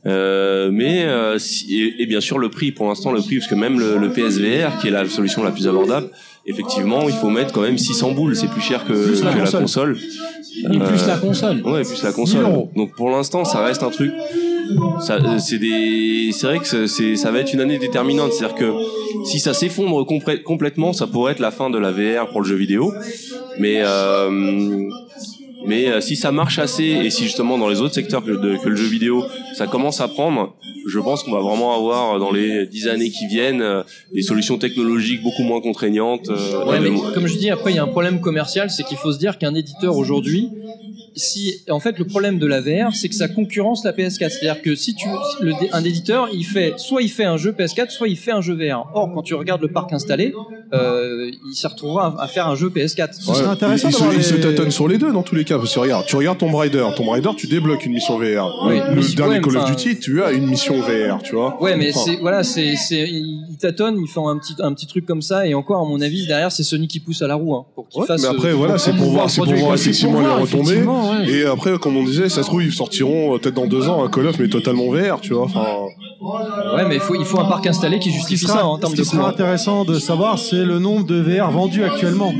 [0.07, 3.49] Euh, mais euh, si- et, et bien sûr le prix pour l'instant le prix parce
[3.49, 6.09] que même le, le PSVR qui est la solution la plus abordable
[6.45, 9.37] effectivement il faut mettre quand même 600 boules c'est plus cher que, Plus la que
[9.39, 9.61] la console.
[9.61, 9.97] console
[10.71, 11.61] Et plus Euh, la console.
[11.65, 12.41] Ouais, plus la console.
[12.43, 12.71] 1000 euros.
[12.75, 14.11] Donc pour l'instant, ça reste un truc.
[15.09, 18.31] Euh, c'est des, c'est vrai que c'est- ça va être une année déterminante.
[18.33, 18.71] C'est-à-dire que
[19.31, 22.47] si ça s'effondre complè- complètement, ça pourrait être la fin de la VR pour le
[22.47, 22.93] jeu vidéo.
[23.59, 24.29] Mais euh,
[25.67, 28.57] mais euh, si ça marche assez et si justement dans les autres secteurs que, de-
[28.63, 29.23] que le jeu vidéo,
[29.57, 30.55] ça commence à prendre,
[30.87, 33.81] je pense qu'on va vraiment avoir dans les dix années qui viennent euh,
[34.13, 36.29] des solutions technologiques beaucoup moins contraignantes.
[36.29, 38.69] euh, Ouais, et mais de- comme je dis, après, il y a un problème commercial,
[38.69, 40.49] c'est qu'il faut se dire qu'un éditeur aujourd'hui,
[41.15, 44.29] si, en fait, le problème de la VR, c'est que ça concurrence la PS4.
[44.29, 45.07] C'est-à-dire que si tu,
[45.41, 48.41] le, un éditeur, il fait, soit il fait un jeu PS4, soit il fait un
[48.41, 48.87] jeu VR.
[48.93, 50.33] Or, quand tu regardes le parc installé,
[50.73, 53.13] euh, il s'y retrouvera à, à faire un jeu PS4.
[53.13, 53.49] Ce serait Ouais.
[53.51, 55.73] intéressant il, il se, il les- tâtonne sur les deux dans tous les cas parce
[55.73, 59.15] que regarde tu regardes Tomb Raider Tomb Raider tu débloques une mission VR Oui, le
[59.15, 62.01] dernier ouais, Call of Duty tu as une mission VR tu vois Ouais, mais Enfin,
[62.05, 65.45] c'est voilà, c'est c'est ils tâtonnent, ils font un petit un petit truc comme ça
[65.47, 67.87] et encore à mon avis derrière c'est Sony qui pousse à la roue hein, pour
[67.87, 68.21] qu'il Ouais, fasse.
[68.23, 70.81] mais après, euh, voilà, c'est pour voir- le c'est pour produit, voir effectivement, les retombées.
[71.05, 71.29] Ouais.
[71.29, 74.03] Et après, comme on disait, ça se trouve, ils sortiront euh, peut-être dans deux ans
[74.03, 75.45] un Call of, mais totalement VR, tu vois.
[75.45, 75.65] Enfin,
[76.75, 78.93] Ouais, mais il faut il faut un parc installé qui justifie ça en ce termes
[78.93, 82.33] qui de sera intéressant de savoir, c'est le nombre de VR vendus actuellement.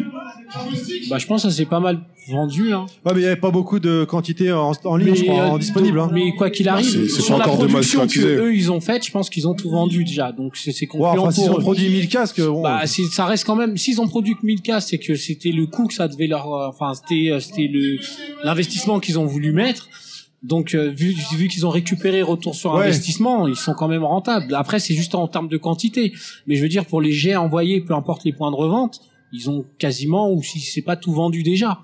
[1.10, 2.74] Bah, je pense que ça s'est pas mal vendu.
[2.74, 2.86] Hein.
[3.06, 5.48] Ouais, mais il n'y avait pas beaucoup de quantité en, en ligne, je crois, euh,
[5.50, 6.00] en disponible.
[6.00, 6.10] Hein.
[6.14, 8.82] mais quoi qu'il arrive, c'est- c'est pas la encore de production que eux ils ont
[8.82, 10.32] faite, je pense qu'ils ont tout vendu déjà.
[10.32, 13.46] Donc c'est c'est Ouais, concluant enfin, s'ils ont produit 1000 casques, bon, Bah, ça reste
[13.46, 13.78] quand même.
[13.78, 16.52] S'ils ont produit que 1000 cas, c'est que c'était le coût que ça devait leur.
[16.54, 17.98] euh, Enfin, c'était euh, c'était le
[18.44, 19.90] l'investissement qu'ils ont voulu mettre.
[20.44, 22.84] Donc, euh, vu, vu qu'ils ont récupéré retour sur Ouais.
[22.84, 24.54] investissement, ils sont quand même rentables.
[24.54, 26.14] Après, c'est juste en termes de quantité.
[26.46, 29.02] Mais je veux dire, pour les jets envoyés, peu importe les points de revente,
[29.36, 31.80] ils ont quasiment ou si c'est pas tout vendu déjà.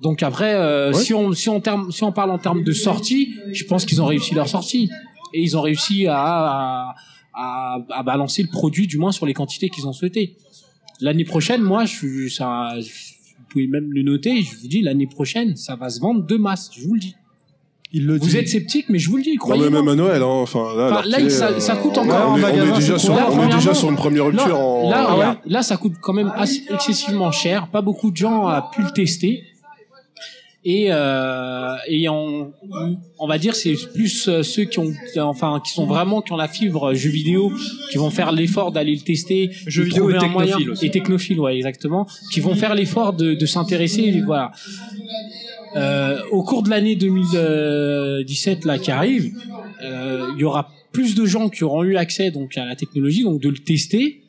[0.00, 1.02] Donc après, euh, Ouais.
[1.04, 4.00] si on si on terme, si on parle en termes de sortie, je pense qu'ils
[4.02, 4.88] ont réussi leur sortie
[5.34, 6.94] et ils ont réussi à, à
[7.34, 10.36] à, à balancer le produit du moins sur les quantités qu'ils ont souhaité.
[11.00, 12.74] L'année prochaine, moi, je ça.
[12.78, 14.42] Vous pouvez même le noter.
[14.42, 16.70] Je vous dis, l'année prochaine, ça va se vendre de masse.
[16.76, 17.14] Je vous le dis.
[17.94, 18.36] Il le Vous dit.
[18.38, 19.32] êtes sceptique, mais je vous le dis.
[19.32, 20.26] Non, Croyez mais même à Noël, hein.
[20.26, 22.76] Enfin, là, Enfin, là, il- ça- est, ça coûte on- encore on, est, on est
[22.76, 24.90] déjà sur, on est Premièrement- déjà sur une première rupture Là, en.
[24.90, 27.68] là, en- regarde, là, ça coûte quand même assez- excessivement cher.
[27.68, 29.44] Pas beaucoup de gens ont pu le tester.
[30.64, 32.52] Et, euh, et on,
[33.18, 36.36] on va dire c'est plus euh, ceux qui ont enfin qui sont vraiment qui ont
[36.36, 37.50] la fibre jeu vidéo
[37.90, 40.70] qui vont faire l'effort d'aller le tester Jeux de vidéo trouver et un moyen- technophile
[40.70, 40.86] aussi.
[40.86, 44.52] et technophile ouais exactement qui vont faire l'effort de, de s'intéresser et voilà
[45.76, 49.32] euh, au cours de l'année 2017 là qui arrive,
[49.82, 53.24] euh, il y aura plus de gens qui auront eu accès donc à la technologie,
[53.24, 54.22] donc de le tester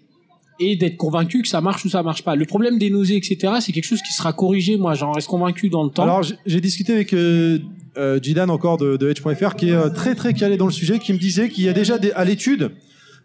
[0.59, 2.35] et d'être convaincu que ça marche ou ça marche pas.
[2.35, 4.77] Le problème des nausées, etc., c'est quelque chose qui sera corrigé.
[4.77, 6.03] Moi, j'en reste convaincu dans le temps.
[6.03, 7.59] Alors, j'ai- discuté avec euh,
[7.97, 10.99] euh, Jidan encore de, de Edge.fr, qui est euh, très très calé dans le sujet,
[10.99, 12.71] qui me disait qu'il y a déjà des, à l'étude,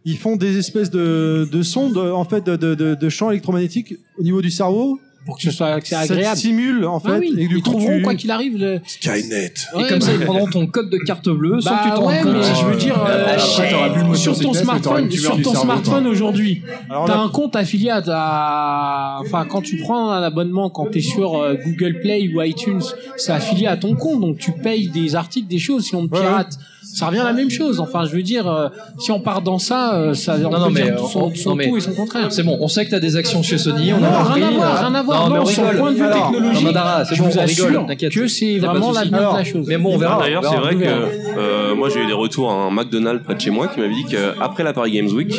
[0.05, 4.23] ils font des espèces de, de sondes, en fait, de, de, de champs électromagnétiques au
[4.23, 4.99] niveau du cerveau.
[5.29, 6.35] Pour que ce soit que c'est Ça agréable.
[6.35, 7.09] te stimule, en fait.
[7.13, 8.57] Ah oui, et du ils coup, trouveront tu- quoi qu'il arrive.
[8.57, 8.81] Le...
[8.87, 9.53] Skynet.
[9.79, 11.95] Et comme ça, bah- ils prendront ton code de carte bleue sans Bah que tu
[11.97, 12.57] t'en ouais, rendes mais compte.
[12.61, 17.29] je veux dire, Après, euh, motion sur ton smartphone, sur ton smartphone aujourd'hui, t'as un
[17.29, 22.01] compte affilié à, à- enfin quand tu prends un abonnement quand t'es sur euh, Google
[22.01, 22.83] Play ou iTunes,
[23.17, 25.85] c'est affilié à ton compte, donc tu payes des articles, des choses.
[25.85, 26.59] Si on te Ouais, pirate,
[26.99, 27.81] ça revient à la même chose.
[27.81, 28.69] Enfin, je veux dire, euh,
[28.99, 31.21] si on part dans ça, euh, ça on Non, peut non, mais, dire euh, son,
[31.21, 32.27] on- son non, mais- tout et son contraire.
[32.33, 34.43] C'est bon, on sait que t'as des actions chez Sony, on Non, a rien compris.
[34.43, 34.81] à voir, là.
[34.89, 35.29] rien à voir.
[35.29, 37.67] Non, mais on sur le point de vue Alors, technologique, Mandara, je bon, vous assure
[37.69, 39.67] rigole, que c'est vraiment l'avenir de la chose.
[39.69, 40.19] Mais bon, on verra.
[40.19, 40.85] D'ailleurs, c'est vrai que
[41.39, 43.95] euh, moi j'ai eu des retours à un McDonald's près de chez moi qui m'avait
[43.95, 45.33] dit qu'après la Paris Games Week,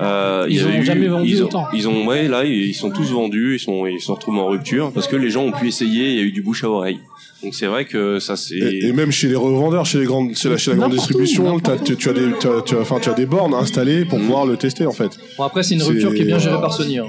[0.00, 1.66] euh, Ils ont eu- jamais vendu ils ont, autant.
[1.74, 4.92] Ils ont, ouais, là ils sont tous vendus, ils sont, ils sont retrouvés en rupture
[4.92, 7.00] parce que les gens ont pu essayer, il y a eu du bouche à oreille.
[7.42, 8.56] Donc c'est vrai que ça c'est.
[8.56, 10.96] Et, et même chez les revendeurs, chez les grandes, chez la, chez la grande où,
[10.96, 14.04] distribution, tu, tu as des, tu as, tu as- enfin, tu as des bornes installées
[14.04, 15.10] pour pouvoir le tester en fait.
[15.36, 16.98] Bon, après, c'est une C'est- rupture qui est bien gérée par Sony.
[16.98, 17.06] hein.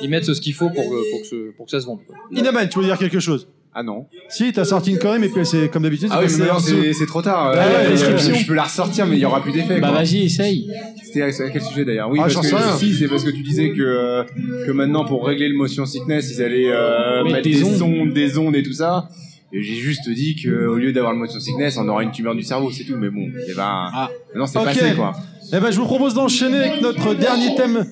[0.00, 1.98] Ils mettent ce qu'il faut pour, que- pour, que ce- pour que ça se vende.
[2.06, 2.16] quoi.
[2.32, 3.48] Inaman, tu veux dire quelque chose?
[3.74, 4.06] Ah non.
[4.30, 6.08] Si, t'as sorti une Corée, mais puis c'est comme d'habitude.
[6.10, 7.52] Ah oui, c'est mais c'est c'est trop tard.
[7.54, 9.78] Bah Euh, ouais, euh, je peux la ressortir, mais il y aura plus d'effet.
[9.80, 9.98] Bah quoi.
[9.98, 10.68] vas-y, essaye.
[11.04, 12.08] C'était à quel sujet d'ailleurs?
[12.10, 12.76] Oui, Ah, parce j'en que sais rien.
[12.76, 14.24] si, c'est parce que tu disais que euh,
[14.66, 17.82] que maintenant pour régler le motion sickness, ils allaient euh, Mettre mettre des des, ondes.
[17.82, 19.08] ondes, des ondes et tout ça.
[19.52, 22.42] J'ai juste dit que au lieu d'avoir le motion sickness, on aura une tumeur du
[22.42, 22.96] cerveau, c'est tout.
[22.96, 23.90] Mais bon, c'est pas.
[23.94, 24.10] Ah.
[24.34, 24.64] Non, c'est Ok.
[24.66, 25.12] passé quoi.
[25.52, 27.86] Eh ben, je vous propose d'enchaîner avec notre dernier thème.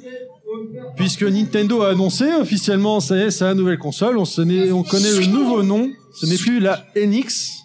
[0.97, 4.17] Puisque Nintendo a annoncé officiellement, ça y est, c'est la nouvelle console.
[4.19, 4.41] On, se
[4.73, 5.91] on connaît le nouveau nom.
[6.15, 7.65] Ce n'est plus la NX,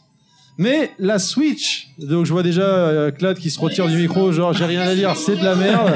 [0.57, 1.89] mais la Switch.
[1.97, 4.95] Donc je vois déjà euh, Claude qui se retire du micro, genre j'ai rien à
[4.95, 5.91] dire, c'est de la merde.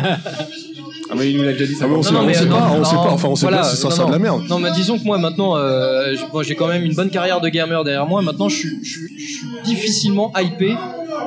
[1.09, 1.85] Ah mais il nous l'a déjà dit ça.
[1.85, 3.27] Ah, mais on sait, Non, on mais, sait euh, pas, non, on sait pas, enfin
[3.29, 4.41] on sait voilà, pas si ça non, de la merde.
[4.49, 7.49] Non, mais disons que moi maintenant, euh, moi, j'ai quand même une bonne carrière de
[7.49, 8.21] gamer derrière moi.
[8.21, 10.73] Maintenant, je suis, je suis- je suis difficilement hypé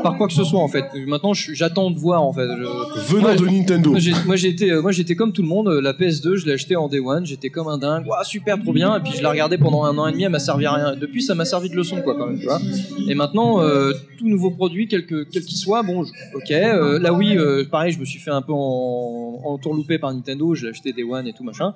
[0.02, 0.84] par quoi que ce soit en fait.
[1.06, 2.46] Maintenant, j'attends de voir en fait.
[2.46, 3.94] Je- Venant Moi, de Nintendo.
[4.26, 5.68] Moi été, euh, moi j'étais comme tout le monde.
[5.68, 7.24] euh, La PS2, je l'ai acheté en day one.
[7.24, 8.06] J'étais comme un dingue.
[8.06, 8.96] Ouah, super, trop bien.
[8.96, 10.24] Et puis je l'ai regardé pendant un an et demi.
[10.24, 10.94] Elle m'a servi à rien.
[11.00, 12.38] Depuis, ça m'a servi de leçon quoi quand même.
[12.38, 12.60] Tu vois.
[13.08, 17.00] Et maintenant, euh, tout nouveau produit, quel que- quel qu'il soit, bon, je- ok.
[17.00, 20.54] Là oui, euh, pareil, je me suis fait un peu en, en tourloupé par Nintendo.
[20.54, 21.74] Je l'ai acheté day one et tout machin.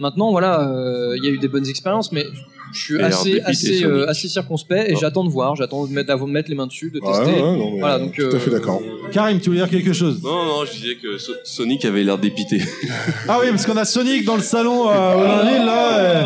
[0.00, 2.24] Maintenant, voilà, euh, il y a eu des bonnes expériences, mais
[2.72, 4.98] je suis Et assez, assez, euh, assez circonspect et Oh.
[5.00, 5.54] j'attends de voir.
[5.56, 7.24] J'attends de mettre, de mettre les mains dessus, de tester.
[7.32, 8.80] ouais, non, mais, Voilà, donc, tout à euh, fait d'accord.
[9.12, 10.20] Karim, tu veux dire quelque chose?
[10.22, 12.60] Non, non, je disais que So- Sonic avait l'air dépité.
[13.28, 15.98] Ah oui, parce qu'on a Sonic dans le salon euh, au Lundi, là.
[15.98, 16.22] euh,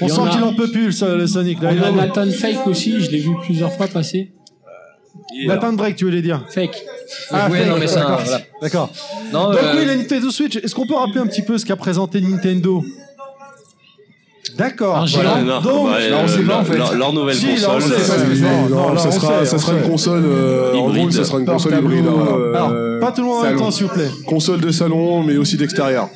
[0.00, 1.60] on sent qu'il en peut plus, le, le Sonic.
[1.62, 1.70] Là.
[1.72, 4.32] On Il a a Nathan Fake aussi, je l'ai vu plusieurs fois passer.
[5.46, 6.84] Nathan Drake, tu voulais dire Fake.
[7.30, 8.20] Ah, Ouais, fait, non, mais ça, d'accord.
[8.24, 8.40] voilà.
[8.60, 8.90] D'accord.
[9.32, 11.64] Non, Donc euh, oui, la Nintendo Switch, est-ce qu'on peut rappeler un petit peu ce
[11.66, 12.84] qu'a présenté Nintendo?
[14.56, 14.98] D'accord.
[14.98, 15.06] Un.
[15.06, 15.40] Voilà.
[15.42, 16.76] non, Donc, ouais, là, on sait euh, pas, en fait.
[16.76, 17.82] leur, leur nouvelle Si, console.
[17.82, 20.22] euh, Non, ça sera, sait, ça sera une console.
[20.26, 22.06] euh, en gros, ça sera une console Portable, hybride.
[22.08, 22.36] hein.
[22.38, 24.10] euh, alors, euh, pas tout le monde en même temps, s'il vous plaît.
[24.26, 26.08] Console de salon, mais aussi d'extérieur.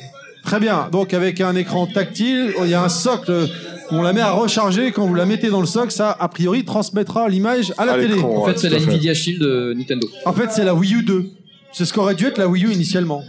[0.43, 0.87] Très bien.
[0.91, 3.49] Donc avec un écran tactile, il y a un socle.
[3.91, 4.91] On la met à recharger.
[4.91, 7.97] Quand vous la mettez dans le socle, ça, a priori, transmettra l'image à la À
[7.97, 8.19] télé.
[8.21, 8.79] En fait, c'est la.
[8.79, 10.07] Nvidia Shield de Nintendo.
[10.25, 11.25] En fait, c'est la Wii U 2.
[11.73, 13.23] C'est ce qu'aurait dû être la Wii U initialement.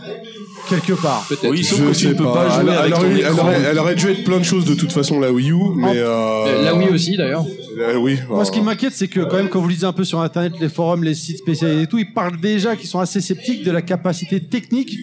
[0.69, 1.25] Quelque part.
[1.29, 1.49] Peut-être.
[1.51, 3.11] Oui, sauf Je que tu sais ne peux pas Elle, jouer elle avec aurait, ton
[3.15, 3.47] elle écran.
[3.47, 5.93] aurait- elle aurait dû être plein de choses de toute façon la Wii U, mais
[5.97, 6.07] euh,
[6.47, 7.47] Euh, La Wii aussi d'ailleurs.
[7.79, 8.19] Euh, oui.
[8.29, 10.53] Moi, ce qui m'inquiète, c'est que quand même, quand vous lisez un peu sur Internet,
[10.61, 13.71] les forums, les sites spécialisés et tout, ils parlent déjà qu'ils sont assez sceptiques de
[13.71, 14.95] la capacité technique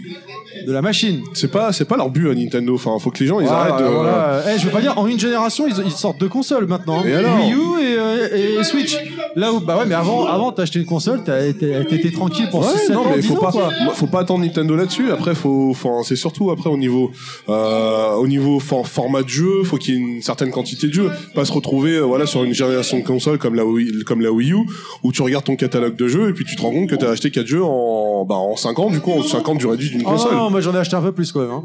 [0.68, 1.22] de la machine.
[1.34, 2.76] c'est pas, c'est pas leur but à Nintendo.
[2.76, 3.90] Enfin, faut que les gens ils Voilà, arrêtent de.
[3.92, 4.44] voilà.
[4.54, 7.04] Eh, je veux pas dire, en une génération, ils, ils sortent deux consoles maintenant.
[7.04, 8.98] Et alors Wii U et, euh, et Switch.
[9.36, 12.48] Là où, bah ouais, mais avant, avant, t'as acheté une console, t'as été- t'étais tranquille
[12.52, 13.52] pour Ouais, 6 non, ans, mais 10 faut pas,
[13.94, 15.12] faut pas attendre Nintendo là-dessus.
[15.12, 17.12] Après, faut, faut c'est surtout après au niveau,
[17.50, 20.94] euh, au niveau for- format de jeu, faut qu'il y ait une certaine quantité de
[20.94, 24.22] jeux, pas se retrouver, euh, voilà, sur une génération de consoles comme la Wii, comme
[24.22, 24.58] la Wii U,
[25.04, 27.10] où tu regardes ton catalogue de jeux et puis tu te rends compte que t'as
[27.12, 29.90] acheté 4 jeux en, bah, en 5 ans, du coup, en 5 ans du réduit
[29.90, 30.34] d'une Oh console.
[30.34, 31.52] non, non, moi j'en ai acheté un peu plus quand même.
[31.52, 31.64] hein.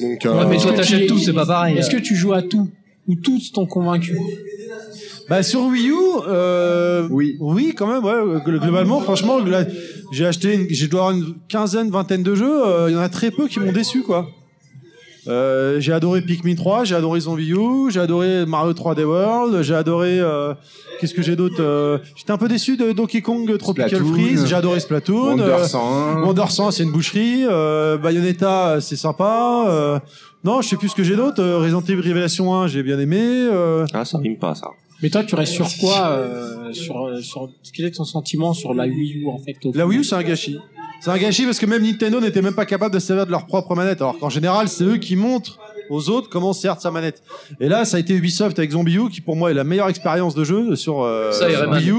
[0.00, 1.76] Donc, euh, Ouais, mais Est-ce toi, que t'achètes tu- tout, c'est pas pareil.
[1.78, 2.68] Est-ce que tu joues à tout?
[3.06, 4.18] Ou tous t'ont convaincu?
[5.28, 5.94] Bah sur Wii U,
[6.28, 7.36] euh, Oui.
[7.40, 8.38] oui quand même, ouais.
[8.40, 9.38] gl- Globalement, franchement,
[10.12, 12.66] j'ai acheté, une, j'ai dois avoir une quinzaine, vingtaine de jeux.
[12.66, 14.26] euh, Il y en a très peu qui m'ont déçu, quoi.
[15.26, 19.74] Euh, j'ai adoré Pikmin 3, j'ai adoré Zombie U, j'ai adoré Mario 3D World, j'ai
[19.74, 20.52] adoré euh,
[21.00, 24.12] qu'est-ce que j'ai d'autre euh, J'étais un peu déçu de Donkey Kong Tropical Splatoon.
[24.12, 25.28] Freeze, j'ai adoré Splatoon.
[25.38, 26.22] Wonder euh, 101.
[26.24, 27.46] Wonder 100, c'est une boucherie.
[27.48, 29.64] Euh, Bayonetta, c'est sympa.
[29.70, 29.98] Euh,
[30.44, 31.42] non, je sais plus ce que j'ai d'autre.
[31.42, 33.18] Euh, Resident Evil Révélation 1, j'ai bien aimé.
[33.22, 34.66] Euh, Ah, ça rime pas, ça.
[35.04, 38.72] Mais toi, tu restes sur quoi euh, sur, euh, sur Quel est ton sentiment sur
[38.72, 40.56] la Wii U en fait La Wii U, c'est un gâchis.
[41.02, 43.30] C'est un gâchis parce que même Nintendo n'était même pas capable de se servir de
[43.30, 44.00] leur propre manette.
[44.00, 45.58] Alors qu'en général, c'est eux qui montrent
[45.90, 47.22] aux autres comment sert sa manette.
[47.60, 49.88] Et là, ça a été Ubisoft avec Zombie U qui pour moi est la meilleure
[49.88, 51.82] expérience de jeu sur euh, Ça et Rayman.
[51.86, 51.94] U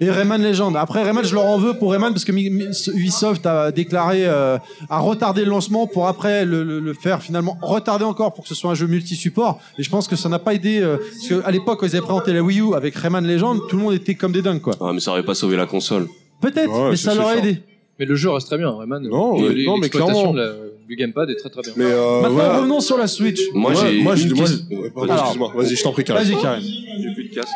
[0.00, 0.76] et Rayman Legend.
[0.76, 4.58] Après Rayman, je leur en veux pour Rayman parce que Ubisoft a déclaré euh,
[4.90, 8.48] a retardé le lancement pour après le, le- le faire finalement retarder encore pour que
[8.48, 9.58] ce soit un jeu multi-support.
[9.78, 11.96] Et je pense que ça n'a pas aidé euh, parce que à l'époque quand ils
[11.96, 14.60] avaient présenté la Wii U avec Rayman Legend, tout le monde était comme des dingues
[14.60, 14.74] quoi.
[14.80, 16.08] Ah, mais ça aurait pas sauvé la console.
[16.40, 17.44] Peut-être, Ouais, mais ça c'est leur a sûr.
[17.44, 17.62] aidé.
[17.98, 19.02] Mais le jeu reste très bien, Rayman.
[19.08, 20.32] Non, Et non, mais clairement.
[20.32, 20.52] la-
[20.92, 21.72] du gamepad est très très bien.
[21.76, 22.56] mais euh, Maintenant, voilà.
[22.58, 23.40] revenons sur la Switch.
[23.54, 24.02] Moi, Ouais, j'ai.
[24.02, 25.24] moi, je, une moi, ouais, pardon, Alors.
[25.24, 25.52] excuse-moi.
[25.56, 26.22] Vas-y, je t'en prie, Karim.
[26.24, 26.62] Vas-y, Karim.
[26.62, 27.48] J'ai plus de casque.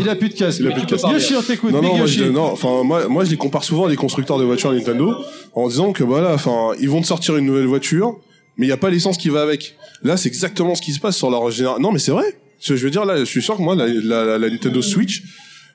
[0.00, 0.60] Il a plus de casque.
[0.60, 1.06] Il a plus de casque.
[1.10, 1.70] Yoshi, on t'écoute.
[1.72, 2.18] Non, Big non, moi, Yoshi.
[2.20, 5.14] je, non, enfin, moi, moi, je les compare souvent à des constructeurs de voitures Nintendo,
[5.54, 8.18] en disant que voilà, enfin, ils vont te sortir une nouvelle voiture,
[8.56, 9.76] mais il n'y a pas l'essence qui va avec.
[10.02, 11.80] Là, c'est exactement ce qui se passe sur leur génération.
[11.82, 12.36] Non, mais c'est vrai.
[12.58, 14.50] Ce que je veux dire, là, je suis sûr que moi, la, la, la, la
[14.50, 15.22] Nintendo Switch,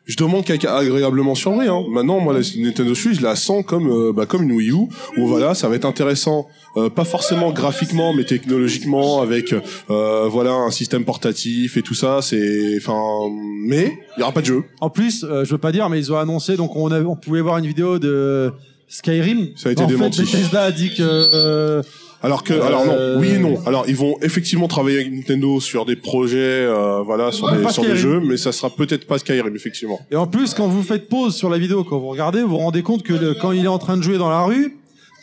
[0.05, 1.67] je demande qu'à être agréablement surpris.
[1.67, 1.83] Hein.
[1.89, 4.87] Maintenant, moi, la Nintendo Switch, je la sens comme, euh, bah, comme une Wii U,
[5.17, 10.53] où voilà, ça va être intéressant, euh, pas forcément graphiquement, mais technologiquement, avec euh, voilà
[10.53, 12.19] un système portatif et tout ça.
[12.21, 13.31] C'est, enfin,
[13.65, 14.63] mais il y aura pas de jeu.
[14.81, 17.15] En plus, euh, je veux pas dire, mais ils ont annoncé, donc on, a, on
[17.15, 18.51] pouvait voir une vidéo de
[18.87, 19.49] Skyrim.
[19.55, 20.25] Ça a été en démenti.
[20.25, 21.81] Fait, Bethesda a dit que.
[22.25, 23.55] Euh, Alors que, Euh, alors non, oui et non.
[23.65, 27.63] Alors ils vont effectivement travailler avec Nintendo sur des projets, euh, voilà, sur Ouais, des,
[27.63, 28.01] pas sur des Skyrim.
[28.03, 29.99] jeux, mais ça sera peut-être pas Skyrim effectivement.
[30.11, 32.57] Et en plus, quand vous faites pause sur la vidéo, quand vous regardez, vous vous
[32.57, 34.75] rendez compte que le- quand il est en train de jouer dans la rue,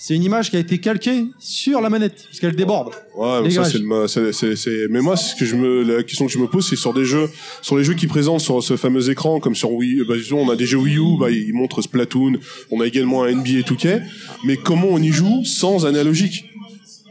[0.04, 2.88] c'est une image qui a été calquée sur la manette, parce qu'elle déborde.
[3.16, 6.38] Ouais, mais ça c'est le, mais moi ce que je me, la question que je
[6.38, 7.28] me pose, c'est sur des jeux,
[7.60, 10.50] sur les jeux qui présentent sur ce fameux écran, comme sur Wii, bah, disons, on
[10.50, 12.32] a des jeux Wii U, bah ils montrent Splatoon,
[12.72, 14.02] on a également un NBA 2K,
[14.44, 16.46] mais comment on y joue sans analogique?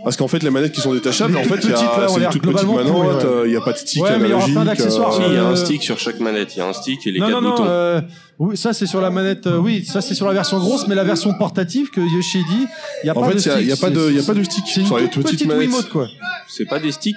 [0.04, 2.20] Parce qu'en fait, les manettes qui sont détachables, Les en fait, il y a, c'est
[2.20, 4.34] une toute petite manette, euh, il y a pas de stick Ouais, mais il y
[4.34, 5.16] aura plein d'accessoires.
[5.28, 6.56] Il y a un Euh, stick sur chaque manette.
[6.56, 7.66] Il y a un stick et les non, quatre non, non, boutons.
[7.68, 8.02] euh,
[8.40, 10.96] oui, ça c'est sur la manette, euh, oui, ça c'est sur la version grosse, mais
[10.96, 12.66] la version portative que Yoshi dit,
[13.04, 13.54] il y a En pas fait, de stick.
[13.60, 14.98] il y a pas c'est- de, il y a pas de stick C'est une sur
[14.98, 15.62] les toute petites petite manettes.
[15.68, 16.08] Wiimote, quoi.
[16.48, 17.16] C'est pas des sticks.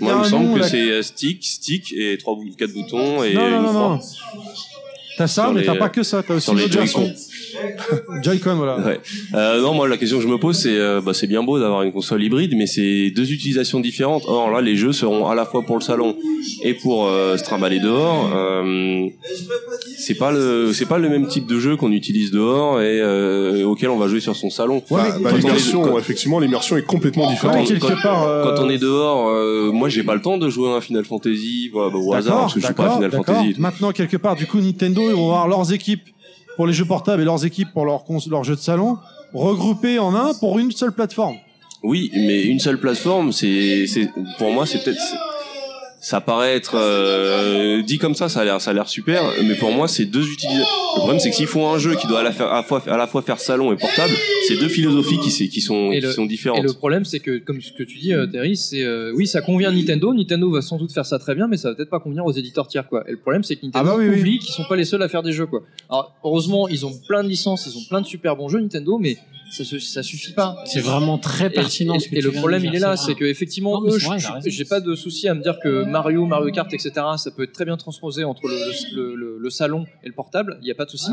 [0.00, 3.42] Moi, il me semble que c'est euh, stick, stick et trois quatre boutons et Non,
[3.42, 3.80] non, une non, croix.
[4.34, 4.42] non.
[5.18, 6.70] T'as ça, mais t'as pas que ça, t'as aussi les.
[6.70, 7.12] Joy-Con.
[8.22, 8.78] Joy-Con, voilà.
[8.78, 9.00] Ouais.
[9.34, 11.58] Euh, non, moi la question que je me pose c'est euh, bah, c'est bien beau
[11.58, 14.22] d'avoir une console hybride mais c'est deux utilisations différentes.
[14.26, 16.16] Or là les jeux seront à la fois pour le salon
[16.62, 18.30] et pour euh, se trimballer dehors.
[18.34, 19.06] Euh,
[19.98, 23.64] c'est pas le c'est pas le même type de jeu qu'on utilise dehors et euh,
[23.64, 24.82] auquel on va jouer sur son salon.
[24.90, 27.68] Bah, mais bah, l'immersion, quand- effectivement, l'immersion est complètement Ouais, différente.
[27.80, 28.22] quand- part.
[28.28, 30.80] euh, Quand on est dehors, euh, moi j'ai pas le temps de jouer à un
[30.80, 33.10] Final Fantasy voilà, bah, au hasard parce que je joue pas à Final.
[33.10, 33.54] Fantasy.
[33.58, 36.08] Maintenant, quelque part, du coup, Nintendo, ils vont avoir leurs équipes
[36.56, 38.98] pour les jeux portables et leurs équipes pour leurs leurs jeux de salon
[39.32, 41.36] regroupés en un pour une seule plateforme.
[41.82, 43.86] Oui, mais une seule plateforme, c'est,
[44.38, 45.00] pour moi, c'est peut-être,
[46.08, 49.54] ça paraît être euh, dit comme ça, ça a l'air, ça a l'air super, mais
[49.56, 50.66] pour moi, c'est deux utilisateurs.
[50.96, 52.62] Le problème, c'est que s'ils font un jeu qui doit à la, faire, à la
[52.62, 54.14] fois, à la fois faire salon et portable,
[54.46, 55.30] c'est deux philosophies qui,
[55.60, 56.60] sont, Et qui le- sont différentes.
[56.60, 59.26] Et le problème, c'est que, comme ce que tu dis, euh, Terry, c'est euh, oui,
[59.26, 60.14] ça convient à Nintendo.
[60.14, 62.32] Nintendo va sans doute faire ça très bien, mais ça va peut-être pas convenir aux
[62.32, 63.04] éditeurs tiers, quoi.
[63.06, 64.20] Et le problème, c'est que Nintendo Ah bah oui, oui.
[64.20, 65.60] oublie qu'ils sont pas les seuls à faire des jeux, quoi.
[65.90, 68.96] Alors, heureusement, ils ont plein de licences, ils ont plein de super bons jeux Nintendo,
[68.98, 69.18] mais
[69.50, 70.56] ça, ça suffit pas.
[70.66, 71.94] C'est vraiment très Et- pertinent.
[71.94, 73.98] Et, ce que et tu le problème, dire, il est là, c'est que effectivement, eux,
[74.46, 77.52] j'ai pas de souci à me dire que Mario, Mario Kart, etc., ça peut être
[77.52, 80.58] très bien transposé entre le, salon et le portable.
[80.62, 81.10] Il y a pas de souci.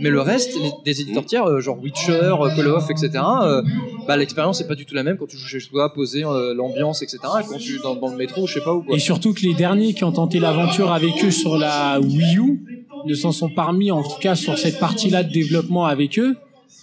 [0.00, 3.10] Mais le reste, des éditeurs tiers, euh, genre Witcher, euh, Call of etc.
[3.42, 3.62] euh,
[4.06, 6.54] bah l'expérience est pas du tout la même quand tu joues chez toi, posé, euh,
[6.54, 7.18] l'ambiance, etc.
[7.40, 8.84] Et quand tu dans, dans le métro, je sais pas où.
[8.88, 12.62] Et surtout que les derniers qui ont tenté l'aventure avec eux sur la Wii U
[13.06, 16.36] ne s'en sont pas remis, en tout cas sur cette partie-là de développement avec eux.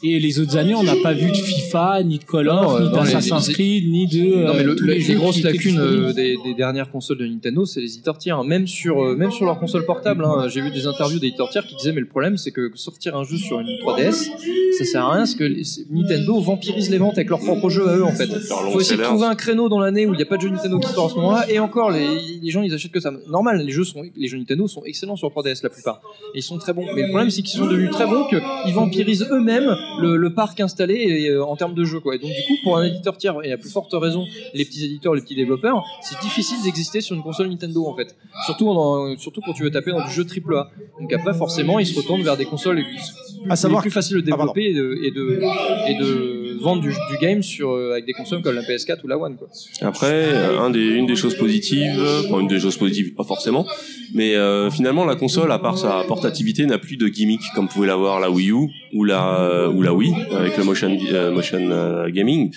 [0.04, 2.86] Et les autres années, on n'a pas vu de FIFA, ni de Call of, Non,
[2.86, 5.36] ni d'Assassin's Creed, ni de Non mais euh, le- tous le- les, les, jeux grosses
[5.36, 7.88] qui étaient lacunes euh, des, des dernières consoles de Nintendo, c'est les
[8.20, 8.38] tiers.
[8.38, 8.44] hein.
[8.44, 10.48] Même sur euh, même sur leur console portable, hein.
[10.50, 13.24] j'ai vu des interviews d'éditeurs tiers qui disaient mais le problème c'est que sortir un
[13.24, 14.30] jeu sur une 3DS,
[14.78, 17.88] ça sert à rien parce que les- Nintendo vampirise les ventes avec leurs propres jeux
[17.88, 18.28] à eux en fait.
[18.28, 20.42] Long Faut essayer de trouver un créneau dans l'année où il n'y a pas de
[20.44, 22.08] jeu Nintendo qui sort à ce moment-là et encore les,
[22.44, 23.12] les gens ils achètent que ça.
[23.30, 26.02] Normal, les jeux sont les jeux Nintendo sont excellents sur 3DS la plupart
[26.36, 26.86] et ils sont très bons.
[26.96, 30.60] Mais le problème c'est qu'ils sont devenus très bons qu'ils vampirisent eux-mêmes le, le parc
[30.60, 32.16] installé et, euh, en termes de jeux quoi.
[32.16, 34.84] Et donc du coup pour un éditeur tiers et à plus forte raison les petits
[34.86, 38.16] éditeurs, les petits développeurs, c'est difficile d'exister sur une console Nintendo en fait.
[38.46, 38.74] Surtout
[39.18, 40.70] surtout quand tu veux taper dans du jeu AAA.
[41.00, 44.24] Donc après forcément ils se retournent vers des consoles plus, À savoir plus faciles de
[44.32, 45.42] Ah, développer et, de, et de
[45.88, 49.08] et de vendre du, du game sur euh, avec des consoles comme la PS4 ou
[49.08, 49.48] la One quoi.
[49.82, 53.66] Après, euh, un des, une des choses positives, enfin une des choses positives, pas forcément,
[54.14, 57.88] mais euh, finalement la console, à part sa portativité, n'a plus de gimmick comme pouvait
[57.88, 61.60] l'avoir la Wii U ou la euh, ou la Wii avec le motion euh, motion
[61.60, 62.52] euh, gaming.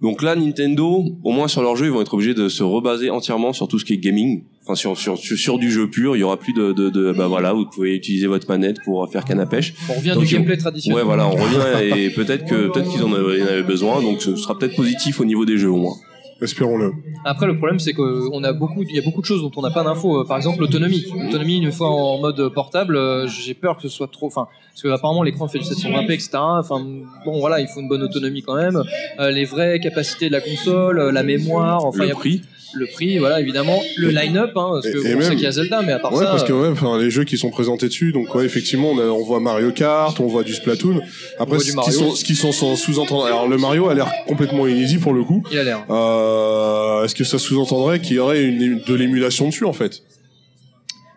[0.00, 3.10] Donc là, Nintendo, au moins sur leur jeu, ils vont être obligés de se rebaser
[3.10, 6.16] entièrement sur tout ce qui est gaming, enfin sur sur sur, du jeu pur.
[6.16, 9.08] Il y aura plus de, de, de bah voilà, vous pouvez utiliser votre manette pour
[9.10, 9.72] faire canne à pêche.
[9.88, 10.98] On revient Donc, du gameplay traditionnel.
[10.98, 14.58] Ouais, voilà, on revient et peut-être que peut-être qu'ils en avaient besoin, donc ce sera
[14.58, 15.96] peut-être positif au niveau des jeux au moins.
[16.44, 16.92] Espérons-le.
[17.24, 19.62] Après, le problème, c'est qu'on a beaucoup, il y a beaucoup de choses dont on
[19.62, 20.20] n'a pas d'infos.
[20.20, 21.04] Euh, Par exemple, l'autonomie.
[21.16, 24.82] L'autonomie, une fois en mode portable, euh, j'ai peur que ce soit trop, enfin, parce
[24.82, 26.30] que apparemment l'écran fait du 720p, etc.
[26.34, 26.84] Enfin,
[27.24, 28.82] bon, voilà, il faut une bonne autonomie quand même.
[29.18, 32.42] Euh, les vraies capacités de la console, la mémoire, enfin, il y a prix,
[32.76, 35.82] le prix, voilà, évidemment, le line-up, hein, parce que Et- même- qu'il y a Zelda,
[35.82, 37.88] mais à part Ouais, ça, parce que euh, ouais, enfin, les jeux qui sont présentés
[37.88, 41.00] dessus, donc ouais, effectivement, on, a- on voit Mario Kart, on voit du Splatoon.
[41.38, 43.26] Après, ce qui sont, ce qui sont sans sous-entendre.
[43.26, 45.42] Alors le Mario a l'air complètement inédit pour le coup.
[45.52, 45.84] il a l'air.
[45.90, 50.02] Euh, Est-ce que ça sous-entendrait qu'il y aurait une, de l'émulation dessus en fait?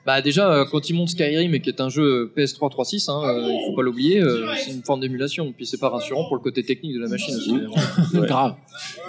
[0.07, 3.21] Bah déjà, euh, quand ils montent Skyrim, et qui est un jeu PS3 3.6, hein,
[3.27, 5.51] euh, il faut pas l'oublier, euh, c'est une forme d'émulation.
[5.51, 7.51] Puis c'est pas rassurant pour le côté technique de la machine aussi.
[7.51, 8.25] Ouais.
[8.27, 8.55] Grave.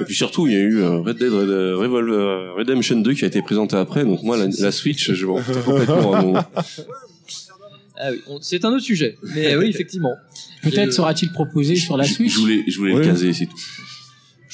[0.00, 3.12] Et puis surtout, il y a eu euh, Red Dead Red- euh, Revolver, Redemption 2
[3.14, 4.04] qui a été présenté après.
[4.04, 6.44] Donc moi, la, la Switch, je m'en foutais complètement à un moment.
[8.00, 9.16] Ah oui, c'est un autre sujet.
[9.36, 10.14] Mais oui, effectivement.
[10.64, 12.32] Peut-être sera-t-il proposé sur la Switch.
[12.34, 13.00] Je voulais, je voulais Ouais.
[13.00, 13.56] le caser, c'est tout.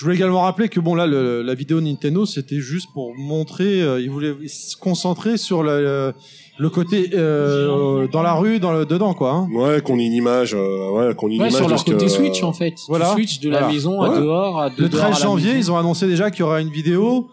[0.05, 3.81] Je voulais également rappeler que bon là le- la vidéo Nintendo c'était juste pour montrer,
[3.81, 6.13] euh, ils voulaient se concentrer sur le,
[6.59, 9.31] le côté euh, dans la rue, dans le dedans quoi.
[9.33, 9.49] Hein.
[9.51, 11.79] Ouais, qu'on ait une image, euh, ouais, qu'on ait une Ouais, image sur de leur
[11.81, 12.75] ce que- côté Switch en fait.
[12.87, 13.07] Voilà.
[13.07, 13.73] Tu switch de la Voilà.
[13.73, 14.21] maison à Ouais.
[14.21, 15.59] dehors, à Le de dehors à 13 la janvier, maison.
[15.59, 17.29] ils ont annoncé déjà qu'il y aura une vidéo.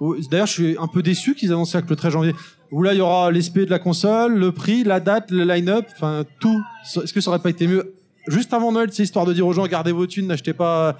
[0.00, 2.32] où- D'ailleurs, je suis un peu déçu qu'ils annoncent ça que le 13 janvier.
[2.72, 5.86] Où là, il y aura l'SP de la console, le prix, la date, le line-up,
[5.94, 6.60] enfin tout.
[7.00, 7.94] Est-ce que ça aurait pas été mieux
[8.26, 10.96] juste avant Noël, c'est histoire de dire aux gens gardez vos thunes, n'achetez pas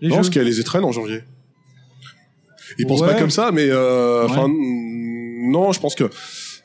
[0.00, 0.18] les Non, jeux.
[0.20, 1.20] parce qu'il y a les étrennes en janvier.
[2.78, 3.08] Ils pensent Ouais.
[3.08, 6.04] pas comme ça, mais euh, non, je pense que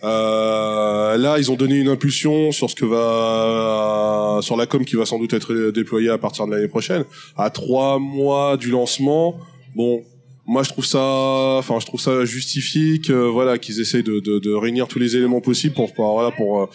[0.03, 4.95] euh, là ils ont donné une impulsion sur ce que va sur la com qui
[4.95, 7.05] va sans doute être déployée à partir de l'année prochaine.
[7.37, 9.35] À trois mois du lancement,
[9.75, 10.03] bon,
[10.45, 14.37] moi je trouve ça, enfin je trouve ça justifié que voilà qu'ils essayent de, de,
[14.39, 16.65] de réunir tous les éléments possibles pour, pour voilà pour euh,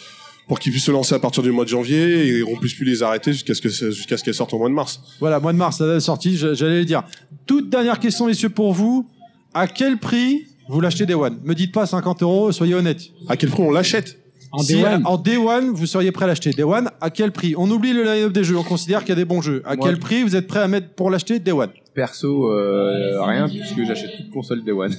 [0.51, 2.85] pour qu'ils puissent se lancer à partir du mois de janvier et on puisse plus
[2.85, 5.01] les arrêter jusqu'à ce que jusqu'à ce qu'elles sortent au mois de mars.
[5.21, 7.05] Voilà, mois de mars, ça est sorti, je- j'allais le dire.
[7.47, 9.07] Toute dernière question, messieurs, pour vous.
[9.55, 11.39] À quel prix vous l'achetez Day One?
[11.45, 13.03] Me dites pas 50 euros, soyez honnêtes.
[13.29, 14.19] À quel prix on l'achète?
[14.51, 15.03] En si Day One.
[15.07, 17.55] en Day One, vous seriez prêt à l'acheter Day One, à quel prix?
[17.57, 19.63] On oublie le line-up des jeux, on considère qu'il y a des bons jeux.
[19.65, 21.71] À Moi, quel prix vous êtes prêt à mettre pour l'acheter Day One?
[21.95, 24.93] Perso, euh, rien, puisque j'achète de console Day One.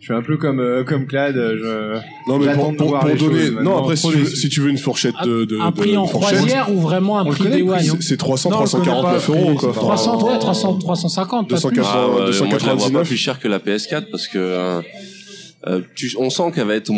[0.00, 1.94] Je suis un peu comme, euh, comme Clad, je...
[2.28, 4.24] Non mais pour, de pour, voir pour les donner choses non après si tu, veux,
[4.24, 6.80] si tu veux une fourchette de, de un de- prix une en fourchette, croisière ou
[6.80, 9.40] vraiment un On prix prix, c'est- c'est 300 Non, on le connaît 349 pas, le
[9.40, 9.60] euros quoi.
[9.62, 11.70] c'est Enfin, 300, ouais, 300, 350, pas 280.
[11.70, 11.82] plus.
[11.94, 13.06] Ah, ouais, moi, je la vois pas 299.
[13.08, 14.80] plus cher que la PS4 parce que euh,
[15.68, 16.90] euh, tu, on sent qu'elle va être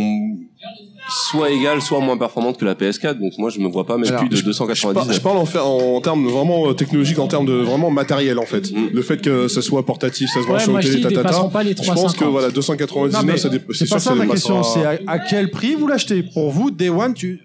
[1.09, 3.19] soit égale, soit moins performante que la PS4.
[3.19, 5.15] Donc moi, je me vois pas même Alors, plus de je, par- 299.
[5.17, 8.47] je parle en, fait, en, termes vraiment euh, technologiques, en termes de vraiment matériel en
[8.47, 8.71] fait.
[8.73, 8.89] Mm.
[8.93, 11.29] Le fait que ça soit portatif, ça se Ouais, branche sur télé, tatata.
[11.33, 12.17] Je pense 350.
[12.17, 14.85] que voilà 299, Non, mais ça dé- C'est sûr pas que ça ma question, c'est
[14.85, 17.41] à, à quel prix vous l'achetez Pour vous, Day One, tu...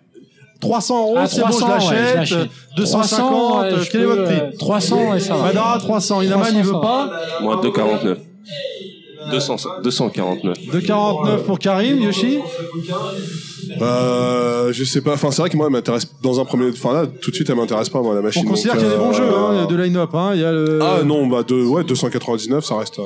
[0.60, 2.16] 300 euros, Ah, c'est bon, je 300, ouais, je l'achète.
[2.16, 2.50] l'achète.
[2.78, 4.36] 250, 300, ouais, euh, je quel est votre prix?
[4.40, 5.44] euh, 300, ouais, ça va.
[5.44, 6.22] Madara, 300.
[6.24, 7.12] Inaman, il veut 300, pas.
[7.42, 8.18] Moi, 249.
[9.32, 10.58] 200, 249.
[10.72, 12.40] 249 pour Karim, Yoshi.
[13.82, 15.14] Euh, je sais pas.
[15.14, 16.70] Enfin, c'est vrai que moi, elle m'intéresse dans un premier.
[16.70, 18.44] Enfin là, tout de suite, elle m'intéresse pas moi la machine.
[18.46, 20.10] On considère qu'il y a des bons euh, jeux, hein, il y a de line-up.
[20.14, 20.32] Hein.
[20.36, 20.80] Il y a le...
[20.82, 23.00] Ah non, bah de, ouais, 299, ça reste.
[23.00, 23.04] euh,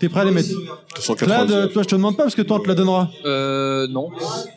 [0.00, 0.48] T'es prêt à les mettre
[0.94, 1.16] 299.
[1.48, 3.08] Clad, toi je te demande pas parce que toi on te la donnera.
[3.24, 4.10] Euh, non.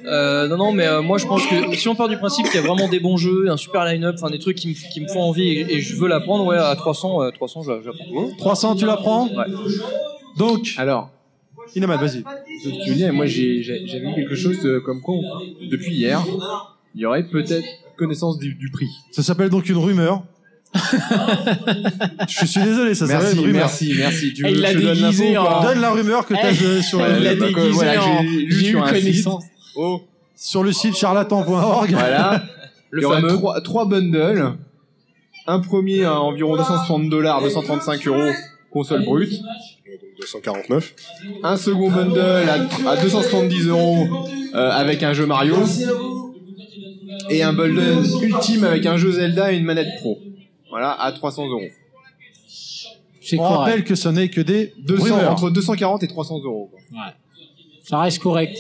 [0.06, 2.62] Euh, non, non, mais euh, moi je pense que si on part du principe qu'il
[2.62, 5.02] y a vraiment des bons jeux, un super line-up, enfin des trucs qui, me- qui
[5.02, 7.72] me font envie et, et je veux la prendre, ouais, à 300, euh, 300, je
[7.72, 8.30] la- je la prends.
[8.38, 9.30] 300, tu la prends?
[9.30, 9.46] Ouais.
[10.38, 11.10] Donc, Alors,
[11.76, 12.24] Inaman, vas-y.
[12.86, 16.24] tu dire, moi j'ai- j'ai- j'avais vu quelque chose de- comme quoi, on- depuis hier,
[16.95, 17.66] il y aurait peut-être
[17.98, 18.90] connaissance du, du prix.
[19.12, 20.24] Ça s'appelle donc une rumeur.
[22.30, 23.62] je suis désolé, ça s'appelle Merci, une rumeur.
[23.62, 24.34] merci, merci.
[24.34, 26.34] Tu Et il l'a je donne déguisé l'info ou pas en- Donne la rumeur que
[26.34, 28.22] t'as euh, sur, il l'a bah, déguisé voilà, en...
[28.24, 28.95] j'ai lu J'ai eu sur un site.
[29.03, 29.44] connaissance.
[29.76, 30.02] Oh,
[30.36, 31.91] sur le site charlatan.org.
[31.91, 32.44] voilà.
[32.94, 33.34] Le il y aurait fameux.
[33.34, 34.53] trois, trois bundles.
[35.48, 38.32] Un premier à environ 260 dollars, 235 euros,
[38.70, 39.32] console brute.
[40.00, 40.96] Donc 249.
[41.44, 42.20] Un second bundle
[42.50, 44.08] à, à 270 euros
[44.56, 45.56] euh, avec un jeu Mario.
[47.30, 50.20] Et un bundle ultime avec un jeu Zelda et une manette pro.
[50.70, 51.62] Voilà, à 300 euros.
[53.34, 53.58] On correct.
[53.58, 55.32] rappelle que ce n'est que des 200, rumeurs.
[55.32, 56.70] entre 240 et 300 euros.
[56.72, 56.80] quoi.
[57.84, 58.58] Ça reste correct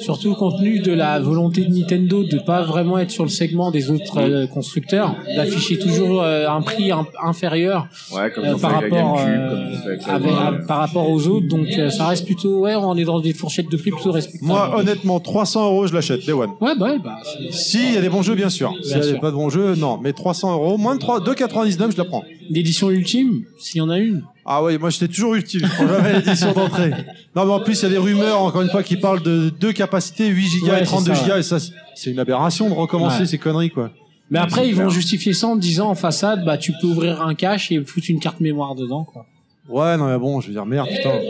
[0.00, 3.70] surtout compte tenu de la volonté de Nintendo de pas vraiment être sur le segment
[3.70, 6.90] des autres euh, constructeurs, d'afficher toujours euh, un prix
[7.22, 11.48] inférieur ouais, comme euh, par rapport euh, par rapport aux autres.
[11.48, 14.46] Donc ça reste plutôt ouais, on est dans des fourchettes de prix plutôt respectables.
[14.46, 16.50] Moi, honnêtement, 300 euros, je l'achète, Day One.
[16.60, 17.18] Ouais, bah, ouais, bah
[17.50, 18.72] si il y a des bons jeux, bien sûr.
[18.82, 19.98] S'il n'y a pas de bons jeux, non.
[20.02, 22.24] Mais 300 euros, moins de 3, 2,99, je la prends.
[22.50, 24.22] L'édition ultime, s'il y en a une.
[24.50, 25.60] Ah ouais, moi j'étais toujours ultime.
[25.62, 26.90] Je prends jamais l'édition d'entrée.
[27.36, 29.52] Non, mais en plus, il y a des rumeurs, encore une fois, qui parlent de
[29.60, 31.56] 2,99 capacité, 8 gigas et 32 ça, et ça,
[31.94, 33.90] c'est une aberration de recommencer ces conneries, quoi.
[34.30, 37.34] Mais après, ils vont justifier ça en disant en façade, bah, tu peux ouvrir un
[37.34, 39.26] cache et foutre une carte mémoire dedans, quoi.
[39.68, 41.20] Ouais, non, mais bon, je veux dire, merde, putain.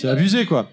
[0.00, 0.68] C'est abusé, quoi.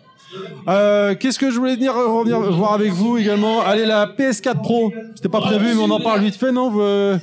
[0.68, 3.62] Euh, qu'est-ce que je voulais venir revenir voir avec vous également?
[3.62, 4.92] Allez, la PS4 Pro.
[5.16, 6.82] C'était pas prévu, mais on en parle vite fait, non vous...
[6.82, 7.18] Euh?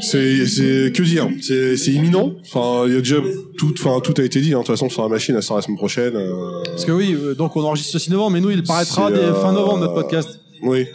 [0.00, 2.32] C'est, c'est, que dire C'est, c'est imminent.
[2.40, 3.16] Enfin, il y a déjà
[3.58, 4.52] tout, enfin, tout a été dit.
[4.54, 4.58] hein.
[4.60, 6.14] De toute façon, sur la machine, elle sort la semaine prochaine.
[6.16, 9.10] euh, Parce que oui, euh, donc on enregistre ce 6 novembre, mais nous il paraîtra
[9.10, 10.40] dès euh, fin novembre notre podcast.
[10.62, 10.86] Oui.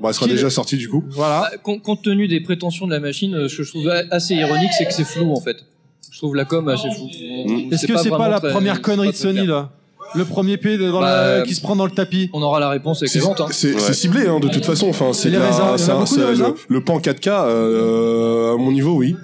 [0.00, 1.04] Bon, elle sera Qui- déjà sortie du coup.
[1.10, 1.50] Voilà.
[1.62, 4.86] Com- compte tenu des prétentions de la machine, ce que je trouve assez ironique, c'est
[4.86, 5.56] que c'est flou en fait.
[6.12, 7.06] Je trouve la com assez flou.
[7.46, 9.70] On- Est-ce que c'est pas vraiment la très- première connerie pas de Sony là
[10.14, 11.42] Le premier pied dans Bah, la...
[11.42, 13.40] qui se prend dans le tapis On aura la réponse avec C'est, les ventes.
[13.40, 13.46] Hein.
[13.50, 13.92] c'est, Ouais.
[13.92, 14.88] ciblé, hein, de toute façon.
[14.88, 15.38] Enfin, c'est le,
[16.68, 19.14] le pan 4K, euh, à mon niveau, oui.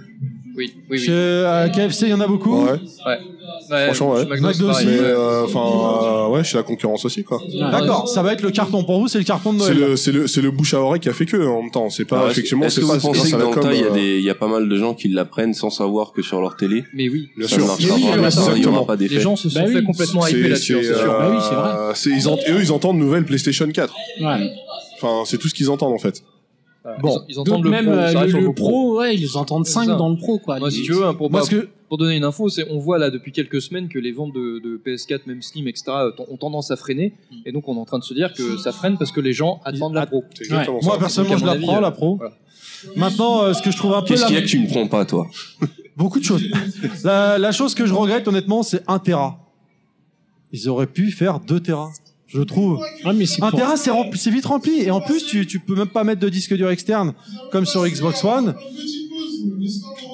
[0.57, 0.99] Oui, oui, oui.
[0.99, 2.65] Chez euh, KFC, il y en a beaucoup.
[2.65, 2.73] Ouais.
[2.73, 3.19] Ouais.
[3.71, 4.23] Ouais, Franchement, ouais.
[4.25, 4.87] chez McDo, aussi.
[4.87, 7.41] Mais, euh, enfin, euh, ouais, chez la concurrence aussi, quoi.
[7.71, 9.91] D'accord, ça va être le carton pour vous, c'est le carton de C'est Noël.
[9.91, 11.89] le, c'est le, c'est le bouche à oreille qui a fait que, en même temps.
[11.91, 13.87] C'est pas, effectivement, Est-ce c'est que pas, pensez que dans le tas, il y, a
[13.87, 16.41] euh, des- il y a pas mal de gens qui l'apprennent sans savoir que sur
[16.41, 16.85] leur télé?
[16.95, 17.31] Mais oui.
[17.37, 17.59] Bien sûr.
[17.79, 17.91] il y
[18.67, 19.15] aura- pas d'effet.
[19.15, 19.85] Les gens se sont Bah fait oui.
[19.85, 21.07] complètement hyper C'est, là-dessus, hein, c'est, c'est sûr.
[21.19, 21.71] Bah oui, c'est vrai.
[22.53, 23.95] euh, eux, ils entendent nouvelle PlayStation 4.
[24.21, 24.51] Ouais.
[25.01, 26.23] Enfin, c'est tout ce qu'ils entendent, en fait.
[27.01, 27.23] Bon.
[27.29, 29.37] Ils, ils entendent Donc le même pro, euh, le, sur le le pro, ouais, ils
[29.39, 29.95] entendent C'est 5 ça.
[29.97, 30.59] dans le pro, quoi.
[30.59, 32.99] Moi, si tu veux, hein, pour, Parce que pour donner une info, c'est on voit
[32.99, 36.37] là depuis quelques semaines que les ventes de, de PS4, même Slim, etc., euh, ont
[36.37, 37.15] tendance à freiner.
[37.47, 39.33] Et donc, on est en train de se dire que ça freine parce que les
[39.33, 40.25] gens attendent la pro.
[40.83, 42.17] Moi personnellement, Donc, je la prends euh, la pro.
[42.17, 42.35] voilà.
[42.97, 44.67] Maintenant, euh, ce que je trouve un peu Qu'est-ce qu'il y a que tu ne
[44.69, 45.27] prends pas, toi?
[45.97, 46.43] Beaucoup de choses.
[47.03, 49.39] la, la chose que je regrette honnêtement, c'est 1 Tera.
[50.53, 51.91] Ils auraient pu faire 2 Tera,
[52.35, 52.81] je trouve.
[53.05, 55.47] Ouais, mais c'est 1 pour- Tera, c'est rempli- c'est vite rempli et en plus tu,
[55.47, 57.13] tu peux même pas mettre de disque dur externe
[57.53, 58.55] comme sur Xbox One.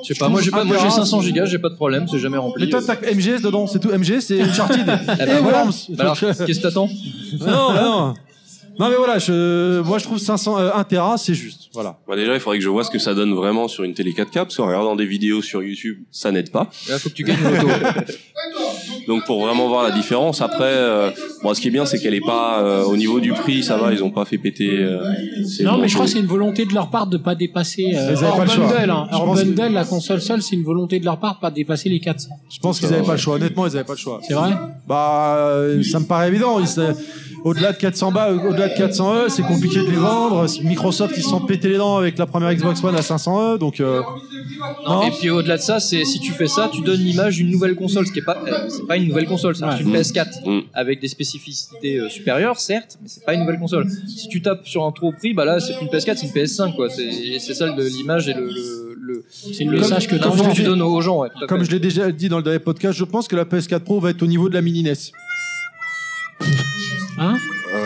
[0.02, 1.74] Je sais pas, moi j'ai pas, Un moi j'ai Tera, 500 gigas, j'ai pas de
[1.76, 2.64] problème, c'est jamais rempli.
[2.64, 3.90] Mais toi t'as MGS dedans, c'est tout.
[3.90, 4.86] MGS c'est Uncharted.
[5.20, 5.40] Eh ben et.
[5.44, 5.72] Worms.
[5.98, 6.88] Alors, qu'est-ce que t'attends?
[7.40, 8.14] Non, non.
[8.80, 11.68] Non mais voilà, je, moi je trouve 500, euh, 1 Tera, c'est juste.
[11.74, 11.98] Voilà.
[12.08, 14.12] Bah Déjà, il faudrait que je vois ce que ça donne vraiment sur une télé
[14.12, 16.68] 4K, parce qu'en regardant des vidéos sur YouTube, ça n'aide pas.
[16.88, 17.68] Là, faut que tu gagnes une auto.
[19.06, 21.10] Donc pour vraiment voir la différence, après, euh,
[21.42, 23.76] bon, ce qui est bien, c'est qu'elle est pas euh, au niveau du prix, ça
[23.76, 24.78] va, ils ont pas fait péter.
[24.78, 24.98] euh,
[25.46, 27.34] c'est Non, bon, mais je crois que c'est- une volonté de leur part de pas
[27.34, 27.92] dépasser.
[27.94, 28.66] Euh, Ils hors pas le choix.
[28.66, 29.08] bundle, hein.
[29.12, 31.50] Hors pense que- bundle, la console seule, c'est une volonté de leur part de pas
[31.50, 32.30] dépasser les 400.
[32.52, 33.34] Je pense qu'ils avaient pas le choix.
[33.36, 34.20] Honnêtement, ils avaient pas le choix.
[34.26, 34.52] C'est vrai
[34.88, 36.58] Bah, euh, ça me paraît évident.
[36.60, 36.80] Ils
[37.44, 40.46] Au-delà de 400 bas, au-delà de 400 E, c'est compliqué de les vendre.
[40.62, 43.58] Microsoft, ils se sont pété les dents avec la première Xbox One à 500 E,
[43.58, 43.80] donc.
[43.80, 44.00] euh,
[44.86, 45.02] Non, Non.
[45.06, 47.74] et puis au-delà de ça, c'est si tu fais ça, tu donnes l'image d'une nouvelle
[47.74, 49.80] console, ce qui est pas, euh, c'est pas une nouvelle console, c'est Ouais.
[49.80, 50.60] une PS4 Mm.
[50.74, 53.86] avec des spécificités euh, supérieures, certes, mais c'est pas une nouvelle console.
[54.06, 56.32] Si tu tapes sur un trop prix, bah là, c'est plus une PS4, c'est une
[56.32, 56.90] PS5, quoi.
[56.90, 60.62] C'est c'est ça l'image et le, le, le, C'est le le- message que que tu
[60.62, 61.28] donnes aux gens, ouais.
[61.48, 61.64] Comme fait.
[61.66, 64.10] je l'ai déjà dit dans le dernier podcast, je pense que la PS4 Pro va
[64.10, 64.92] être au niveau de la mini NES.
[67.22, 67.36] Hein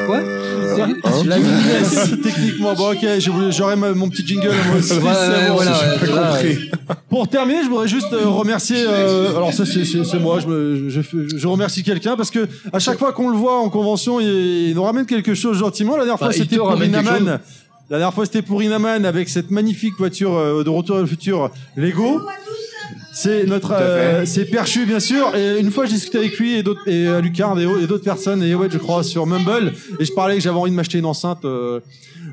[0.06, 1.36] Quoi Euh, hein La
[2.22, 2.72] techniquement.
[2.74, 4.92] Bon, ok, je voulais- j'aurai ma- mon petit jingle moi aussi.
[4.94, 6.58] Ouais, c'est ouais, bon, voilà, c'est- ouais, là, ouais.
[7.10, 8.76] Pour terminer, je voudrais juste euh, remercier.
[8.88, 10.38] euh, alors ça, c'est- c'est c'est moi.
[10.40, 11.00] Je, me, je,
[11.36, 14.26] je- remercie quelqu'un parce que à chaque fois qu'on le voit en convention, il,
[14.70, 15.92] il nous ramène quelque chose gentiment.
[15.96, 17.40] La dernière Bah, fois, il c'était pour Inaman.
[17.90, 21.08] La dernière fois, c'était pour Inaman avec cette magnifique voiture euh, de Retour vers le
[21.10, 22.20] futur Lego.
[23.14, 25.34] C'est notre, euh, c'est Perchu bien sûr.
[25.36, 28.02] Et une fois, j'ai discuté avec lui et d'autres, et euh, Lucard et, et d'autres
[28.04, 29.72] personnes et ouais, je crois sur Mumble.
[30.00, 31.78] Et je parlais que j'avais envie de m'acheter une enceinte euh,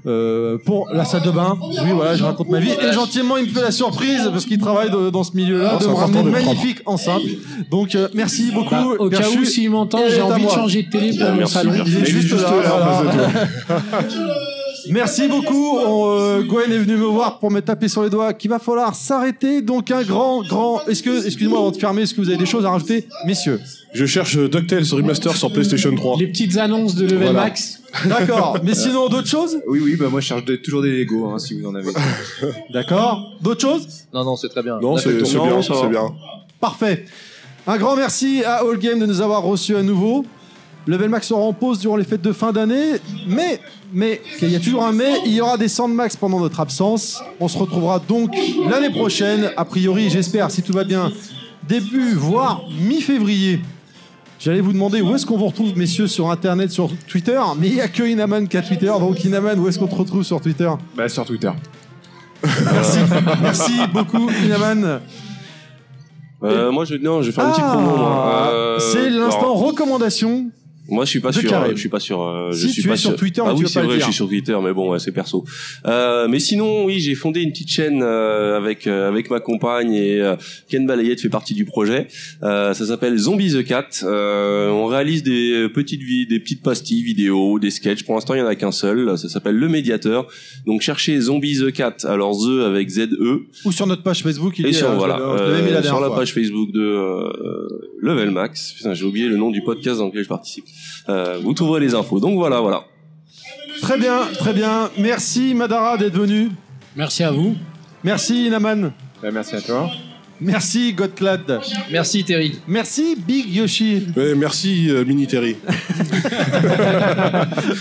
[0.08, 1.58] euh, pour la salle de bain.
[1.62, 2.72] Oui, voilà, je raconte ma vie.
[2.72, 5.84] Et gentiment, il me fait la surprise parce qu'il travaille de- dans ce milieu-là Oh,
[5.84, 7.22] de me ramener une magnifique enceinte.
[7.70, 8.70] Donc euh, merci beaucoup.
[8.72, 9.40] Bah, au cas Perchu.
[9.40, 11.74] où, s'il m'entend, j'ai envie de changer de télé pour Ah, mon merci, salon.
[11.86, 12.52] Il est juste, juste là.
[12.64, 13.48] là,
[14.90, 15.78] Merci beaucoup.
[15.78, 18.60] On, euh, Gwen est venu me voir pour me taper sur les doigts qu'il va
[18.60, 19.62] falloir s'arrêter.
[19.62, 20.82] Donc un grand, grand.
[20.88, 23.60] Est-ce que, excusez-moi avant de fermer, est-ce que vous avez des choses à rajouter, messieurs?
[23.94, 26.18] Je cherche DuckTales Remaster sur PlayStation 3.
[26.20, 27.34] Les petites annonces de Level Voilà.
[27.44, 27.82] Max.
[28.06, 28.58] D'accord.
[28.64, 29.60] Mais sinon d'autres choses?
[29.68, 31.92] Oui, oui, bah moi je cherche toujours des Lego hein, si vous en avez.
[32.74, 33.34] D'accord.
[33.42, 33.88] D'autres choses?
[34.14, 34.80] Non, non, c'est très bien.
[34.80, 35.44] Non, On a fait le c'est tour.
[35.44, 35.82] c'est Non, bien, ça va.
[35.82, 36.14] c'est bien.
[36.62, 37.06] Parfait.
[37.68, 40.26] Un grand merci à All Game de nous avoir reçus à nouveau.
[40.88, 42.94] Level Max sera en pause durant les fêtes de fin d'année,
[43.28, 43.60] mais,
[43.94, 47.22] mais, il y a toujours un mais, il y aura des Sandmax pendant notre absence.
[47.40, 48.36] On se retrouvera donc
[48.70, 51.12] l'année prochaine, a priori, j'espère, si tout va bien,
[51.68, 53.62] début, voire mi-février.
[54.40, 57.76] J'allais vous demander où est-ce qu'on vous retrouve, messieurs, sur Internet, sur Twitter, mais il
[57.76, 60.42] n'y a que Inaman qui a Twitter, donc Inaman, où est-ce qu'on te retrouve sur
[60.42, 60.70] Twitter?
[60.98, 61.52] Bah sur Twitter.
[62.44, 63.00] Merci,
[63.42, 65.00] merci beaucoup, Inaman.
[66.44, 67.98] Euh, moi, je, non, je vais faire une petite promo.
[67.98, 70.50] Moi, Euh, Ah, c'est l'instant recommandation.
[70.92, 71.52] Moi, je suis pas sûr.
[71.54, 72.22] Euh, Je suis pas sûr.
[72.22, 73.16] euh, je suis pas sur.
[73.16, 75.44] Twitter, Ah oui, c'est vrai, je suis sur Twitter, mais bon, c'est perso.
[75.88, 80.22] Euh, mais sinon, oui, j'ai fondé une petite chaîne euh, avec avec ma compagne et
[80.70, 82.08] Ken Balayette fait partie du projet.
[82.42, 83.88] Ça s'appelle Zombie the Cat.
[84.04, 88.04] On réalise des petites des petites pastilles vidéo, des sketchs.
[88.04, 89.18] Pour l'instant, il y en a qu'un seul.
[89.18, 90.28] Ça s'appelle Le Médiateur.
[90.66, 91.98] Donc, cherchez Zombie the Cat.
[92.04, 95.18] Alors The avec Z E Ou sur notre page Facebook, il et sur euh, voilà
[95.84, 96.98] sur la page Facebook de
[98.02, 98.74] Level Max.
[98.74, 100.66] Putain, j'ai oublié le nom du podcast dans lequel je participe.
[101.10, 102.20] Euh, vous trouverez les infos.
[102.20, 102.84] Donc voilà, voilà.
[103.82, 104.90] Très bien, très bien.
[104.98, 106.50] Merci Madara d'être venu.
[106.96, 107.56] Merci à vous.
[108.04, 108.92] Merci Inaman.
[109.22, 109.90] Bah, merci à toi.
[110.40, 111.62] Merci Godclad.
[111.92, 112.60] Merci Terry.
[112.68, 114.08] Merci Big Yoshi.
[114.18, 115.56] Ouais, merci euh, Mini Terry.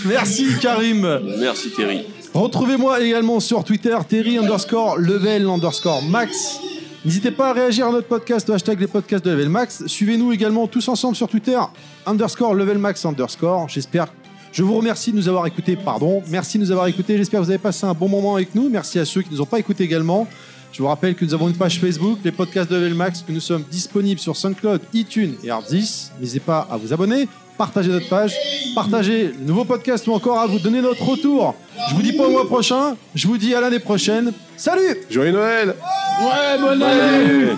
[0.05, 1.19] Merci Karim.
[1.39, 2.01] Merci Terry.
[2.33, 6.59] Retrouvez-moi également sur Twitter, Terry underscore level underscore max.
[7.03, 9.87] N'hésitez pas à réagir à notre podcast, le hashtag les podcasts de Level Max.
[9.87, 11.57] Suivez-nous également tous ensemble sur Twitter,
[12.05, 13.67] underscore level max underscore.
[13.69, 14.13] J'espère.
[14.51, 16.21] Je vous remercie de nous avoir écoutés, pardon.
[16.27, 17.17] Merci de nous avoir écoutés.
[17.17, 18.69] J'espère que vous avez passé un bon moment avec nous.
[18.69, 20.27] Merci à ceux qui ne nous ont pas écoutés également.
[20.71, 23.31] Je vous rappelle que nous avons une page Facebook, les podcasts de Level Max, que
[23.31, 26.11] nous sommes disponibles sur SoundCloud, iTunes et Hard10.
[26.19, 27.27] N'hésitez pas à vous abonner,
[27.61, 28.33] partager notre page,
[28.73, 31.53] partager le nouveau podcast ou encore à vous donner notre retour.
[31.91, 34.33] Je vous dis pas au mois prochain, je vous dis à l'année prochaine.
[34.57, 35.75] Salut Joyeux Noël
[36.23, 37.51] Ouais, bonne année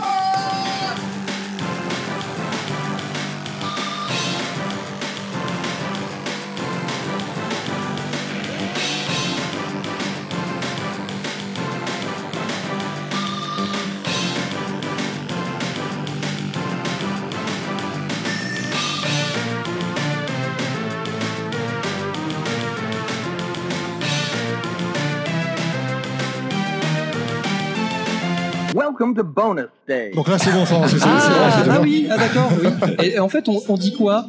[29.13, 30.11] Welcome to bonus day.
[30.15, 31.81] Donc là c'est bon, ça, c'est c'est- Ah, ah bien.
[31.81, 32.69] oui, ah d'accord, oui.
[33.03, 34.25] Et, et en fait, on, on dit quoi?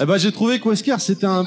[0.00, 1.44] Eh ben, j'ai trouvé que Wesker c'était un.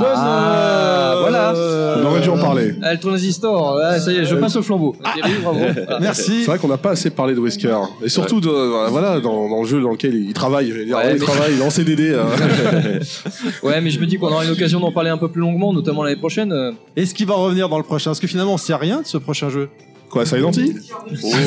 [0.00, 1.54] Ah, euh, voilà.
[1.54, 2.74] euh, On aurait dû en parler.
[2.82, 4.96] Ah, le transistor, ah, ça y est, je passe au flambeau.
[5.42, 5.60] Bravo.
[5.88, 5.98] Ah.
[6.00, 6.40] Merci.
[6.40, 7.76] C'est vrai qu'on n'a pas assez parlé de Whisker.
[8.02, 10.70] Et surtout, de, euh, voilà, dans, dans le jeu dans lequel il travaille.
[10.70, 12.12] Je vais dire, Ouais, il mais- travaille, il est en CDD.
[12.12, 12.24] euh.
[13.62, 15.74] Ouais, mais je me dis qu'on aura une occasion d'en parler un peu plus longuement,
[15.74, 16.50] notamment l'année prochaine.
[16.50, 16.72] euh.
[16.96, 18.10] Est-ce qu'il va revenir dans le prochain?
[18.10, 19.68] Parce que finalement on sait rien de ce prochain jeu.
[20.14, 20.80] Quoi, Silent Hill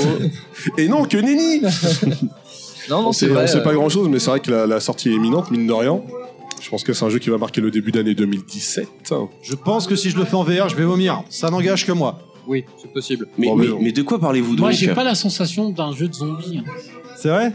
[0.77, 1.61] Et non, que Nenny
[2.89, 3.43] Non, non, On c'est sait, vrai.
[3.45, 5.49] on sait euh, pas grand chose, mais c'est vrai que la, la sortie est imminente,
[5.51, 6.01] mine de rien.
[6.61, 9.13] Je pense que c'est un jeu qui va marquer le début d'année 2017.
[9.41, 11.23] Je pense que si je le fais en VR, je vais vomir.
[11.29, 12.19] Ça n'engage que moi.
[12.45, 13.27] Oui, c'est possible.
[13.37, 13.79] Mais, Bon, mais, mais non.
[13.81, 16.61] mais de quoi parlez-vous donc Moi, j'ai pas la sensation d'un jeu de zombies.
[17.15, 17.53] C'est vrai?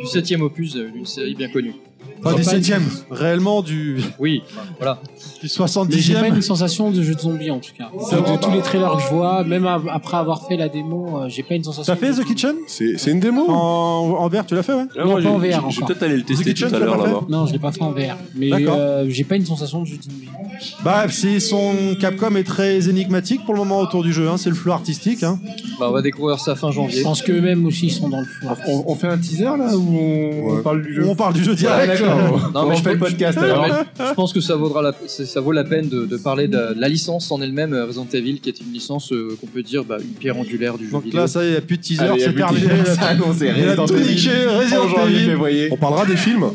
[0.00, 1.74] Du septième opus euh, d'une série bien connue.
[2.22, 2.72] Pas du pas 7
[3.10, 4.42] Réellement du, Oui,
[4.78, 4.98] voilà.
[5.42, 5.48] du Mais
[5.98, 6.34] j'ai pas 70e.
[6.36, 7.90] une sensation de jeu de zombies en tout cas.
[7.94, 11.18] De, de tous les trailers que je vois, même a- après avoir fait la démo,
[11.20, 11.92] euh, j'ai pas une sensation.
[11.94, 14.86] T'as fait de- The Kitchen C'est une démo en, en VR, tu l'as fait, ouais?
[14.98, 16.96] Non, pas en VR j'ai- Je vais peut-être aller le tester Kitchen, tout à l'heure
[16.96, 17.20] là-bas.
[17.28, 18.16] Non, je l'ai pas fait en VR.
[18.34, 18.76] Mais D'accord.
[18.78, 20.28] euh, j'ai pas une sensation de jeu de zombies.
[20.82, 24.28] Bah, c'est son Capcom est très énigmatique pour le moment autour du jeu.
[24.28, 24.36] Hein.
[24.38, 25.22] C'est le flou artistique.
[25.22, 25.38] Hein.
[25.78, 26.98] Bah, on va découvrir ça fin janvier.
[26.98, 28.48] Je pense qu'eux-mêmes aussi ils sont dans le flou.
[28.66, 30.16] On, on fait un teaser là ou on,
[30.46, 30.58] Ouais.
[30.58, 31.06] on parle du jeu?
[31.06, 32.02] On parle du jeu direct.
[32.54, 33.38] Non, mais je fais le podcast.
[33.38, 33.66] alors.
[33.98, 37.30] Je pense que ça, vaudra la, ça vaut la peine de, parler de, la licence
[37.30, 40.14] en elle-même, euh, Resident Evil, qui est une licence euh, qu'on peut dire bah, une
[40.14, 42.34] pierre angulaire du jeu Donc là, ça y il n'y a plus de teaser, c'est
[42.34, 42.66] terminé.
[42.84, 43.52] c'est annoncé.
[43.56, 45.68] Il a Resident Evil, niqué, Resident Evil.
[45.70, 46.46] On parlera des films.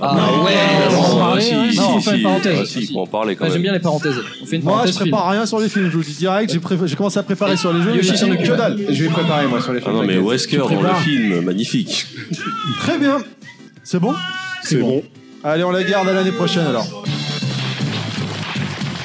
[0.00, 0.52] ah Non, ouais,
[0.88, 1.42] on va bah, en parler,
[1.78, 4.14] on fait parler quand Ouais, J'aime bien les parenthèses.
[4.14, 5.10] Moi, je parenthèse film.
[5.10, 6.56] prépare rien sur les films, je vous dis direct.
[6.84, 7.96] J'ai, commencé à préparer sur les jeux.
[7.96, 8.46] Yoshi mais s'en occupe.
[8.46, 8.78] que dalle.
[8.88, 9.96] Je vais préparer moi sur les Ah films.
[9.96, 10.18] non, mais.
[10.18, 12.06] Wesker dans le film, magnifique.
[12.80, 13.18] Très bien.
[13.82, 14.14] C'est bon?
[14.62, 15.02] C'est bon.
[15.42, 16.86] Allez, on la garde à l'année prochaine alors.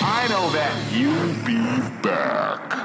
[0.02, 0.72] I know that
[1.46, 1.56] be
[2.02, 2.85] back.